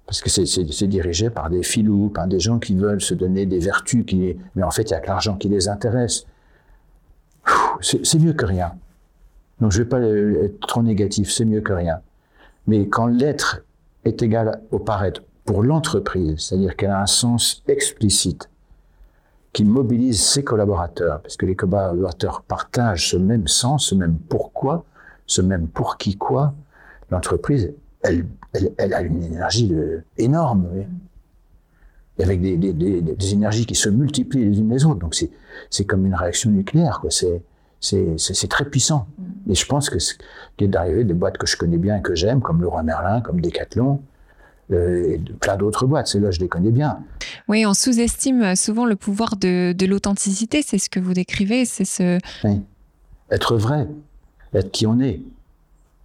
Parce 0.07 0.21
que 0.21 0.31
c'est- 0.31 0.87
dirigé 0.87 1.31
par 1.31 1.51
des 1.51 1.63
filous, 1.63 2.11
par 2.11 2.27
des 2.29 2.39
gens 2.39 2.59
qui 2.59 2.77
veulent 2.77 3.01
se 3.01 3.13
donner 3.15 3.45
des 3.45 3.59
vertus, 3.59 4.05
qui, 4.07 4.37
mais 4.55 4.63
en 4.63 4.71
fait, 4.71 4.83
il 4.83 4.93
n'y 4.93 4.95
a 4.95 5.01
que 5.01 5.09
l'argent 5.09 5.37
qui 5.37 5.49
les 5.49 5.69
intéresse. 5.69 6.27
C'est 7.81 8.19
mieux 8.19 8.33
que 8.33 8.47
rien. 8.47 8.73
Donc 9.61 9.73
je 9.73 9.79
ne 9.79 9.85
vais 9.85 9.89
pas 9.89 10.01
être 10.01 10.61
trop 10.67 10.83
négatif, 10.83 11.31
c'est 11.33 11.45
mieux 11.45 11.61
que 11.61 11.73
rien. 11.73 12.01
Mais 12.67 12.89
quand 12.89 13.07
l'être 13.07 13.63
est 14.05 14.23
égal 14.23 14.61
au 14.71 14.79
paraître 14.79 15.23
pour 15.45 15.63
l'entreprise, 15.63 16.37
c'est-à-dire 16.39 16.77
qu'elle 16.77 16.91
a 16.91 17.01
un 17.03 17.07
sens 17.07 17.63
explicite, 17.69 18.49
qui 19.53 19.65
mobilise 19.65 20.23
ses 20.23 20.45
collaborateurs, 20.45 21.21
parce 21.23 21.37
que 21.37 21.47
les 21.47 21.57
collaborateurs 21.57 22.43
partagent 22.43 23.11
ce 23.11 23.17
même 23.17 23.49
sens, 23.49 23.87
ce 23.87 23.95
même 23.95 24.19
pourquoi, 24.29 24.85
ce 25.27 25.43
même 25.43 25.69
pour 25.69 25.97
qui 25.97 26.17
quoi, 26.17 26.55
l'entreprise, 27.11 27.73
elle, 28.03 28.27
elle, 28.53 28.73
elle 28.79 28.95
a 28.95 29.01
une 29.03 29.23
énergie 29.23 29.69
de- 29.69 30.03
énorme, 30.19 30.67
oui. 30.73 30.83
Et 32.19 32.25
avec 32.25 32.41
des, 32.41 32.57
des, 32.57 32.73
des, 32.73 33.03
des 33.03 33.33
énergies 33.35 33.67
qui 33.67 33.75
se 33.75 33.89
multiplient 33.91 34.45
les 34.49 34.59
unes 34.59 34.71
les 34.71 34.85
autres. 34.87 35.01
Donc 35.01 35.15
c'est 35.15 35.31
c'est 35.69 35.85
comme 35.85 36.07
une 36.07 36.15
réaction 36.15 36.51
nucléaire, 36.51 36.99
quoi. 37.01 37.11
C'est 37.11 37.43
c'est 37.81 38.17
c'est- 38.19 38.33
c'est 38.35 38.49
très 38.49 38.65
puissant. 38.65 39.07
Et 39.49 39.55
je 39.55 39.67
pense 39.67 39.91
que 39.91 39.99
ce 39.99 40.15
qui 40.57 40.65
est 40.65 40.69
d'arriver 40.69 41.05
des 41.05 41.13
boîtes 41.15 41.37
que 41.37 41.47
je 41.47 41.57
connais 41.59 41.77
bien 41.77 41.99
et 41.99 42.03
que 42.03 42.15
j'aime, 42.15 42.41
comme 42.41 42.63
Leroy 42.63 42.83
Merlin, 42.83 43.21
comme 43.21 43.41
Decathlon, 43.41 44.01
euh, 44.73 45.11
et 45.13 45.19
plein 45.41 45.57
d'autres 45.57 45.87
boîtes. 45.87 46.07
Celles-là, 46.09 46.31
je 46.31 46.41
les 46.41 46.49
connais 46.49 46.71
bien. 46.73 46.99
oui, 47.49 47.67
on 47.67 47.75
sous-estime 47.75 48.43
euh, 48.43 48.55
souvent 48.55 48.87
le 48.87 48.97
pouvoir 48.97 49.37
de, 49.37 49.73
de 49.73 49.87
l'authenticité. 49.87 50.63
C'est 50.63 50.79
ce 50.79 50.89
que 50.89 50.99
vous 50.99 51.13
décrivez. 51.13 51.65
C'est 51.67 51.85
ce. 51.85 52.19
Être 53.31 53.57
vrai, 53.57 53.87
être 54.55 54.71
qui 54.71 54.87
on 54.87 55.01
est, 55.01 55.21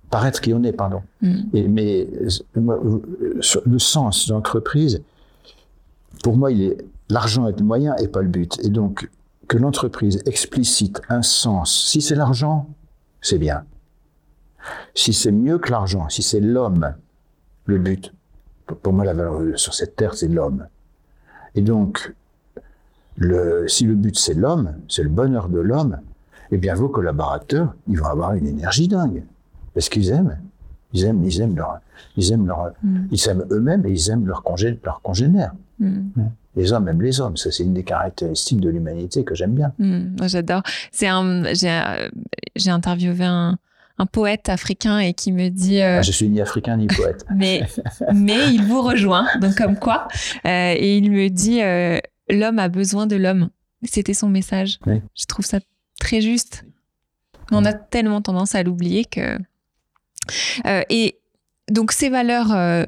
paraître 0.09 0.41
qui 0.41 0.53
on 0.53 0.63
est, 0.63 0.73
pardon. 0.73 1.01
Mm. 1.21 1.41
Et, 1.53 1.67
mais 1.67 2.07
euh, 2.21 2.59
moi, 2.61 2.75
euh, 2.83 3.01
le 3.65 3.79
sens 3.79 4.27
de 4.27 4.33
l'entreprise, 4.33 5.01
pour 6.23 6.35
moi, 6.37 6.51
il 6.51 6.61
est 6.63 6.77
l'argent 7.09 7.47
est 7.47 7.59
le 7.59 7.65
moyen 7.65 7.95
et 7.97 8.07
pas 8.07 8.21
le 8.21 8.29
but. 8.29 8.57
Et 8.63 8.69
donc, 8.69 9.09
que 9.47 9.57
l'entreprise 9.57 10.21
explicite 10.25 11.01
un 11.09 11.21
sens, 11.21 11.87
si 11.89 12.01
c'est 12.01 12.15
l'argent, 12.15 12.69
c'est 13.21 13.37
bien. 13.37 13.65
Si 14.95 15.11
c'est 15.11 15.31
mieux 15.31 15.57
que 15.57 15.71
l'argent, 15.71 16.07
si 16.09 16.21
c'est 16.23 16.39
l'homme, 16.39 16.93
le 17.65 17.77
but, 17.79 18.13
pour- 18.65 18.77
pour 18.77 18.93
moi, 18.93 19.03
la 19.03 19.13
valeur 19.13 19.59
sur 19.59 19.73
cette 19.73 19.95
terre, 19.97 20.13
c'est 20.13 20.27
l'homme. 20.29 20.67
Et 21.55 21.61
donc, 21.61 22.13
le, 23.17 23.67
si 23.67 23.85
le 23.85 23.95
but 23.95 24.17
c'est 24.17 24.33
l'homme, 24.33 24.75
c'est 24.87 25.03
le 25.03 25.09
bonheur 25.09 25.49
de 25.49 25.59
l'homme, 25.59 25.97
eh 26.51 26.57
bien 26.57 26.73
vos 26.75 26.89
collaborateurs, 26.89 27.73
ils 27.87 27.97
vont 27.99 28.05
avoir 28.07 28.33
une 28.33 28.47
énergie 28.47 28.87
dingue. 28.87 29.23
Parce 29.73 29.89
qu'ils 29.89 30.09
aiment. 30.09 30.37
Ils 30.93 31.05
aiment, 31.05 31.23
ils 31.23 31.39
aiment 31.39 31.55
leur, 31.55 31.79
ils 32.17 32.31
aiment 32.33 32.47
leur, 32.47 32.71
Mm. 32.83 33.07
ils 33.11 33.17
s'aiment 33.17 33.45
eux-mêmes 33.51 33.85
et 33.85 33.91
ils 33.91 34.09
aiment 34.09 34.27
leurs 34.27 34.43
congé, 34.43 34.77
leurs 34.83 35.01
congénères. 35.01 35.53
Mm. 35.79 36.01
Les 36.57 36.73
hommes 36.73 36.89
aiment 36.89 37.01
les 37.01 37.21
hommes. 37.21 37.37
Ça, 37.37 37.49
c'est 37.49 37.63
une 37.63 37.73
des 37.73 37.83
caractéristiques 37.85 38.59
de 38.59 38.67
l'humanité 38.69 39.23
que 39.23 39.33
j'aime 39.33 39.53
bien. 39.55 39.71
Mm, 39.79 40.17
J'adore. 40.27 40.63
C'est 40.91 41.07
un. 41.07 41.53
J'ai 41.53 41.79
j'ai 42.57 42.69
interviewé 42.71 43.23
un, 43.23 43.57
un 43.97 44.05
poète 44.05 44.49
africain 44.49 44.99
et 44.99 45.13
qui 45.13 45.31
me 45.31 45.47
dit. 45.47 45.79
euh, 45.79 45.99
Ah, 45.99 46.01
je 46.01 46.11
suis 46.11 46.27
ni 46.27 46.41
africain 46.41 46.75
ni 46.75 46.87
poète. 46.87 47.25
mais 47.35 47.65
mais 48.13 48.53
il 48.53 48.63
vous 48.63 48.81
rejoint. 48.81 49.27
Donc 49.39 49.55
comme 49.55 49.77
quoi. 49.77 50.09
Euh, 50.45 50.73
et 50.77 50.97
il 50.97 51.09
me 51.09 51.29
dit 51.29 51.61
euh, 51.61 51.99
l'homme 52.29 52.59
a 52.59 52.67
besoin 52.67 53.07
de 53.07 53.15
l'homme. 53.15 53.47
C'était 53.83 54.13
son 54.13 54.27
message. 54.27 54.79
Oui. 54.85 55.01
Je 55.17 55.25
trouve 55.25 55.45
ça 55.45 55.59
très 56.01 56.19
juste. 56.21 56.65
Mais 57.51 57.57
on 57.57 57.65
a 57.65 57.73
tellement 57.73 58.21
tendance 58.21 58.55
à 58.55 58.63
l'oublier 58.63 59.05
que. 59.05 59.37
Euh, 60.65 60.81
et 60.89 61.17
donc 61.69 61.91
ces 61.93 62.09
valeurs. 62.09 62.51
euh, 62.53 62.85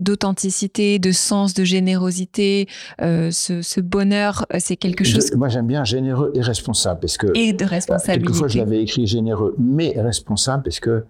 d'authenticité, 0.00 0.98
de 0.98 1.12
sens, 1.12 1.54
de 1.54 1.62
générosité, 1.62 2.66
euh, 3.00 3.30
ce, 3.30 3.62
ce 3.62 3.80
bonheur, 3.80 4.44
c'est 4.58 4.76
quelque 4.76 5.04
chose 5.04 5.28
Je- 5.30 5.36
moi, 5.36 5.48
j'aime 5.48 5.68
bien 5.68 5.84
généreux 5.84 6.32
et 6.34 6.40
responsable 6.40 6.98
parce 6.98 7.16
que 7.16 7.28
et 7.28 7.52
de 7.52 7.58
Quelquefois, 7.58 7.68
je 7.68 7.74
responsabilité. 7.74 8.58
l'avais 8.58 8.82
écrit 8.82 9.06
généreux, 9.06 9.54
mais 9.56 9.94
responsable, 9.96 10.64
parce 10.64 10.80
que 10.80 11.04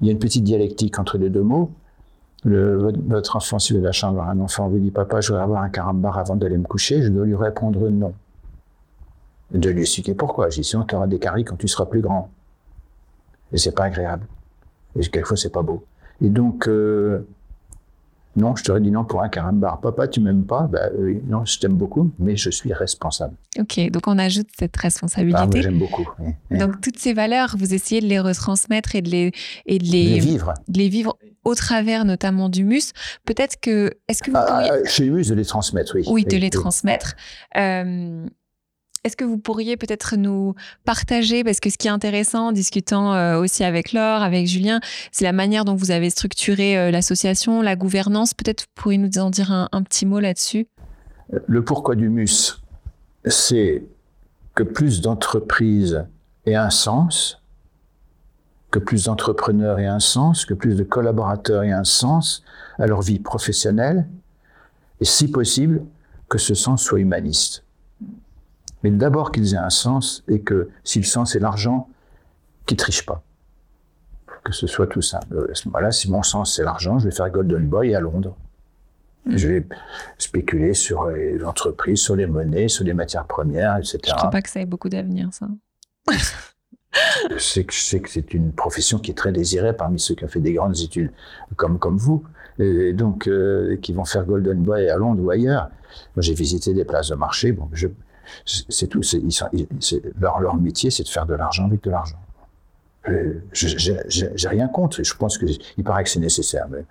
il 0.00 0.06
y 0.06 0.08
a 0.08 0.12
une 0.12 0.18
petite 0.18 0.44
dialectique 0.44 0.98
entre 0.98 1.18
les 1.18 1.28
deux 1.28 1.42
mots. 1.42 1.70
Le- 2.44 2.76
votre, 2.78 2.98
votre 3.06 3.36
enfant, 3.36 3.58
si 3.58 3.72
vous 3.74 3.78
avez 3.80 3.86
la 3.88 3.92
chance 3.92 4.12
d'avoir 4.14 4.30
un 4.30 4.40
enfant, 4.40 4.66
vous 4.68 4.78
dit 4.78 4.90
Papa, 4.90 5.20
je 5.20 5.28
voudrais 5.28 5.42
avoir 5.42 5.62
un 5.62 5.68
carambar 5.68 6.16
avant 6.16 6.36
d'aller 6.36 6.56
me 6.56 6.64
coucher, 6.64 7.02
je 7.02 7.08
dois 7.08 7.26
lui 7.26 7.36
répondre 7.36 7.88
non. 7.90 8.14
De 9.52 9.70
lui 9.70 9.82
expliquer 9.82 10.14
pourquoi. 10.14 10.50
J'ai 10.50 10.62
dit 10.62 10.68
Sinon, 10.68 10.84
tu 10.84 10.94
auras 10.94 11.06
des 11.06 11.18
caries 11.18 11.44
quand 11.44 11.56
tu 11.56 11.68
seras 11.68 11.86
plus 11.86 12.00
grand? 12.00 12.30
Et 13.52 13.58
c'est 13.58 13.72
pas 13.74 13.84
agréable. 13.84 14.26
Et 14.98 15.00
quelquefois, 15.06 15.36
c'est 15.36 15.52
pas 15.52 15.62
beau. 15.62 15.84
Et 16.20 16.28
donc, 16.28 16.66
euh, 16.66 17.24
non, 18.34 18.56
je 18.56 18.64
t'aurais 18.64 18.80
dit 18.80 18.90
non 18.90 19.04
pour 19.04 19.22
un 19.22 19.28
carambar. 19.28 19.80
Papa, 19.80 20.08
tu 20.08 20.20
m'aimes 20.20 20.44
pas? 20.44 20.62
Ben, 20.66 20.90
euh, 20.98 21.20
Non, 21.26 21.44
je 21.44 21.58
t'aime 21.60 21.74
beaucoup, 21.74 22.10
mais 22.18 22.36
je 22.36 22.50
suis 22.50 22.72
responsable. 22.72 23.34
Ok, 23.58 23.78
donc 23.90 24.06
on 24.08 24.18
ajoute 24.18 24.48
cette 24.58 24.74
Ah, 24.78 24.82
responsabilité. 24.82 25.62
j'aime 25.62 25.78
beaucoup. 25.78 26.06
oui, 26.18 26.58
donc 26.58 26.80
toutes 26.80 26.98
ces 26.98 27.14
valeurs, 27.14 27.54
vous 27.58 27.72
essayez 27.72 28.00
de 28.00 28.06
les 28.06 28.18
retransmettre 28.20 28.94
et 28.96 29.00
de 29.02 29.08
les 29.10 29.32
et 29.66 29.78
de 29.78 29.84
Les 29.84 30.04
les, 30.14 30.18
vivre. 30.20 30.52
de 30.68 30.78
les 30.78 30.88
vivre 30.88 31.16
au 31.44 31.54
travers 31.54 32.04
notamment 32.04 32.48
du 32.48 32.64
mus. 32.64 32.92
Peut-être 33.24 33.58
que 33.60 33.92
est-ce 34.08 34.22
que 34.22 34.30
vous 34.32 34.36
Ah, 34.38 34.46
pourriez 34.46 34.70
ah, 34.84 34.88
chez 34.88 35.06
Humus, 35.06 35.28
de 35.28 35.34
les 35.34 35.44
transmettre, 35.44 35.92
oui. 35.94 36.02
oui 36.10 36.24
de 36.24 36.36
les 36.36 36.42
oui. 36.46 36.50
transmettre. 36.50 37.14
Euh, 37.56 38.26
est-ce 39.04 39.16
que 39.16 39.24
vous 39.24 39.38
pourriez 39.38 39.76
peut-être 39.76 40.16
nous 40.16 40.54
partager, 40.84 41.44
parce 41.44 41.60
que 41.60 41.70
ce 41.70 41.78
qui 41.78 41.88
est 41.88 41.90
intéressant 41.90 42.48
en 42.48 42.52
discutant 42.52 43.14
euh, 43.14 43.38
aussi 43.38 43.64
avec 43.64 43.92
Laure, 43.92 44.22
avec 44.22 44.46
Julien, 44.46 44.80
c'est 45.12 45.24
la 45.24 45.32
manière 45.32 45.64
dont 45.64 45.74
vous 45.74 45.90
avez 45.90 46.10
structuré 46.10 46.78
euh, 46.78 46.90
l'association, 46.90 47.62
la 47.62 47.76
gouvernance. 47.76 48.34
Peut-être 48.34 48.62
vous 48.62 48.82
pourriez 48.82 48.98
nous 48.98 49.18
en 49.18 49.30
dire 49.30 49.52
un, 49.52 49.68
un 49.72 49.82
petit 49.82 50.06
mot 50.06 50.20
là-dessus. 50.20 50.66
Le 51.46 51.64
pourquoi 51.64 51.94
du 51.96 52.08
MUS, 52.08 52.62
c'est 53.24 53.84
que 54.54 54.62
plus 54.62 55.00
d'entreprises 55.00 56.06
aient 56.46 56.54
un 56.54 56.70
sens, 56.70 57.42
que 58.70 58.78
plus 58.78 59.04
d'entrepreneurs 59.04 59.78
aient 59.78 59.86
un 59.86 60.00
sens, 60.00 60.44
que 60.44 60.54
plus 60.54 60.76
de 60.76 60.82
collaborateurs 60.82 61.62
aient 61.62 61.72
un 61.72 61.84
sens 61.84 62.42
à 62.78 62.86
leur 62.86 63.02
vie 63.02 63.18
professionnelle, 63.18 64.06
et 65.00 65.04
si 65.04 65.28
possible, 65.28 65.84
que 66.28 66.38
ce 66.38 66.54
sens 66.54 66.82
soit 66.82 67.00
humaniste. 67.00 67.65
Mais 68.86 68.92
d'abord 68.92 69.32
qu'ils 69.32 69.54
aient 69.54 69.58
un 69.58 69.68
sens, 69.68 70.22
et 70.28 70.42
que 70.42 70.68
si 70.84 71.00
le 71.00 71.04
sens 71.04 71.34
est 71.34 71.40
l'argent, 71.40 71.88
qu'ils 72.66 72.76
trichent 72.76 73.04
pas. 73.04 73.24
Que 74.44 74.52
ce 74.52 74.68
soit 74.68 74.86
tout 74.86 75.02
simple. 75.02 75.48
À 75.50 75.54
ce 75.56 75.66
moment-là, 75.66 75.90
si 75.90 76.08
mon 76.08 76.22
sens 76.22 76.54
c'est 76.54 76.62
l'argent, 76.62 77.00
je 77.00 77.06
vais 77.06 77.10
faire 77.10 77.28
Golden 77.30 77.66
Boy 77.66 77.96
à 77.96 78.00
Londres. 78.00 78.36
Je 79.28 79.48
vais 79.48 79.66
spéculer 80.18 80.72
sur 80.72 81.08
les 81.08 81.42
entreprises, 81.42 81.98
sur 81.98 82.14
les 82.14 82.28
monnaies, 82.28 82.68
sur 82.68 82.84
les 82.84 82.94
matières 82.94 83.26
premières, 83.26 83.76
etc. 83.76 83.98
Je 84.06 84.14
crois 84.14 84.30
pas 84.30 84.40
que 84.40 84.48
ça 84.48 84.60
ait 84.60 84.66
beaucoup 84.66 84.88
d'avenir, 84.88 85.30
ça. 85.32 85.48
je 87.32 87.38
sais 87.38 87.64
que, 87.64 87.74
c'est 88.08 88.34
une 88.34 88.52
profession 88.52 89.00
qui 89.00 89.10
est 89.10 89.14
très 89.14 89.32
désirée 89.32 89.76
parmi 89.76 89.98
ceux 89.98 90.14
qui 90.14 90.24
ont 90.24 90.28
fait 90.28 90.38
des 90.38 90.52
grandes 90.52 90.78
études 90.78 91.10
comme, 91.56 91.80
comme 91.80 91.96
vous, 91.96 92.22
et 92.60 92.92
donc 92.92 93.26
euh, 93.26 93.76
qui 93.78 93.92
vont 93.92 94.04
faire 94.04 94.24
Golden 94.24 94.62
Boy 94.62 94.88
à 94.88 94.96
Londres 94.96 95.24
ou 95.24 95.30
ailleurs. 95.30 95.70
J'ai 96.18 96.34
visité 96.34 96.72
des 96.72 96.84
places 96.84 97.08
de 97.08 97.16
marché. 97.16 97.50
Bon, 97.50 97.68
je, 97.72 97.88
c'est 98.44 98.86
tout. 98.88 99.02
C'est, 99.02 99.18
ils 99.18 99.32
sont- 99.32 99.48
ils- 99.52 99.68
c'est- 99.80 100.02
leur, 100.20 100.40
leur 100.40 100.56
métier, 100.56 100.90
c'est 100.90 101.02
de 101.02 101.08
faire 101.08 101.26
de 101.26 101.34
l'argent 101.34 101.66
avec 101.66 101.82
de 101.82 101.90
l'argent. 101.90 102.18
Euh, 103.08 103.34
je- 103.52 103.92
J'ai 104.08 104.48
rien 104.48 104.68
contre. 104.68 105.02
Je 105.02 105.14
pense 105.14 105.38
que 105.38 105.46
il 105.76 105.84
paraît 105.84 106.04
que 106.04 106.10
c'est 106.10 106.20
nécessaire. 106.20 106.66
Mais 106.70 106.84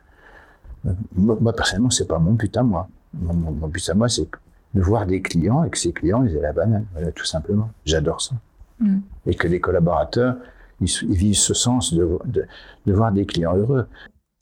euh, 0.88 0.94
moi, 1.16 1.38
moi, 1.42 1.54
personnellement, 1.54 1.90
c'est 1.90 2.08
pas 2.08 2.20
mon 2.20 2.34
but 2.34 2.56
à 2.56 2.64
moi. 2.64 2.88
Mon, 3.14 3.34
mon- 3.34 3.52
mon 3.52 3.68
but 3.68 3.88
à 3.90 3.94
moi, 3.94 4.08
c'est 4.10 4.28
de 4.74 4.82
voir 4.82 5.06
des 5.06 5.22
clients 5.22 5.64
et 5.64 5.70
que 5.70 5.78
ces 5.78 5.92
clients, 5.94 6.24
ils 6.26 6.36
aient 6.36 6.42
la 6.42 6.54
banane. 6.54 6.86
Voilà, 6.94 7.12
tout 7.12 7.26
simplement. 7.26 7.70
J'adore 7.86 8.22
ça. 8.22 8.36
Mm. 8.80 9.00
Et 9.26 9.36
que 9.36 9.48
les 9.48 9.60
collaborateurs, 9.60 10.36
ils, 10.82 10.90
vivent 11.10 11.36
ce 11.38 11.54
sens 11.54 11.94
de, 11.94 12.18
de, 12.26 12.46
de 12.86 12.94
voir 12.94 13.12
des 13.12 13.26
clients 13.26 13.56
heureux. 13.56 13.88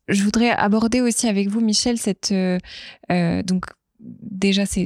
Je 0.07 0.23
voudrais 0.23 0.49
aborder 0.49 1.01
aussi 1.01 1.27
avec 1.27 1.49
vous, 1.49 1.61
Michel, 1.61 1.97
cette 1.97 2.31
euh, 2.31 2.57
donc 3.43 3.65
déjà 4.03 4.65
c'est 4.65 4.85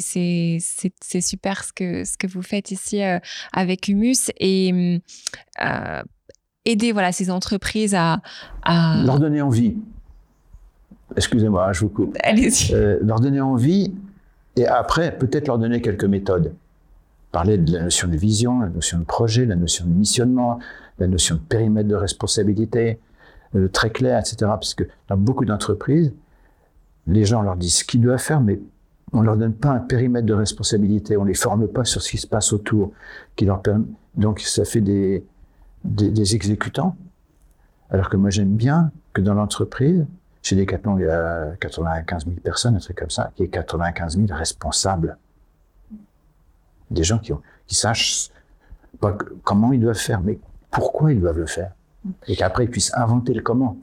super 0.60 1.64
ce 1.64 1.74
que 1.74 2.04
ce 2.04 2.18
que 2.18 2.28
vous 2.28 2.42
faites 2.42 2.72
ici 2.72 3.04
euh, 3.04 3.20
avec 3.54 3.88
Humus 3.88 4.32
et 4.40 4.72
hum, 4.72 5.00
euh, 5.66 6.04
aider 6.66 6.92
voilà 6.92 7.12
ces 7.12 7.32
entreprises 7.32 7.96
à, 7.96 8.22
à... 8.64 9.02
Leur 9.06 9.20
donner 9.20 9.42
envie. 9.42 9.76
Excusez-moi, 11.16 11.68
hein, 11.68 11.74
je 11.74 11.82
vous 11.82 11.90
coupe. 11.90 12.18
allez-y 12.22 12.74
Euh, 12.74 13.00
leur 13.02 13.20
donner 13.20 13.42
envie 13.42 13.94
et 14.56 14.68
après, 14.68 15.18
peut-être 15.18 15.48
leur 15.48 15.58
donner 15.58 15.82
quelques 15.82 16.06
méthodes. 16.06 16.54
Parler 17.32 17.58
de 17.58 17.72
la 17.72 17.84
notion 17.84 18.08
de 18.08 18.18
vision, 18.18 18.60
la 18.60 18.70
notion 18.70 19.00
de 19.00 19.04
projet, 19.04 19.46
la 19.46 19.56
notion 19.56 19.86
de 19.86 19.92
missionnement, 19.92 20.60
la 21.00 21.08
notion 21.08 21.36
de 21.36 21.42
périmètre 21.42 21.88
de 21.88 21.96
responsabilité, 21.96 23.00
très 23.72 23.92
clair, 23.92 24.18
etc. 24.20 24.38
Parce 24.40 24.74
que 24.74 24.86
dans 25.10 25.18
beaucoup 25.18 25.46
d'entreprises, 25.46 26.12
les 27.06 27.24
gens 27.24 27.44
leur 27.44 27.56
disent 27.56 27.76
ce 27.76 27.84
qu'ils 27.84 28.02
doivent 28.02 28.20
faire, 28.20 28.42
mais 28.42 28.60
on 29.14 29.22
leur 29.22 29.38
donne 29.38 29.54
pas 29.54 29.70
un 29.70 29.80
périmètre 29.80 30.26
de 30.26 30.34
responsabilité, 30.34 31.18
on 31.18 31.24
les 31.24 31.34
forme 31.34 31.68
pas 31.68 31.86
sur 31.86 32.02
ce 32.02 32.10
qui 32.10 32.18
se 32.18 32.28
passe 32.28 32.52
autour, 32.54 32.92
qui 33.36 33.46
leur 33.46 33.62
permet. 33.62 33.86
Donc 34.16 34.42
ça 34.42 34.66
fait 34.66 34.82
des, 34.82 35.24
des, 35.84 36.36
exécutants. 36.36 36.96
Alors 37.90 38.10
que 38.10 38.18
moi 38.18 38.30
j'aime 38.30 38.56
bien 38.56 38.92
que 39.14 39.22
dans 39.22 39.34
l'entreprise, 39.34 40.06
chez 40.44 40.56
Decathlon, 40.56 40.98
il 40.98 41.06
y 41.06 41.10
a 41.10 41.56
95 41.60 42.26
000 42.26 42.38
personnes, 42.42 42.76
un 42.76 42.80
truc 42.80 42.98
comme 42.98 43.10
ça, 43.10 43.32
qui 43.36 43.44
est 43.44 43.48
95 43.48 44.18
000 44.18 44.28
responsables. 44.32 45.18
Des 46.90 47.04
gens 47.04 47.20
qui, 47.20 47.34
ont, 47.34 47.42
qui 47.66 47.76
sachent 47.76 48.30
pas 49.00 49.18
comment 49.44 49.74
ils 49.74 49.80
doivent 49.80 49.98
faire, 49.98 50.22
mais 50.22 50.40
pourquoi 50.72 51.12
ils 51.12 51.20
doivent 51.20 51.40
le 51.40 51.48
faire. 51.48 51.72
Et 52.28 52.36
qu'après, 52.36 52.66
ils 52.66 52.70
puissent 52.70 52.94
inventer 52.94 53.34
le 53.34 53.42
comment. 53.42 53.78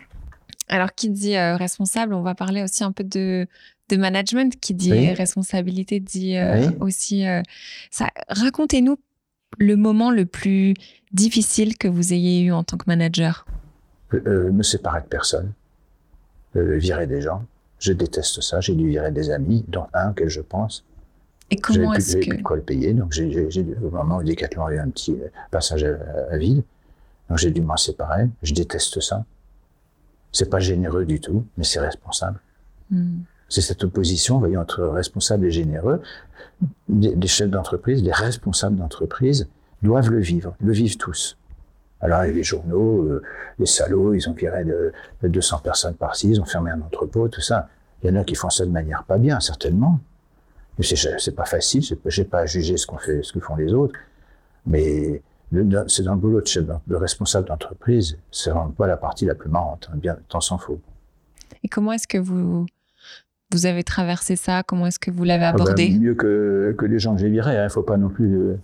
alors 0.69 0.95
qui 0.95 1.11
dit 1.11 1.37
euh, 1.37 1.57
responsable 1.57 2.15
on 2.15 2.23
va 2.23 2.35
parler 2.35 2.63
aussi 2.63 2.83
un 2.83 2.93
peu 2.93 3.05
de 3.05 3.47
de 3.91 3.97
management 3.97 4.59
qui 4.61 4.75
dit 4.75 4.93
Oui. 4.93 5.13
responsabilité 5.13 6.01
dit 6.01 6.37
euh, 6.37 6.69
Oui. 6.69 6.77
aussi 6.81 7.27
euh, 7.27 7.43
ça 7.91 8.09
racontez-nous 8.29 8.97
le 9.59 9.77
moment 9.77 10.11
le 10.11 10.27
plus 10.27 10.75
difficile 11.13 11.77
que 11.77 11.87
vous 11.89 12.13
ayez 12.13 12.43
eu 12.43 12.53
en 12.53 12.65
tant 12.65 12.77
que 12.77 12.85
manager 12.87 13.47
Euh, 14.15 14.21
euh, 14.27 14.53
me 14.53 14.63
séparer 14.63 15.01
de 15.03 15.07
personne, 15.07 15.53
euh, 16.57 16.77
virer 16.79 17.07
des 17.07 17.21
gens. 17.21 17.45
Je 17.79 17.93
déteste 17.93 18.41
ça. 18.41 18.61
J'ai 18.61 18.75
dû 18.75 18.89
virer 18.89 19.11
des 19.13 19.31
amis, 19.31 19.65
dont 19.69 19.87
un 19.93 20.11
auquel 20.11 20.29
je 20.29 20.41
pense. 20.41 20.85
et 21.51 21.57
comment 21.57 21.93
est-ce 21.95 22.17
que 22.17 22.21
plus 22.27 22.37
de 22.39 22.43
quoi 22.43 22.57
le 22.57 22.63
payer, 22.63 22.95
donc 22.95 23.13
j'ai, 23.13 23.27
dû- 23.27 23.77
au 23.83 23.91
moment 23.91 24.17
où 24.19 24.23
Decathlon 24.25 24.65
a 24.67 24.73
eu 24.75 24.79
un 24.79 24.89
petit 24.91 25.13
euh, 25.13 25.29
passage 25.51 25.85
à, 25.85 25.95
à 26.33 26.37
vide, 26.39 26.63
donc 27.29 27.39
j'ai 27.39 27.51
dû 27.51 27.61
m'en 27.61 27.77
séparer. 27.77 28.29
Je 28.43 28.55
déteste 28.55 29.01
ça. 29.01 29.25
C'est 30.33 30.49
pas 30.51 30.59
généreux 30.61 31.05
du 31.05 31.21
tout, 31.21 31.45
mais 31.57 31.65
c'est 31.65 31.81
responsable. 31.81 32.39
Hmm. 32.91 33.21
C'est 33.49 33.61
cette 33.61 33.85
opposition, 33.85 34.39
voyons, 34.39 34.61
entre 34.61 34.85
responsable 34.85 35.47
et 35.47 35.51
généreux. 35.51 36.01
Des 36.89 37.29
chefs 37.29 37.51
d'entreprise, 37.51 38.03
des 38.03 38.13
responsables 38.13 38.77
d'entreprise 38.77 39.49
doivent 39.83 40.11
le 40.11 40.21
vivre, 40.21 40.55
le 40.61 40.73
vivent 40.73 40.97
tous. 40.97 41.37
Alors 42.01 42.23
les 42.23 42.43
journaux, 42.43 43.03
euh, 43.05 43.23
les 43.59 43.67
salauds, 43.67 44.13
ils 44.15 44.29
ont 44.29 44.33
viré 44.33 44.65
de, 44.65 44.93
de 45.23 45.29
200 45.29 45.61
personnes 45.61 45.95
par-ci, 45.95 46.31
ils 46.31 46.41
ont 46.41 46.45
fermé 46.45 46.71
un 46.71 46.81
entrepôt, 46.81 47.29
tout 47.29 47.41
ça. 47.41 47.69
Il 48.03 48.11
y 48.11 48.13
en 48.13 48.21
a 48.21 48.25
qui 48.25 48.35
font 48.35 48.51
ça 48.51 48.67
de 48.67 48.71
manière 48.71 49.05
pas 49.05 49.17
bien, 49.17 49.41
certainement. 49.41 49.99
Mais 50.79 50.85
c'est, 50.85 51.35
pas 51.35 51.45
facile, 51.45 51.83
j'ai 52.07 52.25
pas 52.25 52.41
à 52.41 52.47
juger 52.47 52.77
ce 52.77 52.87
qu'on 52.87 52.99
fait, 52.99 53.23
ce 53.23 53.33
que 53.33 53.41
font 53.41 53.57
les 53.57 53.73
autres. 53.73 53.95
Mais 54.67 55.23
c'est 55.87 56.03
dans 56.03 56.15
le 56.15 56.21
boulot 56.21 56.41
de, 56.41 56.47
chef, 56.47 56.65
de 56.87 56.97
responsable 56.97 57.49
d'entreprise, 57.49 58.19
c'est 58.31 58.51
vraiment 58.51 58.71
pas 58.71 58.87
la 58.87 58.97
partie 58.97 59.25
la 59.25 59.35
plus 59.35 59.49
marrante, 59.49 59.89
hein, 59.93 59.97
bien, 59.97 60.17
tant 60.29 60.41
s'en 60.41 60.59
faut. 60.59 60.81
Et 61.63 61.69
comment 61.69 61.93
est-ce 61.93 62.09
que 62.09 62.19
vous, 62.19 62.67
vous 63.55 63.67
avez 63.67 63.85
traversé 63.85 64.37
ça 64.37 64.63
Comment 64.63 64.87
est-ce 64.87 64.99
que 64.99 65.11
vous 65.11 65.25
l'avez 65.25 65.45
Ah 65.45 65.53
ben, 65.53 65.63
abordé 65.63 65.91
mieux 65.99 66.15
que, 66.15 66.75
que 66.77 66.87
les 66.87 66.99
gens 66.99 67.15
que 67.15 67.21
j'ai 67.21 67.31
virés. 67.31 67.55
Il 67.57 67.63
ne 67.63 67.69
faut 67.69 67.83
pas 67.83 67.97
non 67.97 68.09
plus. 68.09 68.35
euh, 68.35 68.57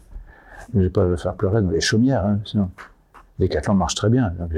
je 0.74 0.80
vais 0.80 0.90
pas 0.90 1.16
faire 1.16 1.34
pleurer 1.34 1.62
dans 1.62 1.70
les 1.70 1.80
chaumières. 1.80 2.24
Hein, 2.26 2.38
sinon, 2.44 2.70
Decathlon 3.38 3.74
marche 3.74 3.94
très 3.94 4.10
bien. 4.10 4.32
Donc, 4.38 4.50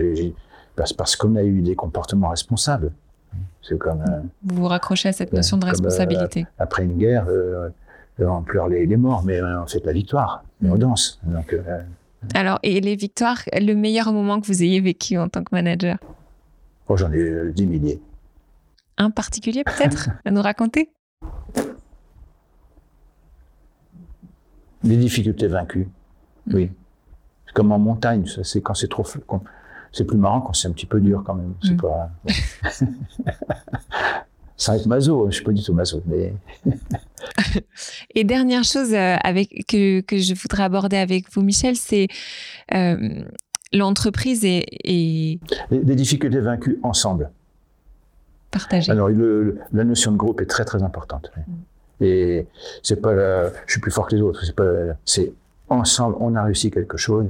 parce 0.76 0.93
parce 0.93 1.16
qu'on 1.16 1.37
a 1.37 1.43
eu 1.43 1.61
des 1.62 1.74
comportements 1.74 2.28
responsables. 2.30 2.93
C'est 3.62 3.78
comme 3.78 4.01
euh, 4.03 4.20
Vous 4.45 4.57
vous 4.62 4.66
raccrochez 4.68 5.09
à 5.11 5.12
cette 5.12 5.33
notion 5.33 5.57
de 5.57 5.62
Comme, 5.62 5.68
euh, 5.70 5.72
responsabilité. 5.72 6.47
après 6.59 6.85
une 6.85 6.99
guerre, 6.99 7.26
euh, 7.28 7.68
on 8.18 8.43
pleure 8.43 8.68
les, 8.68 8.85
les 8.87 8.97
morts, 8.97 9.22
mais 9.24 9.41
euh, 9.41 9.62
on 9.62 9.66
fait 9.66 9.80
de 9.80 9.87
la 9.87 9.93
victoire. 9.93 10.45
Et 10.64 10.68
on 10.68 10.74
Mm. 10.74 10.78
danse. 10.78 11.20
Donc, 11.24 11.53
euh, 11.53 11.80
Alors, 12.35 12.59
et 12.62 12.80
les 12.80 12.95
victoires, 12.97 13.39
le 13.53 13.74
meilleur 13.74 14.12
moment 14.12 14.41
que 14.41 14.47
vous 14.47 14.62
ayez 14.62 14.80
vécu 14.80 15.16
en 15.18 15.28
tant 15.28 15.43
que 15.45 15.55
manager? 15.55 15.97
oh, 16.89 16.97
j'en 16.97 17.11
ai 17.12 17.18
euh, 17.18 17.53
dix 17.53 17.66
milliers. 17.66 18.01
Un 19.03 19.11
particulier 19.11 19.64
peut-être 19.64 20.11
à 20.24 20.30
nous 20.30 20.42
raconter? 20.42 20.90
Les 24.84 24.96
difficultés 24.96 25.48
vaincues. 25.48 25.88
Mm. 26.46 26.55
Oui. 26.55 26.70
C'est 27.46 27.53
comme 27.55 27.72
en 27.72 27.78
montagne. 27.78 28.26
ça, 28.26 28.44
C'est 28.44 28.61
quand 28.61 28.74
c'est 28.74 28.88
trop. 28.88 29.05
C'est 29.92 30.05
plus 30.05 30.16
marrant 30.16 30.40
quand 30.40 30.53
c'est 30.55 30.68
un 30.68 30.72
petit 30.72 30.86
peu 30.86 31.00
dur 31.00 31.22
quand 31.26 31.34
même. 31.34 31.55
C'est 31.62 31.72
Mm. 31.74 31.80
pas. 31.80 32.11
Sans 34.57 34.74
être 34.74 34.86
maso, 34.94 35.26
je 35.30 35.34
suis 35.36 35.44
pas 35.44 35.53
du 35.53 35.62
tout 35.62 35.74
maso, 35.74 36.00
mais 36.07 36.32
Et 38.14 38.22
dernière 38.24 38.64
chose 38.64 38.94
euh, 38.94 39.16
avec, 39.22 39.66
que, 39.66 40.00
que 40.00 40.16
je 40.18 40.34
voudrais 40.34 40.62
aborder 40.62 40.96
avec 40.96 41.30
vous, 41.32 41.42
Michel, 41.42 41.74
c'est 41.76 42.07
euh, 42.72 43.24
l'entreprise 43.72 44.42
les, 44.42 45.40
les 45.70 45.94
difficultés 45.96 46.40
vaincues 46.40 46.78
ensemble. 46.82 47.30
Alors 48.92 49.09
le- 49.09 49.42
le- 49.44 49.59
la 49.72 49.84
notion 49.84 50.12
de 50.12 50.16
groupe 50.16 50.40
est 50.40 50.46
très 50.46 50.64
très 50.64 50.82
importante. 50.82 51.30
oui. 51.36 51.42
Et 52.05 52.46
c'est 52.82 53.00
pas 53.00 53.12
la, 53.14 53.48
je 53.66 53.72
suis 53.72 53.80
plus 53.80 53.92
fort 53.92 54.09
que 54.09 54.16
les 54.16 54.22
autres. 54.22 54.44
C'est 54.44 54.57
pas, 54.57 54.64
c'est 55.05 55.32
ensemble 55.68 56.16
on 56.20 56.34
a 56.34 56.42
réussi 56.42 56.70
quelque 56.70 56.96
chose. 56.96 57.26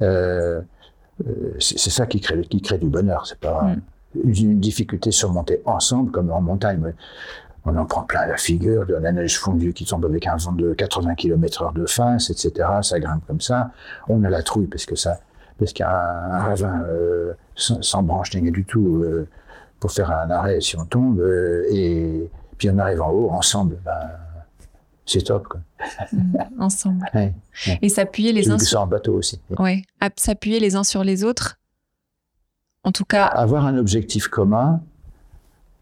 Euh, 0.00 0.60
euh, 1.26 1.54
c'est 1.60 1.78
c'est 1.78 1.90
ça 1.90 2.06
qui 2.06 2.20
crée 2.20 2.40
qui 2.42 2.60
crée 2.60 2.78
du 2.78 2.88
bonheur. 2.88 3.26
C'est 3.26 3.38
pas 3.38 3.62
Mm. 3.62 4.30
une 4.42 4.60
difficulté 4.60 5.10
surmontée 5.12 5.62
ensemble 5.64 6.10
comme 6.10 6.30
en 6.32 6.40
montagne. 6.40 6.80
mais 6.82 6.94
On 7.64 7.76
en 7.76 7.84
prend 7.86 8.02
plein 8.02 8.26
la 8.26 8.36
figure 8.36 8.84
de 8.86 8.94
la 8.94 9.12
neige 9.12 9.38
fondue 9.38 9.72
qui 9.72 9.84
tombe 9.84 10.04
avec 10.04 10.26
un 10.26 10.36
vent 10.36 10.50
de 10.52 10.74
80 10.74 11.14
km/h 11.14 11.72
de 11.72 11.86
face, 11.86 12.28
etc. 12.30 12.50
Ça 12.82 12.98
grimpe 12.98 13.24
comme 13.28 13.40
ça. 13.40 13.70
On 14.08 14.24
a 14.24 14.30
la 14.30 14.42
trouille 14.42 14.66
parce 14.66 14.84
que 14.84 14.96
ça, 14.96 15.20
parce 15.60 15.72
qu'il 15.72 15.84
y 15.84 15.88
a 15.88 15.96
un, 15.96 16.32
un 16.32 16.38
ravin 16.40 16.82
euh, 16.88 17.32
sans, 17.54 17.80
sans 17.82 18.02
branche 18.02 18.30
rien 18.32 18.50
du 18.50 18.64
tout 18.64 19.02
euh, 19.04 19.28
pour 19.82 19.90
faire 19.90 20.12
un 20.12 20.30
arrêt 20.30 20.60
si 20.60 20.78
on 20.78 20.84
tombe. 20.84 21.18
euh, 21.18 21.64
et 21.72 22.30
puis 22.56 22.70
on 22.70 22.78
arrive 22.78 23.02
en 23.02 23.10
haut 23.10 23.30
ensemble. 23.30 23.78
Ben, 23.84 24.10
c'est 25.04 25.22
top. 25.22 25.48
Quoi. 25.48 25.60
Ensemble. 26.60 27.04
Ouais. 27.12 27.34
Et 27.82 27.88
s'appuyer 27.88 28.32
les 28.32 28.48
uns 28.48 28.58
sur... 28.60 28.68
ça 28.68 28.80
en 28.82 28.86
bateau 28.86 29.14
aussi. 29.14 29.40
Ouais, 29.58 29.82
s'appuyer 30.16 30.60
les 30.60 30.76
uns 30.76 30.84
sur 30.84 31.02
les 31.02 31.24
autres. 31.24 31.58
En 32.84 32.92
tout 32.92 33.04
cas, 33.04 33.24
Avoir 33.26 33.66
un 33.66 33.76
objectif 33.76 34.28
commun, 34.28 34.80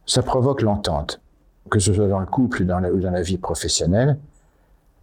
ça 0.07 0.23
provoque 0.23 0.63
l'entente, 0.63 1.21
que 1.71 1.79
ce 1.79 1.93
soit 1.93 2.09
dans 2.09 2.21
le 2.21 2.27
couple 2.27 2.63
ou 2.63 2.65
dans 2.65 2.81
la, 2.81 2.91
ou 2.91 2.99
dans 3.01 3.11
la 3.11 3.21
vie 3.21 3.37
professionnelle. 3.37 4.19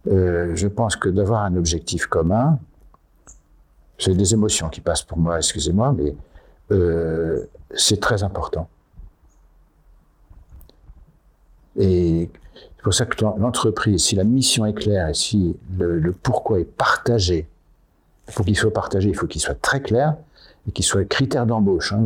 Euh, 0.08 0.56
je 0.56 0.66
pense 0.66 0.96
que 0.96 1.08
d'avoir 1.08 1.44
un 1.44 1.54
objectif 1.54 2.06
commun, 2.06 2.58
c'est 3.98 4.14
des 4.14 4.32
émotions 4.34 4.68
qui 4.68 4.80
passent 4.80 5.04
pour 5.04 5.18
moi, 5.18 5.36
excusez-moi, 5.36 5.94
mais 5.96 6.16
euh, 6.72 7.46
c'est 7.76 8.00
très 8.00 8.24
important. 8.24 8.68
Et 11.78 12.30
c'est 12.76 12.82
pour 12.82 12.94
ça 12.94 13.06
que 13.06 13.24
l'entreprise, 13.24 14.04
si 14.04 14.16
la 14.16 14.24
mission 14.24 14.66
est 14.66 14.74
claire 14.74 15.08
et 15.08 15.14
si 15.14 15.56
le, 15.78 16.12
pourquoi 16.12 16.60
est 16.60 16.64
partagé, 16.64 17.46
faut 18.28 18.44
qu'il 18.44 18.56
soit 18.56 18.72
partagé, 18.72 19.08
il 19.08 19.16
faut 19.16 19.26
qu'il 19.26 19.40
soit 19.40 19.60
très 19.60 19.80
clair 19.80 20.16
et 20.68 20.72
qu'il 20.72 20.84
soit 20.84 21.04
critère 21.04 21.46
d'embauche. 21.46 21.92
Hein. 21.92 22.02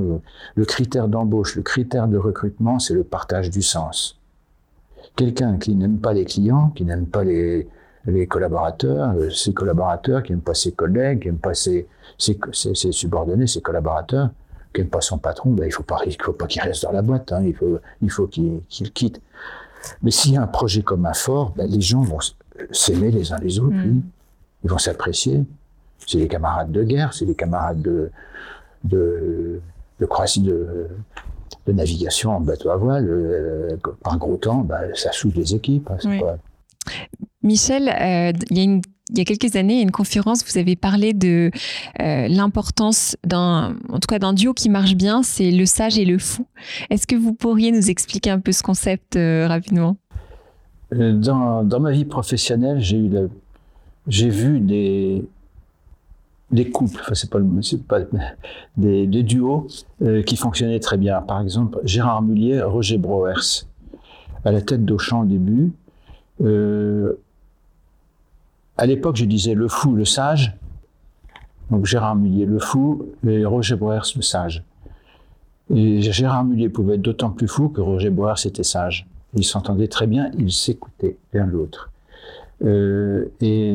Le 0.55 0.65
critère 0.65 1.09
d'embauche, 1.09 1.57
le 1.57 1.63
critère 1.63 2.07
de 2.07 2.17
recrutement, 2.17 2.79
c'est 2.79 2.95
le 2.95 3.03
partage 3.03 3.51
du 3.51 3.63
sens. 3.63 4.19
Quelqu'un 5.17 5.59
qui 5.59 5.75
n'aime 5.75 5.99
pas 5.99 6.13
les 6.13 6.25
clients, 6.25 6.71
qui 6.75 6.85
n'aime 6.85 7.07
pas 7.07 7.25
les, 7.25 7.67
collaborateurs, 8.29 9.15
euh, 9.17 9.31
ses 9.31 9.53
collaborateurs, 9.53 10.23
qui 10.23 10.33
n'aime 10.33 10.41
pas 10.41 10.55
ses 10.55 10.73
collègues, 10.73 11.23
qui 11.23 11.29
n'aime 11.29 11.39
pas 11.39 11.55
ses, 11.55 11.87
subordonnés, 12.19 13.47
ses 13.47 13.61
collaborateurs, 13.61 14.31
qui 14.73 14.81
n'aime 14.81 14.91
pas 14.91 15.01
son 15.01 15.19
patron, 15.19 15.51
ben, 15.51 15.65
il 15.65 15.69
il 15.69 15.73
faut 16.23 16.33
pas 16.33 16.47
qu'il 16.47 16.63
reste 16.63 16.85
dans 16.85 16.93
la 16.93 17.03
boîte, 17.03 17.33
hein, 17.33 17.43
il 17.45 17.55
faut, 17.55 17.79
il 18.01 18.11
faut 18.11 18.27
qu'il 18.27 18.63
quitte. 18.95 19.21
Mais 20.03 20.11
s'il 20.11 20.35
y 20.35 20.37
a 20.37 20.43
un 20.43 20.47
projet 20.47 20.83
commun 20.83 21.13
fort, 21.13 21.53
ben, 21.57 21.69
les 21.69 21.81
gens 21.81 22.03
vont 22.03 22.19
s'aimer 22.71 23.11
les 23.11 23.33
uns 23.33 23.39
les 23.39 23.59
autres, 23.59 23.75
mm. 23.75 24.03
ils 24.65 24.71
vont 24.71 24.79
s'apprécier. 24.79 25.45
C'est 26.07 26.19
des 26.19 26.29
camarades 26.29 26.73
de 26.73 26.83
guerre, 26.83 27.13
c'est 27.15 27.27
des 27.27 27.35
camarades 27.35 27.81
de, 27.81 28.11
de, 28.85 29.61
de 30.01 30.09
de, 30.41 30.89
de 31.67 31.73
navigation 31.73 32.37
en 32.37 32.41
bateau 32.41 32.71
à 32.71 32.77
voile. 32.77 33.07
Euh, 33.09 33.77
par 34.03 34.19
gros 34.19 34.37
temps, 34.37 34.59
ben, 34.59 34.91
ça 34.95 35.13
soude 35.13 35.37
les 35.37 35.55
équipes. 35.55 35.89
Hein, 35.91 36.37
Michel, 37.43 37.89
euh, 37.89 38.33
il 38.51 38.59
y 38.59 38.61
a 38.61 38.65
une 38.65 38.83
il 39.13 39.19
y 39.19 39.21
a 39.21 39.25
quelques 39.25 39.57
années, 39.57 39.79
à 39.79 39.83
une 39.83 39.91
conférence, 39.91 40.45
vous 40.45 40.59
avez 40.59 40.77
parlé 40.77 41.13
de 41.13 41.51
euh, 42.01 42.29
l'importance 42.29 43.17
d'un, 43.25 43.77
en 43.89 43.99
tout 43.99 44.07
cas 44.09 44.19
d'un 44.19 44.33
duo 44.33 44.55
qui 44.55 44.69
marche 44.69 44.95
bien, 44.95 45.23
c'est 45.23 45.51
le 45.51 45.67
sage 45.67 45.99
et 45.99 46.05
le 46.05 46.19
fou. 46.19 46.47
Est-ce 46.91 47.07
que 47.07 47.17
vous 47.17 47.35
pourriez 47.35 47.73
nous 47.73 47.91
expliquer 47.91 48.31
un 48.31 48.41
peu 48.41 48.53
ce 48.53 48.63
concept 48.63 49.17
euh, 49.17 49.47
rapidement? 49.47 49.97
Dans, 50.91 51.65
dans, 51.65 51.81
ma 51.81 51.91
vie 51.91 52.05
professionnelle, 52.05 52.81
j'ai 52.81 52.99
eu 52.99 53.11
j'ai 54.09 54.29
vu 54.29 54.61
des 54.61 55.25
couples, 56.71 57.01
enfin 57.01 57.15
c'est 57.15 57.31
pas, 57.31 57.39
pas 57.89 58.01
des, 58.77 59.07
duos 59.23 59.67
qui 60.27 60.37
fonctionnaient 60.37 60.81
très 60.81 60.99
bien. 60.99 61.23
Par 61.23 61.41
exemple, 61.41 61.79
Gérard 61.85 62.21
Mullier, 62.21 62.63
Roger 62.63 62.99
Broers, 62.99 63.65
à 64.45 64.53
la 64.53 64.61
tête 64.61 64.85
d'Auchan 64.85 65.23
au 65.23 65.25
début. 65.25 65.73
Euh, 66.41 67.15
à 68.83 68.87
l'époque, 68.87 69.15
je 69.15 69.25
disais 69.27 69.55
le 69.55 69.69
fou, 69.69 69.95
le 69.95 70.05
sage. 70.05 70.57
Donc 71.71 71.87
Gérard 71.87 72.17
Mullier, 72.17 72.47
le 72.47 72.59
fou, 72.59 73.07
et 73.25 73.45
Roger 73.45 73.77
Boers, 73.77 74.03
le 74.17 74.23
sage. 74.23 74.65
Et 75.73 76.03
Gérard 76.03 76.45
Mullier 76.45 76.69
pouvait 76.69 76.97
être 76.97 77.01
d'autant 77.01 77.31
plus 77.31 77.47
fou 77.47 77.69
que 77.69 77.81
Roger 77.81 78.11
Boers 78.11 78.45
était 78.45 78.65
sage. 78.65 79.07
Ils 79.35 79.45
s'entendaient 79.45 79.87
très 79.87 80.09
bien, 80.09 80.33
ils 80.37 80.51
s'écoutaient 80.51 81.17
l'un 81.33 81.47
l'autre. 81.47 81.93
Euh, 82.65 83.27
et 83.41 83.73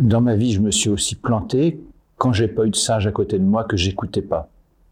dans 0.00 0.20
ma 0.20 0.34
vie, 0.34 0.52
je 0.52 0.60
me 0.60 0.72
suis 0.72 0.90
aussi 0.90 1.14
planté 1.14 1.80
quand 2.16 2.32
j'ai 2.32 2.48
pas 2.48 2.66
eu 2.66 2.70
de 2.70 2.74
sage 2.74 3.06
à 3.06 3.12
côté 3.12 3.38
de 3.38 3.44
moi 3.44 3.62
que 3.62 3.76
j'écoutais 3.76 4.22
pas, 4.22 4.48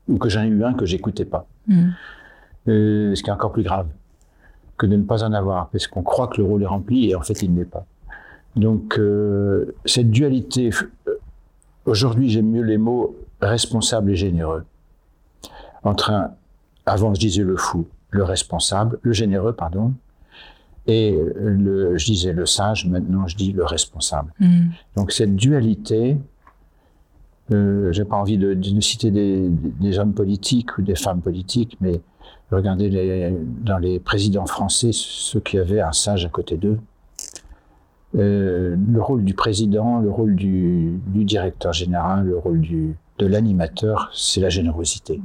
ou 0.06 0.16
que 0.16 0.28
j'en 0.28 0.44
ai 0.44 0.46
eu 0.46 0.62
un 0.62 0.74
que 0.74 0.86
j'écoutais 0.86 1.24
pas. 1.24 1.48
Mm. 1.66 1.88
Euh, 2.68 3.14
ce 3.16 3.22
qui 3.24 3.30
est 3.30 3.32
encore 3.32 3.50
plus 3.50 3.64
grave 3.64 3.88
que 4.78 4.86
de 4.86 4.94
ne 4.94 5.02
pas 5.02 5.24
en 5.24 5.32
avoir, 5.32 5.70
parce 5.70 5.88
qu'on 5.88 6.04
croit 6.04 6.28
que 6.28 6.36
le 6.36 6.44
rôle 6.44 6.62
est 6.62 6.66
rempli 6.66 7.10
et 7.10 7.16
en 7.16 7.22
fait 7.22 7.42
il 7.42 7.52
n'est 7.52 7.64
pas. 7.64 7.84
Donc 8.56 8.98
euh, 8.98 9.74
cette 9.84 10.10
dualité, 10.10 10.70
euh, 11.08 11.18
aujourd'hui 11.86 12.30
j'aime 12.30 12.50
mieux 12.50 12.62
les 12.62 12.78
mots 12.78 13.16
responsable 13.40 14.12
et 14.12 14.16
généreux. 14.16 14.64
Entre 15.82 16.10
un, 16.10 16.30
avant 16.86 17.14
je 17.14 17.20
disais 17.20 17.42
le 17.42 17.56
fou, 17.56 17.86
le 18.10 18.24
responsable, 18.24 18.98
le 19.02 19.12
généreux, 19.12 19.52
pardon, 19.52 19.92
et 20.86 21.18
le, 21.36 21.96
je 21.96 22.04
disais 22.06 22.32
le 22.32 22.46
sage, 22.46 22.86
maintenant 22.86 23.26
je 23.26 23.36
dis 23.36 23.52
le 23.52 23.64
responsable. 23.64 24.32
Mm. 24.38 24.68
Donc 24.96 25.12
cette 25.12 25.34
dualité, 25.34 26.16
euh, 27.52 27.92
j'ai 27.92 28.04
pas 28.04 28.16
envie 28.16 28.38
de, 28.38 28.54
de 28.54 28.80
citer 28.80 29.10
des, 29.10 29.48
des, 29.48 29.98
hommes 29.98 30.14
politiques 30.14 30.78
ou 30.78 30.82
des 30.82 30.94
femmes 30.94 31.20
politiques, 31.20 31.76
mais 31.80 32.00
regardez 32.50 32.88
les, 32.88 33.34
dans 33.62 33.78
les 33.78 33.98
présidents 33.98 34.46
français 34.46 34.90
ceux 34.92 35.40
qui 35.40 35.58
avaient 35.58 35.80
un 35.80 35.92
sage 35.92 36.24
à 36.24 36.28
côté 36.28 36.56
d'eux. 36.56 36.78
Euh, 38.16 38.76
le 38.76 39.02
rôle 39.02 39.24
du 39.24 39.34
président, 39.34 39.98
le 39.98 40.10
rôle 40.10 40.36
du, 40.36 41.00
directeur 41.06 41.72
général, 41.72 42.26
le 42.26 42.38
rôle 42.38 42.60
de 42.60 43.26
l'animateur, 43.26 44.10
c'est 44.14 44.40
la 44.40 44.50
générosité. 44.50 45.20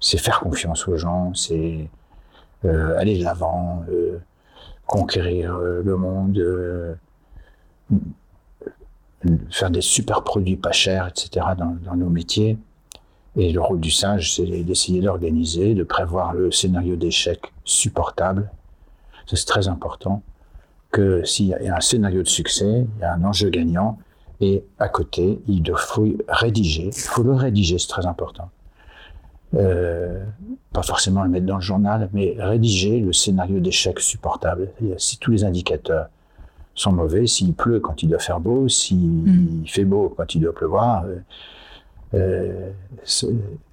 C'est 0.00 0.18
faire 0.18 0.40
confiance 0.40 0.88
aux 0.88 0.96
gens, 0.96 1.34
c'est 1.34 1.88
euh, 2.64 2.98
aller 2.98 3.18
de 3.18 3.24
l'avant, 3.24 3.84
euh, 3.90 4.18
conquérir 4.86 5.58
le 5.58 5.96
monde, 5.96 6.96
faire 9.50 9.70
des 9.70 9.80
super 9.80 10.22
produits 10.24 10.56
pas 10.56 10.72
chers, 10.72 11.08
etc. 11.08 11.46
dans, 11.58 11.76
dans 11.84 11.96
nos 11.96 12.10
métiers. 12.10 12.58
Et 13.36 13.52
le 13.52 13.60
rôle 13.60 13.80
du 13.80 13.90
sage, 13.90 14.34
c'est 14.34 14.46
d'essayer 14.46 15.00
d'organiser, 15.00 15.74
de 15.74 15.82
prévoir 15.82 16.32
le 16.34 16.52
scénario 16.52 16.96
d'échec 16.96 17.40
supportable. 17.64 18.50
C'est 19.26 19.44
très 19.46 19.68
important 19.68 20.22
que 20.94 21.24
s'il 21.24 21.48
y 21.48 21.54
a 21.54 21.76
un 21.76 21.80
scénario 21.80 22.22
de 22.22 22.28
succès, 22.28 22.86
il 22.86 23.00
y 23.00 23.04
a 23.04 23.14
un 23.14 23.24
enjeu 23.24 23.50
gagnant, 23.50 23.98
et 24.40 24.62
à 24.78 24.88
côté, 24.88 25.40
il 25.48 25.68
faut 25.76 26.06
rédiger. 26.28 26.86
Il 26.86 27.00
faut 27.00 27.24
le 27.24 27.32
rédiger, 27.32 27.78
c'est 27.78 27.88
très 27.88 28.06
important. 28.06 28.48
Euh, 29.54 30.24
pas 30.72 30.82
forcément 30.82 31.24
le 31.24 31.30
mettre 31.30 31.46
dans 31.46 31.56
le 31.56 31.62
journal, 31.62 32.08
mais 32.12 32.36
rédiger 32.38 33.00
le 33.00 33.12
scénario 33.12 33.58
d'échec 33.58 33.98
supportable. 33.98 34.68
Si 34.96 35.18
tous 35.18 35.32
les 35.32 35.42
indicateurs 35.42 36.10
sont 36.76 36.92
mauvais, 36.92 37.26
s'il 37.26 37.54
pleut 37.54 37.80
quand 37.80 38.04
il 38.04 38.08
doit 38.08 38.20
faire 38.20 38.38
beau, 38.38 38.68
s'il 38.68 38.98
mm. 38.98 39.66
fait 39.66 39.84
beau 39.84 40.14
quand 40.16 40.32
il 40.36 40.42
doit 40.42 40.54
pleuvoir, 40.54 41.06
euh, 41.06 41.18
euh, 42.14 42.70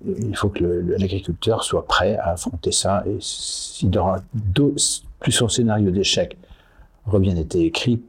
il 0.04 0.36
faut 0.36 0.50
que 0.50 0.64
l'agriculteur 0.98 1.64
soit 1.64 1.86
prêt 1.86 2.18
à 2.18 2.32
affronter 2.32 2.72
ça. 2.72 3.04
Et 3.06 3.18
s'il 3.20 3.96
aura 3.96 4.18
plus 5.20 5.32
son 5.32 5.50
scénario 5.50 5.92
d'échec 5.92 6.36
revient 7.06 7.39
été 7.39 7.66
écrit, 7.66 8.02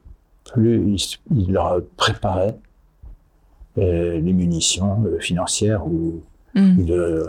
plus 0.45 0.97
il, 1.31 1.45
il 1.49 1.57
aura 1.57 1.79
préparé 1.97 2.55
euh, 3.79 4.21
les 4.21 4.33
munitions 4.33 5.05
euh, 5.07 5.19
financières 5.19 5.87
ou, 5.87 6.23
mm. 6.55 6.85
de, 6.85 7.27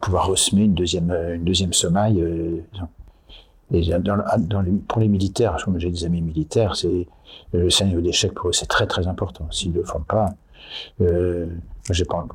pouvoir 0.00 0.28
ressemer 0.28 0.64
une 0.64 0.74
deuxième, 0.74 1.10
une 1.10 1.44
deuxième 1.44 1.72
semaille. 1.72 2.22
Et 3.72 3.82
dans, 3.98 4.18
dans 4.38 4.60
les, 4.60 4.70
pour 4.70 5.00
les 5.00 5.08
militaires, 5.08 5.56
j'ai 5.76 5.90
des 5.90 6.04
amis 6.04 6.22
militaires, 6.22 6.76
c'est 6.76 7.08
le 7.52 7.70
scénario 7.70 8.00
d'échec 8.00 8.32
pour 8.32 8.50
eux, 8.50 8.52
c'est 8.52 8.66
très 8.66 8.86
très 8.86 9.08
important. 9.08 9.48
S'ils 9.50 9.72
ne 9.72 9.78
le 9.78 9.84
font 9.84 10.02
pas, 10.02 10.34
euh, 11.00 11.46
quand, 12.08 12.26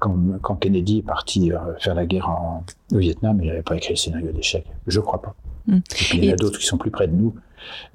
quand, 0.41 0.55
Kennedy 0.55 0.99
est 0.99 1.03
parti 1.03 1.51
euh, 1.51 1.57
faire 1.79 1.95
la 1.95 2.05
guerre 2.05 2.29
en, 2.29 2.63
au 2.93 2.97
Vietnam, 2.97 3.39
il 3.41 3.47
n'avait 3.47 3.61
pas 3.61 3.75
écrit 3.75 3.93
le 3.93 3.97
scénario 3.97 4.31
d'échec. 4.31 4.65
Je 4.87 4.99
crois 4.99 5.21
pas. 5.21 5.35
Mm. 5.67 5.75
Et 5.75 5.81
puis, 5.93 6.17
il 6.17 6.25
y 6.25 6.29
en 6.31 6.33
a 6.33 6.35
d'autres 6.37 6.59
qui 6.59 6.65
sont 6.65 6.77
plus 6.77 6.91
près 6.91 7.07
de 7.07 7.15
nous. 7.15 7.35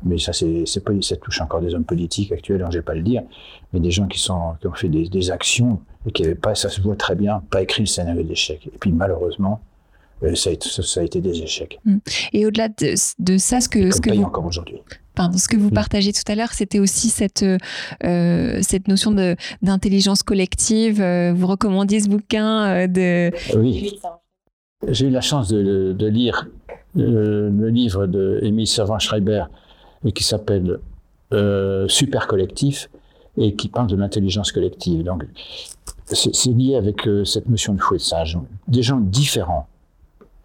Mais 0.04 0.18
ça, 0.18 0.32
c'est, 0.32 0.84
pas, 0.84 0.92
ça 1.00 1.16
touche 1.16 1.40
encore 1.40 1.60
des 1.60 1.74
hommes 1.74 1.84
politiques 1.84 2.32
actuels, 2.32 2.64
je 2.70 2.78
vais 2.78 2.82
pas 2.82 2.94
le 2.94 3.02
dire. 3.02 3.22
Mais 3.72 3.80
des 3.80 3.90
gens 3.90 4.06
qui, 4.06 4.18
sont, 4.18 4.54
qui 4.60 4.66
ont 4.66 4.74
fait 4.74 4.88
des, 4.88 5.08
des 5.08 5.30
actions 5.30 5.80
et 6.06 6.12
qui 6.12 6.22
n'avaient 6.22 6.34
pas, 6.34 6.54
ça 6.54 6.68
se 6.68 6.80
voit 6.80 6.96
très 6.96 7.16
bien, 7.16 7.42
pas 7.50 7.62
écrit 7.62 7.82
le 7.82 7.86
scénario 7.86 8.22
d'échec. 8.22 8.66
Et 8.72 8.78
puis, 8.78 8.92
malheureusement, 8.92 9.60
euh, 10.22 10.34
ça, 10.34 10.50
a 10.50 10.52
été, 10.52 10.68
ça, 10.68 11.00
a 11.00 11.04
été, 11.04 11.20
des 11.20 11.42
échecs. 11.42 11.80
Mm. 11.84 11.96
Et 12.32 12.46
au-delà 12.46 12.68
de, 12.68 12.94
de, 13.18 13.38
ça, 13.38 13.60
ce 13.60 13.68
que, 13.68 13.90
ce 13.90 14.00
que 14.00 14.10
vous... 14.10 14.22
encore 14.22 14.46
aujourd'hui 14.46 14.80
ce 15.38 15.48
que 15.48 15.56
vous 15.56 15.70
partagez 15.70 16.12
tout 16.12 16.30
à 16.30 16.34
l'heure, 16.34 16.52
c'était 16.52 16.78
aussi 16.78 17.08
cette, 17.08 17.42
euh, 17.42 18.58
cette 18.60 18.86
notion 18.86 19.12
d'intelligence 19.62 20.22
collective. 20.22 21.00
Euh, 21.00 21.32
vous 21.34 21.46
recommandiez 21.46 22.00
ce 22.00 22.08
bouquin 22.10 22.86
de... 22.86 23.30
Oui. 23.56 23.98
J'ai 24.86 25.06
eu 25.06 25.10
la 25.10 25.22
chance 25.22 25.48
de, 25.48 25.94
de 25.98 26.06
lire 26.06 26.46
le 26.94 27.68
livre 27.68 28.06
de 28.06 28.38
Émile 28.42 28.66
Servan-Schreiber 28.66 29.44
qui 30.14 30.24
s'appelle 30.24 30.78
Super 31.88 32.26
Collectif 32.26 32.88
et 33.36 33.54
qui 33.54 33.68
parle 33.68 33.88
de 33.88 33.96
l'intelligence 33.96 34.52
collective. 34.52 35.02
Donc, 35.02 35.26
c'est 36.06 36.50
lié 36.50 36.76
avec 36.76 37.08
cette 37.24 37.48
notion 37.48 37.74
de 37.74 37.80
fouet 37.80 37.98
de 37.98 38.02
sage. 38.02 38.38
Des 38.68 38.82
gens 38.82 39.00
différents, 39.00 39.66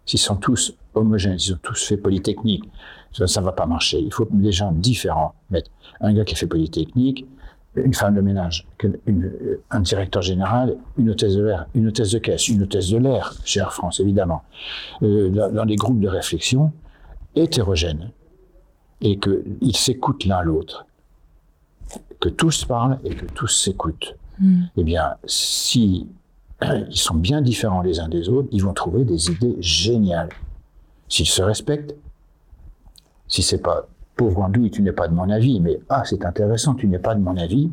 s'ils 0.04 0.18
sont 0.20 0.36
tous 0.36 0.74
homogènes, 0.94 1.38
ils 1.38 1.54
ont 1.54 1.58
tous 1.62 1.86
fait 1.86 1.96
Polytechnique, 1.96 2.64
ça 3.12 3.40
ne 3.40 3.44
va 3.44 3.52
pas 3.52 3.66
marcher. 3.66 3.98
Il 4.00 4.12
faut 4.12 4.28
des 4.30 4.52
gens 4.52 4.72
différents. 4.72 5.34
Mettre 5.50 5.70
un 6.00 6.12
gars 6.12 6.24
qui 6.24 6.34
a 6.34 6.36
fait 6.36 6.46
Polytechnique, 6.46 7.26
une 7.74 7.94
femme 7.94 8.14
de 8.14 8.20
ménage, 8.20 8.66
un 9.70 9.80
directeur 9.80 10.22
général, 10.22 10.76
une 10.98 11.10
hôtesse 11.10 11.34
de 11.34 11.42
l'air, 11.42 11.66
une 11.74 11.88
hôtesse 11.88 12.10
de 12.10 12.18
caisse, 12.18 12.48
une 12.48 12.62
hôtesse 12.62 12.90
de 12.90 12.98
l'air, 12.98 13.34
chez 13.44 13.60
Air 13.60 13.72
France 13.72 14.00
évidemment, 14.00 14.42
euh, 15.02 15.30
dans 15.50 15.64
des 15.64 15.76
groupes 15.76 16.00
de 16.00 16.08
réflexion 16.08 16.72
hétérogènes, 17.34 18.10
et 19.00 19.18
qu'ils 19.18 19.76
s'écoutent 19.76 20.26
l'un 20.26 20.42
l'autre, 20.42 20.86
que 22.20 22.28
tous 22.28 22.64
parlent 22.64 22.98
et 23.04 23.14
que 23.14 23.26
tous 23.26 23.48
s'écoutent. 23.48 24.16
Mm. 24.38 24.64
Eh 24.76 24.84
bien, 24.84 25.16
si 25.24 26.06
ils 26.62 26.96
sont 26.96 27.14
bien 27.14 27.40
différents 27.40 27.82
les 27.82 28.00
uns 28.00 28.08
des 28.08 28.28
autres, 28.28 28.48
ils 28.52 28.62
vont 28.62 28.74
trouver 28.74 29.04
des 29.04 29.30
idées 29.30 29.56
géniales. 29.60 30.28
S'ils 31.08 31.26
se 31.26 31.42
respectent, 31.42 31.94
si 33.28 33.42
c'est 33.42 33.62
pas 33.62 33.88
pauvre 34.16 34.42
andouille, 34.42 34.70
tu 34.70 34.82
n'es 34.82 34.92
pas 34.92 35.08
de 35.08 35.14
mon 35.14 35.28
avis, 35.30 35.60
mais 35.60 35.80
ah, 35.88 36.02
c'est 36.04 36.24
intéressant, 36.24 36.74
tu 36.74 36.86
n'es 36.86 36.98
pas 36.98 37.14
de 37.14 37.20
mon 37.20 37.36
avis. 37.36 37.70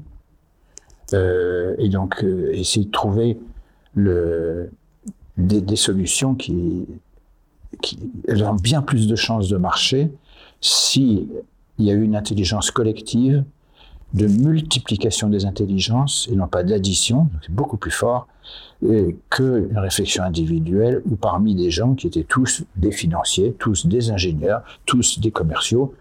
Euh, 1.13 1.75
et 1.77 1.89
donc, 1.89 2.23
euh, 2.23 2.51
essayer 2.53 2.85
de 2.85 2.91
trouver 2.91 3.39
des, 3.95 5.75
solutions 5.75 6.35
qui, 6.35 6.87
ont 8.29 8.55
bien 8.55 8.81
plus 8.81 9.07
de 9.07 9.15
chances 9.15 9.49
de 9.49 9.57
marcher 9.57 10.11
si 10.61 11.27
il 11.77 11.85
y 11.85 11.91
a 11.91 11.93
une 11.93 12.15
intelligence 12.15 12.71
collective 12.71 13.43
de 14.13 14.27
multiplication 14.27 15.29
des 15.29 15.45
intelligences 15.45 16.27
et 16.31 16.35
non 16.35 16.47
pas 16.47 16.63
d'addition, 16.63 17.29
c'est 17.41 17.53
beaucoup 17.53 17.77
plus 17.77 17.91
fort 17.91 18.27
qu'une 18.81 19.77
réflexion 19.77 20.23
individuelle 20.23 21.01
ou 21.09 21.15
parmi 21.15 21.55
des 21.55 21.69
gens 21.69 21.93
qui 21.95 22.07
étaient 22.07 22.23
tous 22.23 22.63
des 22.75 22.91
financiers, 22.91 23.55
tous 23.59 23.85
des 23.85 24.11
ingénieurs, 24.11 24.63
tous 24.85 25.19
des 25.19 25.31
commerciaux, 25.31 25.93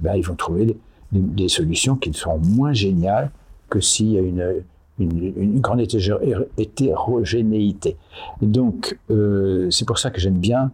ben, 0.00 0.14
ils 0.14 0.24
vont 0.24 0.34
trouver 0.34 0.76
des, 1.12 1.48
solutions 1.48 1.96
qui 1.96 2.12
sont 2.12 2.38
moins 2.38 2.72
géniales 2.72 3.30
que 3.68 3.80
s'il 3.80 4.12
y 4.12 4.18
a 4.18 4.20
une, 4.20 5.60
grande 5.60 5.80
hétéro- 5.80 6.20
hétérogénéité. 6.58 7.96
Donc, 8.42 8.98
euh, 9.10 9.70
c'est 9.70 9.86
pour 9.86 9.98
ça 9.98 10.10
que 10.10 10.20
j'aime 10.20 10.38
bien, 10.38 10.70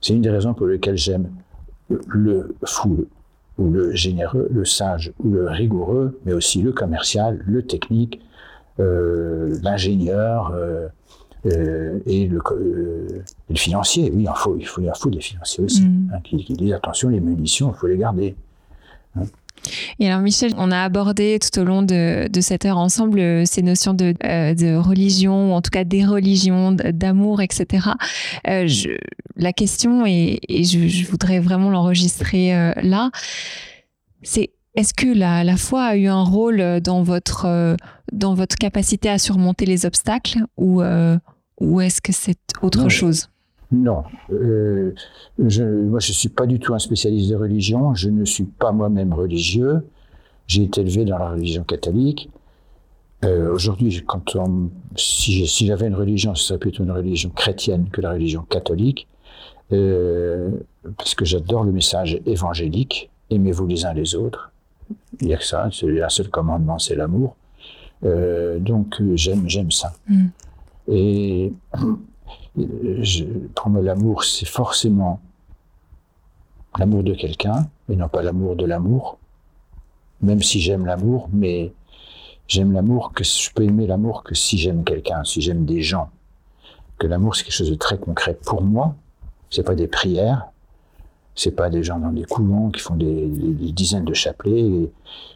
c'est 0.00 0.14
une 0.14 0.22
des 0.22 0.30
raisons 0.30 0.54
pour 0.54 0.66
lesquelles 0.66 0.96
j'aime 0.96 1.30
le 1.88 2.54
fou, 2.64 3.06
ou 3.58 3.70
le 3.70 3.94
généreux, 3.94 4.48
le 4.50 4.64
sage 4.64 5.12
ou 5.22 5.30
le 5.30 5.48
rigoureux, 5.48 6.18
mais 6.24 6.32
aussi 6.32 6.62
le 6.62 6.72
commercial, 6.72 7.42
le 7.46 7.62
technique, 7.62 8.20
euh, 8.80 9.58
l'ingénieur 9.62 10.52
euh, 10.54 10.88
euh, 11.46 11.98
et, 12.06 12.26
le, 12.26 12.40
euh, 12.52 13.08
le 13.48 13.56
financier. 13.56 14.10
Oui, 14.14 14.24
il 14.28 14.36
faut, 14.36 14.56
il 14.56 14.66
faut, 14.66 14.80
il 14.80 14.90
faut 14.98 15.10
des 15.10 15.20
financiers 15.20 15.64
aussi, 15.64 15.82
Mm. 15.82 16.10
hein, 16.14 16.20
qui, 16.22 16.44
qui 16.44 16.52
disent 16.54 16.72
attention, 16.72 17.08
les 17.08 17.20
munitions, 17.20 17.72
il 17.74 17.78
faut 17.78 17.86
les 17.88 17.98
garder. 17.98 18.34
Et 20.00 20.08
alors 20.08 20.20
Michel, 20.20 20.54
on 20.56 20.72
a 20.72 20.80
abordé 20.82 21.38
tout 21.40 21.60
au 21.60 21.64
long 21.64 21.82
de, 21.82 22.26
de 22.28 22.40
cette 22.40 22.64
heure 22.64 22.78
ensemble 22.78 23.20
euh, 23.20 23.44
ces 23.44 23.62
notions 23.62 23.94
de, 23.94 24.14
euh, 24.24 24.54
de 24.54 24.74
religion, 24.76 25.50
ou 25.50 25.54
en 25.54 25.62
tout 25.62 25.70
cas 25.70 25.84
des 25.84 26.04
religions, 26.04 26.72
d'amour, 26.72 27.40
etc. 27.42 27.90
Je, 28.44 28.96
la 29.36 29.52
question, 29.52 30.04
et, 30.06 30.40
et 30.48 30.64
je, 30.64 30.88
je 30.88 31.06
voudrais 31.06 31.38
vraiment 31.38 31.70
l'enregistrer 31.70 32.72
là, 32.82 33.10
c'est 34.22 34.50
est-ce 34.74 34.94
que 34.94 35.06
la, 35.06 35.44
la 35.44 35.56
foi 35.56 35.82
a 35.84 35.96
eu 35.96 36.06
un 36.06 36.22
rôle 36.22 36.80
dans 36.80 37.02
votre, 37.02 37.76
dans 38.10 38.34
votre 38.34 38.56
capacité 38.56 39.08
à 39.10 39.18
surmonter 39.18 39.66
les 39.66 39.84
obstacles 39.84 40.38
ou, 40.56 40.80
euh, 40.82 41.18
ou 41.62 41.80
est-ce 41.80 42.00
que 42.00 42.12
c'est 42.12 42.38
autre 42.62 42.82
Non, 42.82 42.88
chose? 42.88 43.28
Non, 43.70 44.02
euh, 44.30 44.92
je, 45.38 45.62
moi 45.64 45.98
je 46.00 46.10
ne 46.10 46.14
suis 46.14 46.28
pas 46.28 46.46
du 46.46 46.58
tout 46.58 46.74
un 46.74 46.78
spécialiste 46.78 47.30
de 47.30 47.36
religion, 47.36 47.94
je 47.94 48.10
ne 48.10 48.24
suis 48.24 48.44
pas 48.44 48.70
moi-même 48.72 49.14
religieux, 49.14 49.86
j'ai 50.46 50.64
été 50.64 50.82
élevé 50.82 51.04
dans 51.06 51.16
la 51.18 51.30
religion 51.30 51.62
catholique. 51.64 52.28
Euh, 53.24 53.54
Aujourd'hui, 53.54 54.02
quand 54.06 54.36
on- 54.36 54.68
si 54.96 55.46
j'avais 55.66 55.86
une 55.86 55.94
religion, 55.94 56.34
ce 56.34 56.44
serait 56.48 56.58
plutôt 56.58 56.82
une 56.84 56.90
religion 56.90 57.30
chrétienne 57.30 57.88
que 57.90 58.00
la 58.02 58.10
religion 58.10 58.42
catholique, 58.42 59.06
euh, 59.72 60.50
parce 60.98 61.14
que 61.14 61.24
j'adore 61.24 61.64
le 61.64 61.72
message 61.72 62.20
évangélique, 62.26 63.10
aimez-vous 63.30 63.66
les 63.68 63.84
uns 63.86 63.94
les 63.94 64.14
autres, 64.16 64.50
il 65.20 65.28
n'y 65.28 65.34
a 65.34 65.38
que 65.38 65.44
ça, 65.44 65.64
un 65.66 66.08
seul 66.10 66.28
commandement, 66.28 66.78
c'est 66.78 66.96
l'amour. 66.96 67.36
Donc 68.02 69.00
j'aime 69.14 69.44
j'aime 69.48 69.70
ça. 69.70 69.92
Mm. 70.08 70.26
Et 70.88 71.52
je- 72.56 73.24
pour 73.54 73.70
moi, 73.70 73.82
l'amour, 73.82 74.24
c'est 74.24 74.46
forcément 74.46 75.20
l'amour 76.78 77.02
de 77.02 77.14
quelqu'un, 77.14 77.68
et 77.88 77.96
non 77.96 78.08
pas 78.08 78.22
l'amour 78.22 78.56
de 78.56 78.64
l'amour. 78.64 79.18
Même 80.20 80.42
si 80.42 80.60
j'aime 80.60 80.86
l'amour, 80.86 81.28
mais 81.32 81.72
j'aime 82.48 82.72
l'amour 82.72 83.12
que 83.12 83.24
je 83.24 83.50
peux 83.52 83.64
aimer 83.64 83.86
l'amour 83.86 84.22
que 84.22 84.34
si 84.34 84.58
j'aime 84.58 84.84
quelqu'un, 84.84 85.24
si 85.24 85.40
j'aime 85.40 85.64
des 85.64 85.82
gens. 85.82 86.10
Que 86.98 87.06
l'amour, 87.06 87.34
c'est 87.34 87.44
quelque 87.44 87.54
chose 87.54 87.70
de 87.70 87.74
très 87.74 87.98
concret 87.98 88.34
pour 88.34 88.62
moi. 88.62 88.94
C'est 89.50 89.64
pas 89.64 89.74
des 89.74 89.88
prières, 89.88 90.51
c'est 91.34 91.52
pas 91.52 91.70
des 91.70 91.82
gens 91.82 91.98
dans 91.98 92.12
des 92.12 92.24
couvents 92.24 92.70
qui 92.70 92.80
font 92.80 92.94
des, 92.94 93.26
dizaines 93.72 94.04
de 94.04 94.12
chapelets 94.14 94.90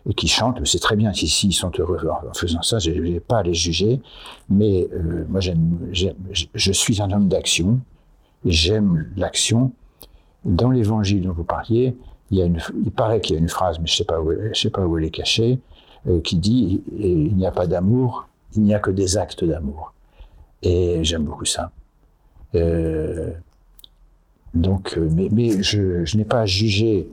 et, 0.06 0.14
qui 0.14 0.28
chantent. 0.28 0.64
C'est 0.66 0.78
très 0.78 0.96
bien 0.96 1.12
si, 1.12 1.26
si 1.26 1.48
ils 1.48 1.52
sont 1.52 1.72
heureux 1.78 1.98
en 2.08 2.32
faisant 2.34 2.62
ça. 2.62 2.78
Je 2.78 2.90
n'ai 2.90 3.20
pas 3.20 3.38
à 3.38 3.42
les 3.42 3.54
juger, 3.54 4.00
mais 4.48 4.88
euh, 4.92 5.24
moi, 5.28 5.40
je- 5.40 6.72
suis 6.72 7.00
un 7.02 7.10
homme 7.10 7.28
d'action. 7.28 7.80
J'aime 8.44 9.10
l'action. 9.16 9.72
Dans 10.44 10.70
l'évangile 10.70 11.22
dont 11.22 11.32
vous 11.32 11.44
parliez, 11.44 11.96
il, 12.30 12.38
y 12.38 12.42
a 12.42 12.44
une, 12.44 12.60
paraît 12.94 13.20
qu'il 13.20 13.34
y 13.34 13.38
a 13.38 13.40
une 13.40 13.48
phrase, 13.48 13.78
mais 13.80 13.86
je 13.86 13.94
ne 13.94 13.96
sais, 13.96 14.04
pas 14.04 14.20
où 14.20 14.30
elle- 14.32 14.50
je 14.54 14.60
sais 14.60 14.70
pas 14.70 14.86
où 14.86 14.98
elle 14.98 15.04
est 15.04 15.10
cachée, 15.10 15.58
euh, 16.08 16.20
qui 16.20 16.36
dit 16.36 16.82
Il 16.96 17.34
n'y 17.36 17.46
a 17.46 17.50
pas 17.50 17.66
d'amour, 17.66 18.28
il 18.54 18.62
n'y 18.62 18.74
a 18.74 18.78
que 18.78 18.90
des 18.90 19.16
actes 19.16 19.44
d'amour. 19.44 19.92
Et 20.62 21.02
j'aime 21.02 21.24
beaucoup 21.24 21.44
ça. 21.46 21.70
Euh, 22.54 23.32
donc, 24.56 24.96
euh, 24.96 25.08
mais, 25.32 25.62
je, 25.62 26.16
n'ai 26.16 26.24
pas 26.24 26.40
à 26.40 26.46
juger. 26.46 27.08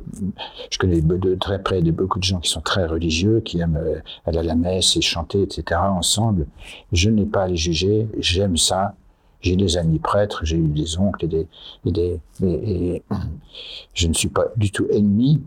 Je 0.70 0.78
connais 0.78 1.02
de, 1.02 1.36
très 1.36 1.62
près 1.62 1.82
de 1.82 1.92
beaucoup 1.92 2.20
de 2.20 2.24
gens 2.24 2.40
qui 2.40 2.50
sont 2.50 2.62
très 2.62 2.86
religieux, 2.86 3.42
qui 3.42 3.60
aiment 3.60 3.78
euh, 3.78 4.00
aller 4.26 4.40
à 4.40 4.44
la 4.44 4.56
messe 4.56 4.96
et 4.96 5.02
chanter, 5.02 5.42
etc. 5.42 5.80
ensemble. 5.84 6.48
Je 6.92 7.10
n'ai 7.10 7.26
pas 7.26 7.44
à 7.44 7.48
les 7.48 7.58
juger. 7.58 8.08
J'aime 8.20 8.58
ça. 8.58 8.96
J'ai 9.42 9.58
des 9.58 9.76
amis 9.76 10.00
prêtres, 10.00 10.46
j'ai 10.46 10.56
eu 10.56 10.68
des 10.68 10.98
oncles 10.98 11.26
et 11.26 11.28
des, 11.28 12.20
et 12.42 13.04
je 13.94 14.08
ne 14.08 14.14
suis 14.14 14.30
pas 14.30 14.46
du 14.56 14.72
tout 14.72 14.88
ennemi, 14.90 15.42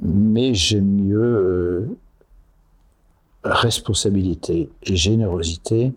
mais 0.00 0.52
j'aime 0.52 0.84
mieux 0.84 1.18
euh, 1.18 1.96
responsabilité 3.42 4.68
et 4.82 4.96
générosité 4.96 5.94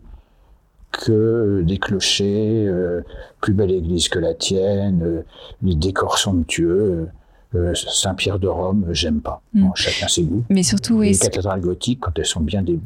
que 0.97 1.63
des 1.65 1.77
clochers, 1.77 2.65
euh, 2.67 3.01
plus 3.41 3.53
belle 3.53 3.71
église 3.71 4.09
que 4.09 4.19
la 4.19 4.33
tienne, 4.33 5.01
euh, 5.03 5.21
les 5.61 5.75
décors 5.75 6.17
somptueux. 6.17 7.07
euh, 7.55 7.73
Saint-Pierre 7.73 8.37
de 8.39 8.47
Rome, 8.47 8.87
j'aime 8.91 9.21
pas. 9.21 9.41
Mm. 9.53 9.61
Bon, 9.67 9.73
chacun 9.75 10.07
ses 10.09 10.23
goûts. 10.23 10.43
Mais 10.49 10.63
surtout, 10.63 10.99
les 11.01 11.17
cathédrales 11.17 11.61
gothiques, 11.61 11.99
quand 12.01 12.11
elles 12.17 12.25
sont 12.25 12.41
bien, 12.41 12.61
des, 12.61 12.79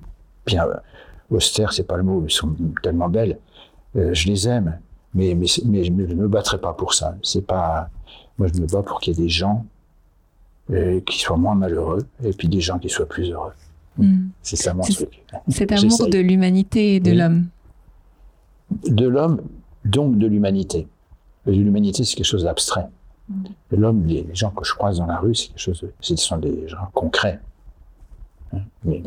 bien 0.45 0.66
euh, 0.68 0.76
austères, 1.32 1.74
c'est 1.74 1.88
pas 1.88 1.97
le 1.97 2.03
mot, 2.03 2.22
elles 2.24 2.32
sont 2.32 2.53
tellement 2.84 3.10
belles, 3.10 3.39
euh, 3.95 4.14
je 4.14 4.28
les 4.28 4.47
aime. 4.47 4.78
Mais, 5.16 5.34
mais, 5.34 5.47
mais 5.66 5.84
je 5.84 5.91
ne 5.91 6.14
me 6.14 6.28
battrai 6.28 6.60
pas 6.60 6.74
pour 6.74 6.93
ça. 6.93 7.16
C'est 7.24 7.45
pas, 7.45 7.89
moi, 8.38 8.47
je 8.53 8.62
me 8.62 8.68
bats 8.68 8.84
pour 8.84 8.99
qu'il 8.99 9.16
y 9.18 9.20
ait 9.20 9.24
des 9.24 9.30
gens 9.30 9.66
euh, 10.70 10.99
qui 11.01 11.18
soient 11.20 11.38
moins 11.38 11.55
malheureux 11.55 12.05
et 12.24 12.32
puis 12.32 12.47
des 12.47 12.62
gens 12.62 12.78
qui 12.78 12.89
soient 12.89 13.07
plus 13.07 13.32
heureux. 13.32 13.53
Mm. 13.97 14.28
C'est 14.43 14.55
ça 14.55 14.76
mon 14.76 14.84
truc. 14.84 15.24
cet 15.47 15.72
amour 15.72 16.07
de 16.10 16.20
l'humanité 16.20 16.95
et 16.95 16.99
de 16.99 17.10
Oui. 17.10 17.18
l'homme. 17.18 17.45
De 18.88 19.07
l'homme, 19.07 19.41
donc 19.86 20.17
de 20.17 20.28
l'humanité. 20.28 20.88
L'humanité, 21.45 22.03
c'est 22.03 22.15
quelque 22.15 22.26
chose 22.26 22.43
d'abstrait. 22.43 22.86
Et 23.72 23.76
L'homme, 23.76 24.05
les, 24.05 24.24
les 24.24 24.36
gens 24.36 24.49
que 24.51 24.65
je 24.65 24.74
croise 24.74 24.97
dans 24.97 25.05
la 25.05 25.17
rue, 25.17 25.36
c'est 25.36 25.47
quelque 25.49 25.59
chose, 25.59 25.82
de- 25.82 25.91
ce 25.99 26.15
sont 26.15 26.38
des 26.38 26.67
gens 26.67 26.89
concrets. 26.93 27.39
Hein, 28.53 28.59
Mais 28.84 29.01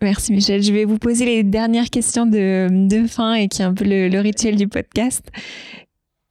Merci 0.00 0.32
Michel. 0.32 0.62
Je 0.62 0.72
vais 0.72 0.84
vous 0.84 0.98
poser 0.98 1.24
les 1.24 1.42
dernières 1.44 1.88
questions 1.90 2.26
de, 2.26 2.88
de 2.88 3.06
fin 3.06 3.34
et 3.34 3.48
qui 3.48 3.62
est 3.62 3.64
un 3.64 3.74
peu 3.74 3.84
le, 3.84 4.08
le 4.08 4.20
rituel 4.20 4.56
du 4.56 4.66
podcast. 4.66 5.30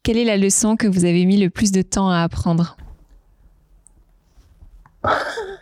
Quelle 0.03 0.17
est 0.17 0.25
la 0.25 0.35
leçon 0.37 0.75
que 0.75 0.87
vous 0.87 1.05
avez 1.05 1.25
mis 1.25 1.37
le 1.37 1.49
plus 1.49 1.71
de 1.71 1.81
temps 1.81 2.09
à 2.09 2.17
apprendre? 2.23 2.75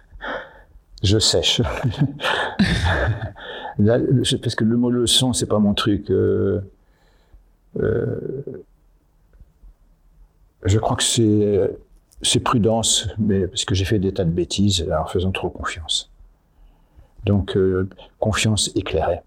je 1.04 1.20
sèche. 1.20 1.62
Là, 3.80 3.97
parce 4.41 4.56
que 4.56 4.64
le 4.64 4.76
mot 4.76 4.89
leçon, 4.89 5.34
c'est 5.34 5.45
pas 5.45 5.60
mon 5.60 5.74
truc. 5.74 6.10
euh, 6.12 6.60
euh, 7.80 8.43
je 10.66 10.78
crois 10.80 10.97
que 10.97 11.04
c'est 11.04 11.72
c'est 12.22 12.41
prudence, 12.41 13.08
mais 13.18 13.47
parce 13.47 13.64
que 13.64 13.76
j'ai 13.76 13.86
fait 13.86 14.00
des 14.00 14.14
tas 14.14 14.26
de 14.26 14.32
bêtises 14.32 14.86
en 14.91 15.06
faisant 15.06 15.32
trop 15.32 15.50
confiance. 15.50 16.12
Donc 17.26 17.56
euh, 17.56 17.89
confiance 18.20 18.72
éclairée. 18.76 19.22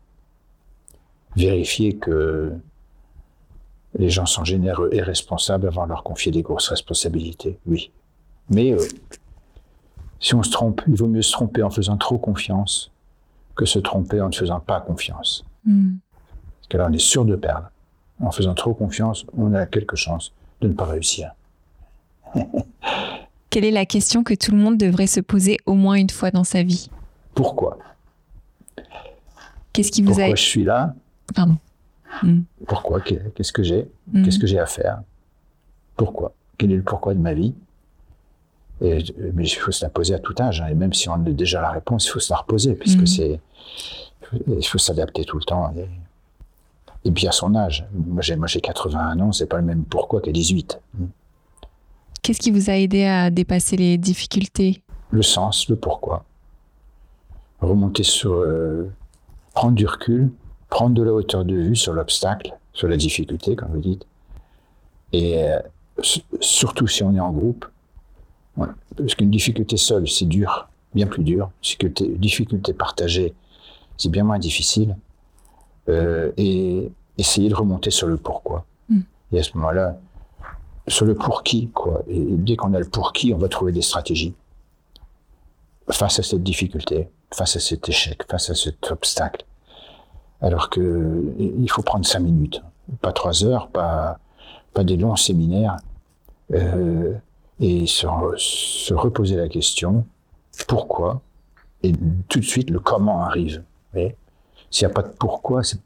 Vérifier 1.36 1.96
que 1.96 2.52
les 3.98 4.10
gens 4.10 4.26
sont 4.26 4.44
généreux 4.44 4.90
et 4.92 5.02
responsables 5.02 5.66
avant 5.66 5.84
de 5.84 5.90
leur 5.90 6.02
confier 6.02 6.32
des 6.32 6.42
grosses 6.42 6.68
responsabilités. 6.68 7.58
Oui, 7.66 7.90
mais 8.50 8.72
euh, 8.72 8.86
si 10.22 10.34
on 10.36 10.42
se 10.42 10.50
trompe, 10.50 10.80
il 10.86 10.94
vaut 10.94 11.08
mieux 11.08 11.20
se 11.20 11.32
tromper 11.32 11.62
en 11.62 11.70
faisant 11.70 11.98
trop 11.98 12.16
confiance 12.16 12.90
que 13.56 13.66
se 13.66 13.80
tromper 13.80 14.20
en 14.20 14.28
ne 14.28 14.34
faisant 14.34 14.60
pas 14.60 14.80
confiance. 14.80 15.44
Hmm. 15.66 15.96
Parce 16.60 16.68
que 16.68 16.76
là, 16.78 16.86
on 16.88 16.92
est 16.92 16.98
sûr 16.98 17.26
de 17.26 17.36
perdre. 17.36 17.70
En 18.20 18.30
faisant 18.30 18.54
trop 18.54 18.72
confiance, 18.72 19.26
on 19.36 19.52
a 19.52 19.66
quelques 19.66 19.96
chances 19.96 20.32
de 20.60 20.68
ne 20.68 20.72
pas 20.72 20.86
réussir. 20.86 21.32
Quelle 23.50 23.64
est 23.64 23.72
la 23.72 23.84
question 23.84 24.22
que 24.22 24.32
tout 24.32 24.52
le 24.52 24.58
monde 24.58 24.78
devrait 24.78 25.08
se 25.08 25.20
poser 25.20 25.58
au 25.66 25.74
moins 25.74 25.96
une 25.96 26.08
fois 26.08 26.30
dans 26.30 26.44
sa 26.44 26.62
vie? 26.62 26.88
Pourquoi? 27.34 27.78
Qu'est-ce 29.72 29.90
qui 29.90 30.02
vous 30.02 30.08
Pourquoi 30.08 30.24
a... 30.24 30.34
je 30.34 30.42
suis 30.42 30.64
là? 30.64 30.94
Pardon. 31.34 31.56
Mm. 32.22 32.42
Pourquoi? 32.66 33.00
Qu'est-ce 33.00 33.52
que 33.52 33.62
j'ai? 33.62 33.90
Mm. 34.12 34.24
Qu'est-ce 34.24 34.38
que 34.38 34.46
j'ai 34.46 34.60
à 34.60 34.66
faire? 34.66 35.02
Pourquoi? 35.96 36.32
Quel 36.56 36.72
est 36.72 36.76
le 36.76 36.82
pourquoi 36.82 37.12
de 37.12 37.18
ma 37.18 37.34
vie? 37.34 37.54
Et, 38.82 39.04
Mais 39.34 39.44
il 39.44 39.50
faut 39.54 39.72
se 39.72 39.84
la 39.84 39.90
poser 39.90 40.14
à 40.14 40.18
tout 40.18 40.34
âge. 40.40 40.60
hein. 40.60 40.66
Et 40.70 40.74
même 40.74 40.92
si 40.92 41.08
on 41.08 41.14
a 41.14 41.18
déjà 41.18 41.60
la 41.60 41.70
réponse, 41.70 42.06
il 42.06 42.10
faut 42.10 42.20
se 42.20 42.32
la 42.32 42.38
reposer, 42.38 42.74
puisque 42.74 43.00
Mhm. 43.00 43.06
c'est, 43.06 43.40
il 44.48 44.66
faut 44.66 44.78
s'adapter 44.78 45.24
tout 45.24 45.38
le 45.38 45.44
temps. 45.44 45.72
Et, 45.76 45.88
et 47.04 47.10
puis 47.10 47.26
à 47.26 47.32
son 47.32 47.54
âge. 47.54 47.84
Moi 47.92 48.22
j'ai, 48.22 48.36
moi 48.36 48.46
j'ai 48.46 48.60
81 48.60 49.18
ans, 49.20 49.32
c'est 49.32 49.46
pas 49.46 49.56
le 49.56 49.64
même 49.64 49.84
pourquoi 49.84 50.20
qu'à 50.20 50.30
18. 50.32 50.80
Qu'est-ce 52.22 52.38
qui 52.40 52.50
vous 52.52 52.70
a 52.70 52.74
aidé 52.74 53.04
à 53.04 53.30
dépasser 53.30 53.76
les 53.76 53.98
difficultés? 53.98 54.82
Le 55.10 55.22
sens, 55.22 55.68
le 55.68 55.76
pourquoi. 55.76 56.24
Remonter 57.60 58.04
sur, 58.04 58.32
euh, 58.34 58.90
prendre 59.54 59.74
du 59.74 59.86
recul, 59.86 60.30
prendre 60.68 60.94
de 60.94 61.02
la 61.02 61.12
hauteur 61.12 61.44
de 61.44 61.54
vue 61.54 61.76
sur 61.76 61.92
l'obstacle, 61.92 62.52
sur 62.72 62.88
la 62.88 62.96
difficulté, 62.96 63.56
comme 63.56 63.72
vous 63.72 63.80
dites. 63.80 64.06
Et 65.12 65.42
euh, 65.42 65.58
surtout 66.40 66.86
si 66.86 67.02
on 67.02 67.14
est 67.14 67.20
en 67.20 67.32
groupe, 67.32 67.66
Ouais. 68.56 68.68
parce 68.96 69.14
qu'une 69.14 69.30
difficulté 69.30 69.76
seule, 69.76 70.08
c'est 70.08 70.26
dur, 70.26 70.68
bien 70.94 71.06
plus 71.06 71.24
dur. 71.24 71.50
Une 71.80 72.16
difficulté, 72.16 72.74
partagée, 72.74 73.34
c'est 73.96 74.10
bien 74.10 74.24
moins 74.24 74.38
difficile. 74.38 74.96
Euh, 75.88 76.30
et 76.36 76.90
essayer 77.18 77.48
de 77.48 77.54
remonter 77.54 77.90
sur 77.90 78.06
le 78.06 78.16
pourquoi. 78.16 78.64
Mm. 78.88 79.00
Et 79.32 79.38
à 79.40 79.42
ce 79.42 79.56
moment-là, 79.56 79.98
sur 80.88 81.06
le 81.06 81.14
pour 81.14 81.42
qui, 81.42 81.68
quoi. 81.68 82.02
Et 82.08 82.20
dès 82.20 82.56
qu'on 82.56 82.74
a 82.74 82.78
le 82.78 82.88
pour 82.88 83.12
qui, 83.12 83.32
on 83.32 83.38
va 83.38 83.48
trouver 83.48 83.72
des 83.72 83.82
stratégies 83.82 84.34
face 85.90 86.18
à 86.18 86.22
cette 86.22 86.42
difficulté, 86.42 87.08
face 87.32 87.56
à 87.56 87.60
cet 87.60 87.88
échec, 87.88 88.22
face 88.30 88.50
à 88.50 88.54
cet 88.54 88.90
obstacle. 88.90 89.44
Alors 90.40 90.70
que 90.70 91.34
il 91.38 91.70
faut 91.70 91.82
prendre 91.82 92.04
cinq 92.04 92.20
minutes, 92.20 92.62
pas 93.00 93.12
trois 93.12 93.44
heures, 93.44 93.68
pas, 93.68 94.18
pas 94.74 94.82
des 94.84 94.96
longs 94.96 95.16
séminaires, 95.16 95.76
euh, 96.52 97.14
et 97.62 97.86
se, 97.86 98.06
re- 98.06 98.36
se 98.36 98.92
reposer 98.92 99.36
la 99.36 99.48
question 99.48 100.04
pourquoi, 100.68 101.22
et 101.82 101.92
tout 102.28 102.40
de 102.40 102.44
suite 102.44 102.68
le 102.68 102.80
comment 102.80 103.22
arrive. 103.22 103.62
S'il 103.94 104.86
n'y 104.86 104.92
a 104.92 104.94
pas 104.94 105.02
de 105.02 105.12
pourquoi, 105.18 105.62
c'est 105.62 105.80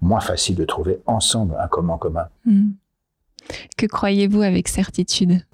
moins 0.00 0.20
facile 0.20 0.56
de 0.56 0.64
trouver 0.64 1.00
ensemble 1.06 1.56
un 1.60 1.68
comment 1.68 1.98
commun. 1.98 2.28
Mm. 2.46 2.70
Que 3.76 3.86
croyez-vous 3.86 4.42
avec 4.42 4.68
certitude? 4.68 5.44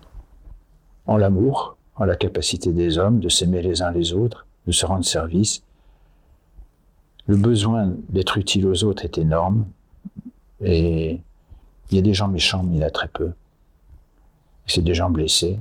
En 1.06 1.16
l'amour, 1.16 1.76
en 1.96 2.04
la 2.04 2.16
capacité 2.16 2.72
des 2.72 2.98
hommes 2.98 3.20
de 3.20 3.28
s'aimer 3.28 3.62
les 3.62 3.82
uns 3.82 3.90
les 3.90 4.12
autres, 4.12 4.46
de 4.66 4.72
se 4.72 4.84
rendre 4.84 5.04
service. 5.04 5.62
Le 7.26 7.36
besoin 7.36 7.92
d'être 8.08 8.36
utile 8.38 8.66
aux 8.66 8.84
autres 8.84 9.04
est 9.04 9.18
énorme 9.18 9.66
et 10.60 11.20
il 11.90 11.96
y 11.96 11.98
a 11.98 12.02
des 12.02 12.14
gens 12.14 12.28
méchants, 12.28 12.62
mais 12.62 12.76
il 12.76 12.80
y 12.80 12.84
en 12.84 12.86
a 12.86 12.90
très 12.90 13.08
peu. 13.08 13.32
C'est 14.66 14.82
des 14.82 14.94
gens 14.94 15.10
blessés 15.10 15.58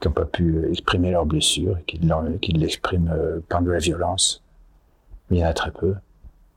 qui 0.00 0.08
n'ont 0.08 0.14
pas 0.14 0.24
pu 0.24 0.68
exprimer 0.70 1.10
leurs 1.10 1.26
blessures 1.26 1.78
et 1.78 1.82
qui 1.82 2.00
qui 2.40 2.52
l'expriment 2.52 3.10
euh, 3.12 3.40
par 3.48 3.62
de 3.62 3.70
la 3.70 3.78
violence. 3.78 4.42
Mais 5.28 5.38
il 5.38 5.40
y 5.40 5.44
en 5.44 5.48
a 5.48 5.52
très 5.52 5.70
peu. 5.70 5.94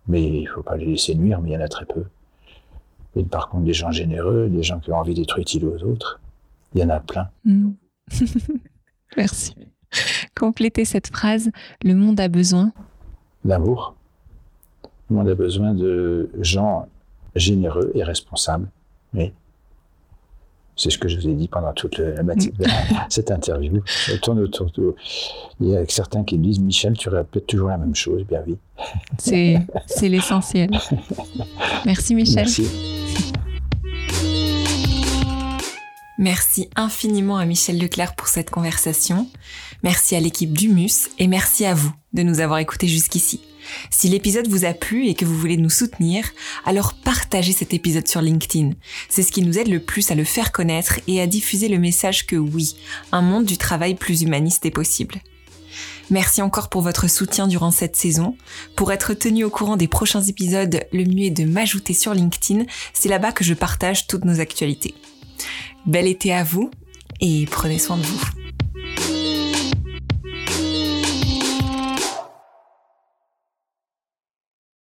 Mais 0.08 0.24
il 0.24 0.44
ne 0.44 0.50
faut 0.50 0.64
pas 0.64 0.78
les 0.78 0.86
laisser 0.86 1.16
nuire, 1.16 1.42
mais 1.42 1.50
il 1.50 1.54
y 1.54 1.58
en 1.58 1.62
a 1.62 1.68
très 1.68 1.86
peu. 1.86 2.06
Et 3.16 3.24
par 3.24 3.50
contre, 3.50 3.66
des 3.66 3.74
gens 3.74 3.92
généreux, 3.92 4.50
des 4.50 4.64
gens 4.64 4.80
qui 4.80 4.92
ont 4.92 4.98
envie 4.98 5.14
d'être 5.14 5.38
utiles 5.38 5.66
aux 5.66 5.84
autres, 5.84 6.20
il 6.74 6.82
y 6.82 6.84
en 6.84 6.90
a 6.90 7.00
plein. 7.00 7.30
Mm. 7.46 7.72
Merci. 9.18 9.56
Complétez 10.36 10.86
cette 10.86 11.08
phrase. 11.08 11.52
Le 11.84 11.94
monde 11.94 12.20
a 12.20 12.28
besoin. 12.28 12.72
D'amour. 13.46 13.96
Le 15.10 15.18
monde 15.18 15.30
a 15.30 15.36
besoin 15.36 15.74
de 15.74 16.32
gens 16.40 16.88
généreux 17.36 17.92
et 17.94 18.04
responsables. 18.04 18.68
Oui. 19.14 19.32
C'est 20.76 20.90
ce 20.90 20.98
que 20.98 21.08
je 21.08 21.20
vous 21.20 21.28
ai 21.30 21.34
dit 21.34 21.48
pendant 21.48 21.72
toute 21.74 21.98
le- 21.98 22.16
la 22.16 22.24
mati- 22.24 22.52
cette 23.10 23.30
interview. 23.32 23.82
Tourne 24.22 24.40
autour 24.40 24.72
de... 24.72 24.96
Il 25.62 25.70
y 25.70 25.78
a 25.78 25.84
certains 25.88 26.24
qui 26.24 26.38
me 26.38 26.44
disent 26.44 26.60
Michel, 26.60 26.98
tu 26.98 27.10
répètes 27.10 27.46
toujours 27.48 27.70
la 27.70 27.78
même 27.78 27.94
chose. 27.96 28.24
Bien 28.28 28.42
oui. 28.48 28.58
C'est 29.20 29.60
c'est 29.86 30.10
l'essentiel. 30.10 30.72
Merci 31.86 32.16
Michel. 32.16 32.36
Merci. 32.38 32.68
Merci 36.18 36.70
infiniment 36.76 37.38
à 37.38 37.46
Michel 37.46 37.80
Leclerc 37.80 38.16
pour 38.16 38.28
cette 38.28 38.50
conversation. 38.50 39.28
Merci 39.84 40.16
à 40.16 40.20
l'équipe 40.20 40.56
d'Humus 40.56 41.10
et 41.20 41.28
merci 41.28 41.66
à 41.66 41.74
vous 41.74 41.92
de 42.14 42.24
nous 42.24 42.40
avoir 42.40 42.60
écoutés 42.60 42.88
jusqu'ici. 42.88 43.42
Si 43.90 44.10
l'épisode 44.10 44.48
vous 44.48 44.66
a 44.66 44.74
plu 44.74 45.08
et 45.08 45.14
que 45.14 45.26
vous 45.26 45.38
voulez 45.38 45.58
nous 45.58 45.70
soutenir, 45.70 46.26
alors 46.66 46.94
partagez 46.94 47.54
cet 47.54 47.74
épisode 47.74 48.08
sur 48.08 48.22
LinkedIn. 48.22 48.72
C'est 49.10 49.24
ce 49.24 49.32
qui 49.32 49.42
nous 49.42 49.58
aide 49.58 49.68
le 49.68 49.80
plus 49.80 50.12
à 50.12 50.16
le 50.16 50.24
faire 50.24 50.52
connaître 50.52 51.00
et 51.08 51.22
à 51.22 51.28
diffuser 51.28 51.68
le 51.68 51.80
message 51.80 52.26
que 52.26 52.36
oui, 52.36 52.76
un 53.12 53.22
monde 53.22 53.46
du 53.46 53.58
travail 53.58 53.96
plus 53.96 54.22
humaniste 54.22 54.66
est 54.66 54.72
possible. 54.72 55.22
Merci 56.10 56.42
encore 56.42 56.70
pour 56.70 56.82
votre 56.82 57.10
soutien 57.10 57.48
durant 57.48 57.72
cette 57.72 57.96
saison. 57.96 58.36
Pour 58.76 58.92
être 58.92 59.14
tenu 59.14 59.44
au 59.44 59.50
courant 59.50 59.78
des 59.78 59.88
prochains 59.88 60.22
épisodes, 60.22 60.86
le 60.92 61.06
mieux 61.06 61.26
est 61.26 61.32
de 61.32 61.46
m'ajouter 61.46 61.94
sur 61.94 62.14
LinkedIn. 62.14 62.66
C'est 62.94 63.10
là-bas 63.10 63.32
que 63.32 63.44
je 63.44 63.54
partage 63.54 64.08
toutes 64.08 64.26
nos 64.26 64.40
actualités. 64.40 64.94
Bel 65.86 66.08
été 66.08 66.34
à 66.34 66.44
vous 66.44 66.70
et 67.20 67.46
prenez 67.50 67.80
soin 67.80 67.98
de 67.98 68.04
vous. 68.04 69.43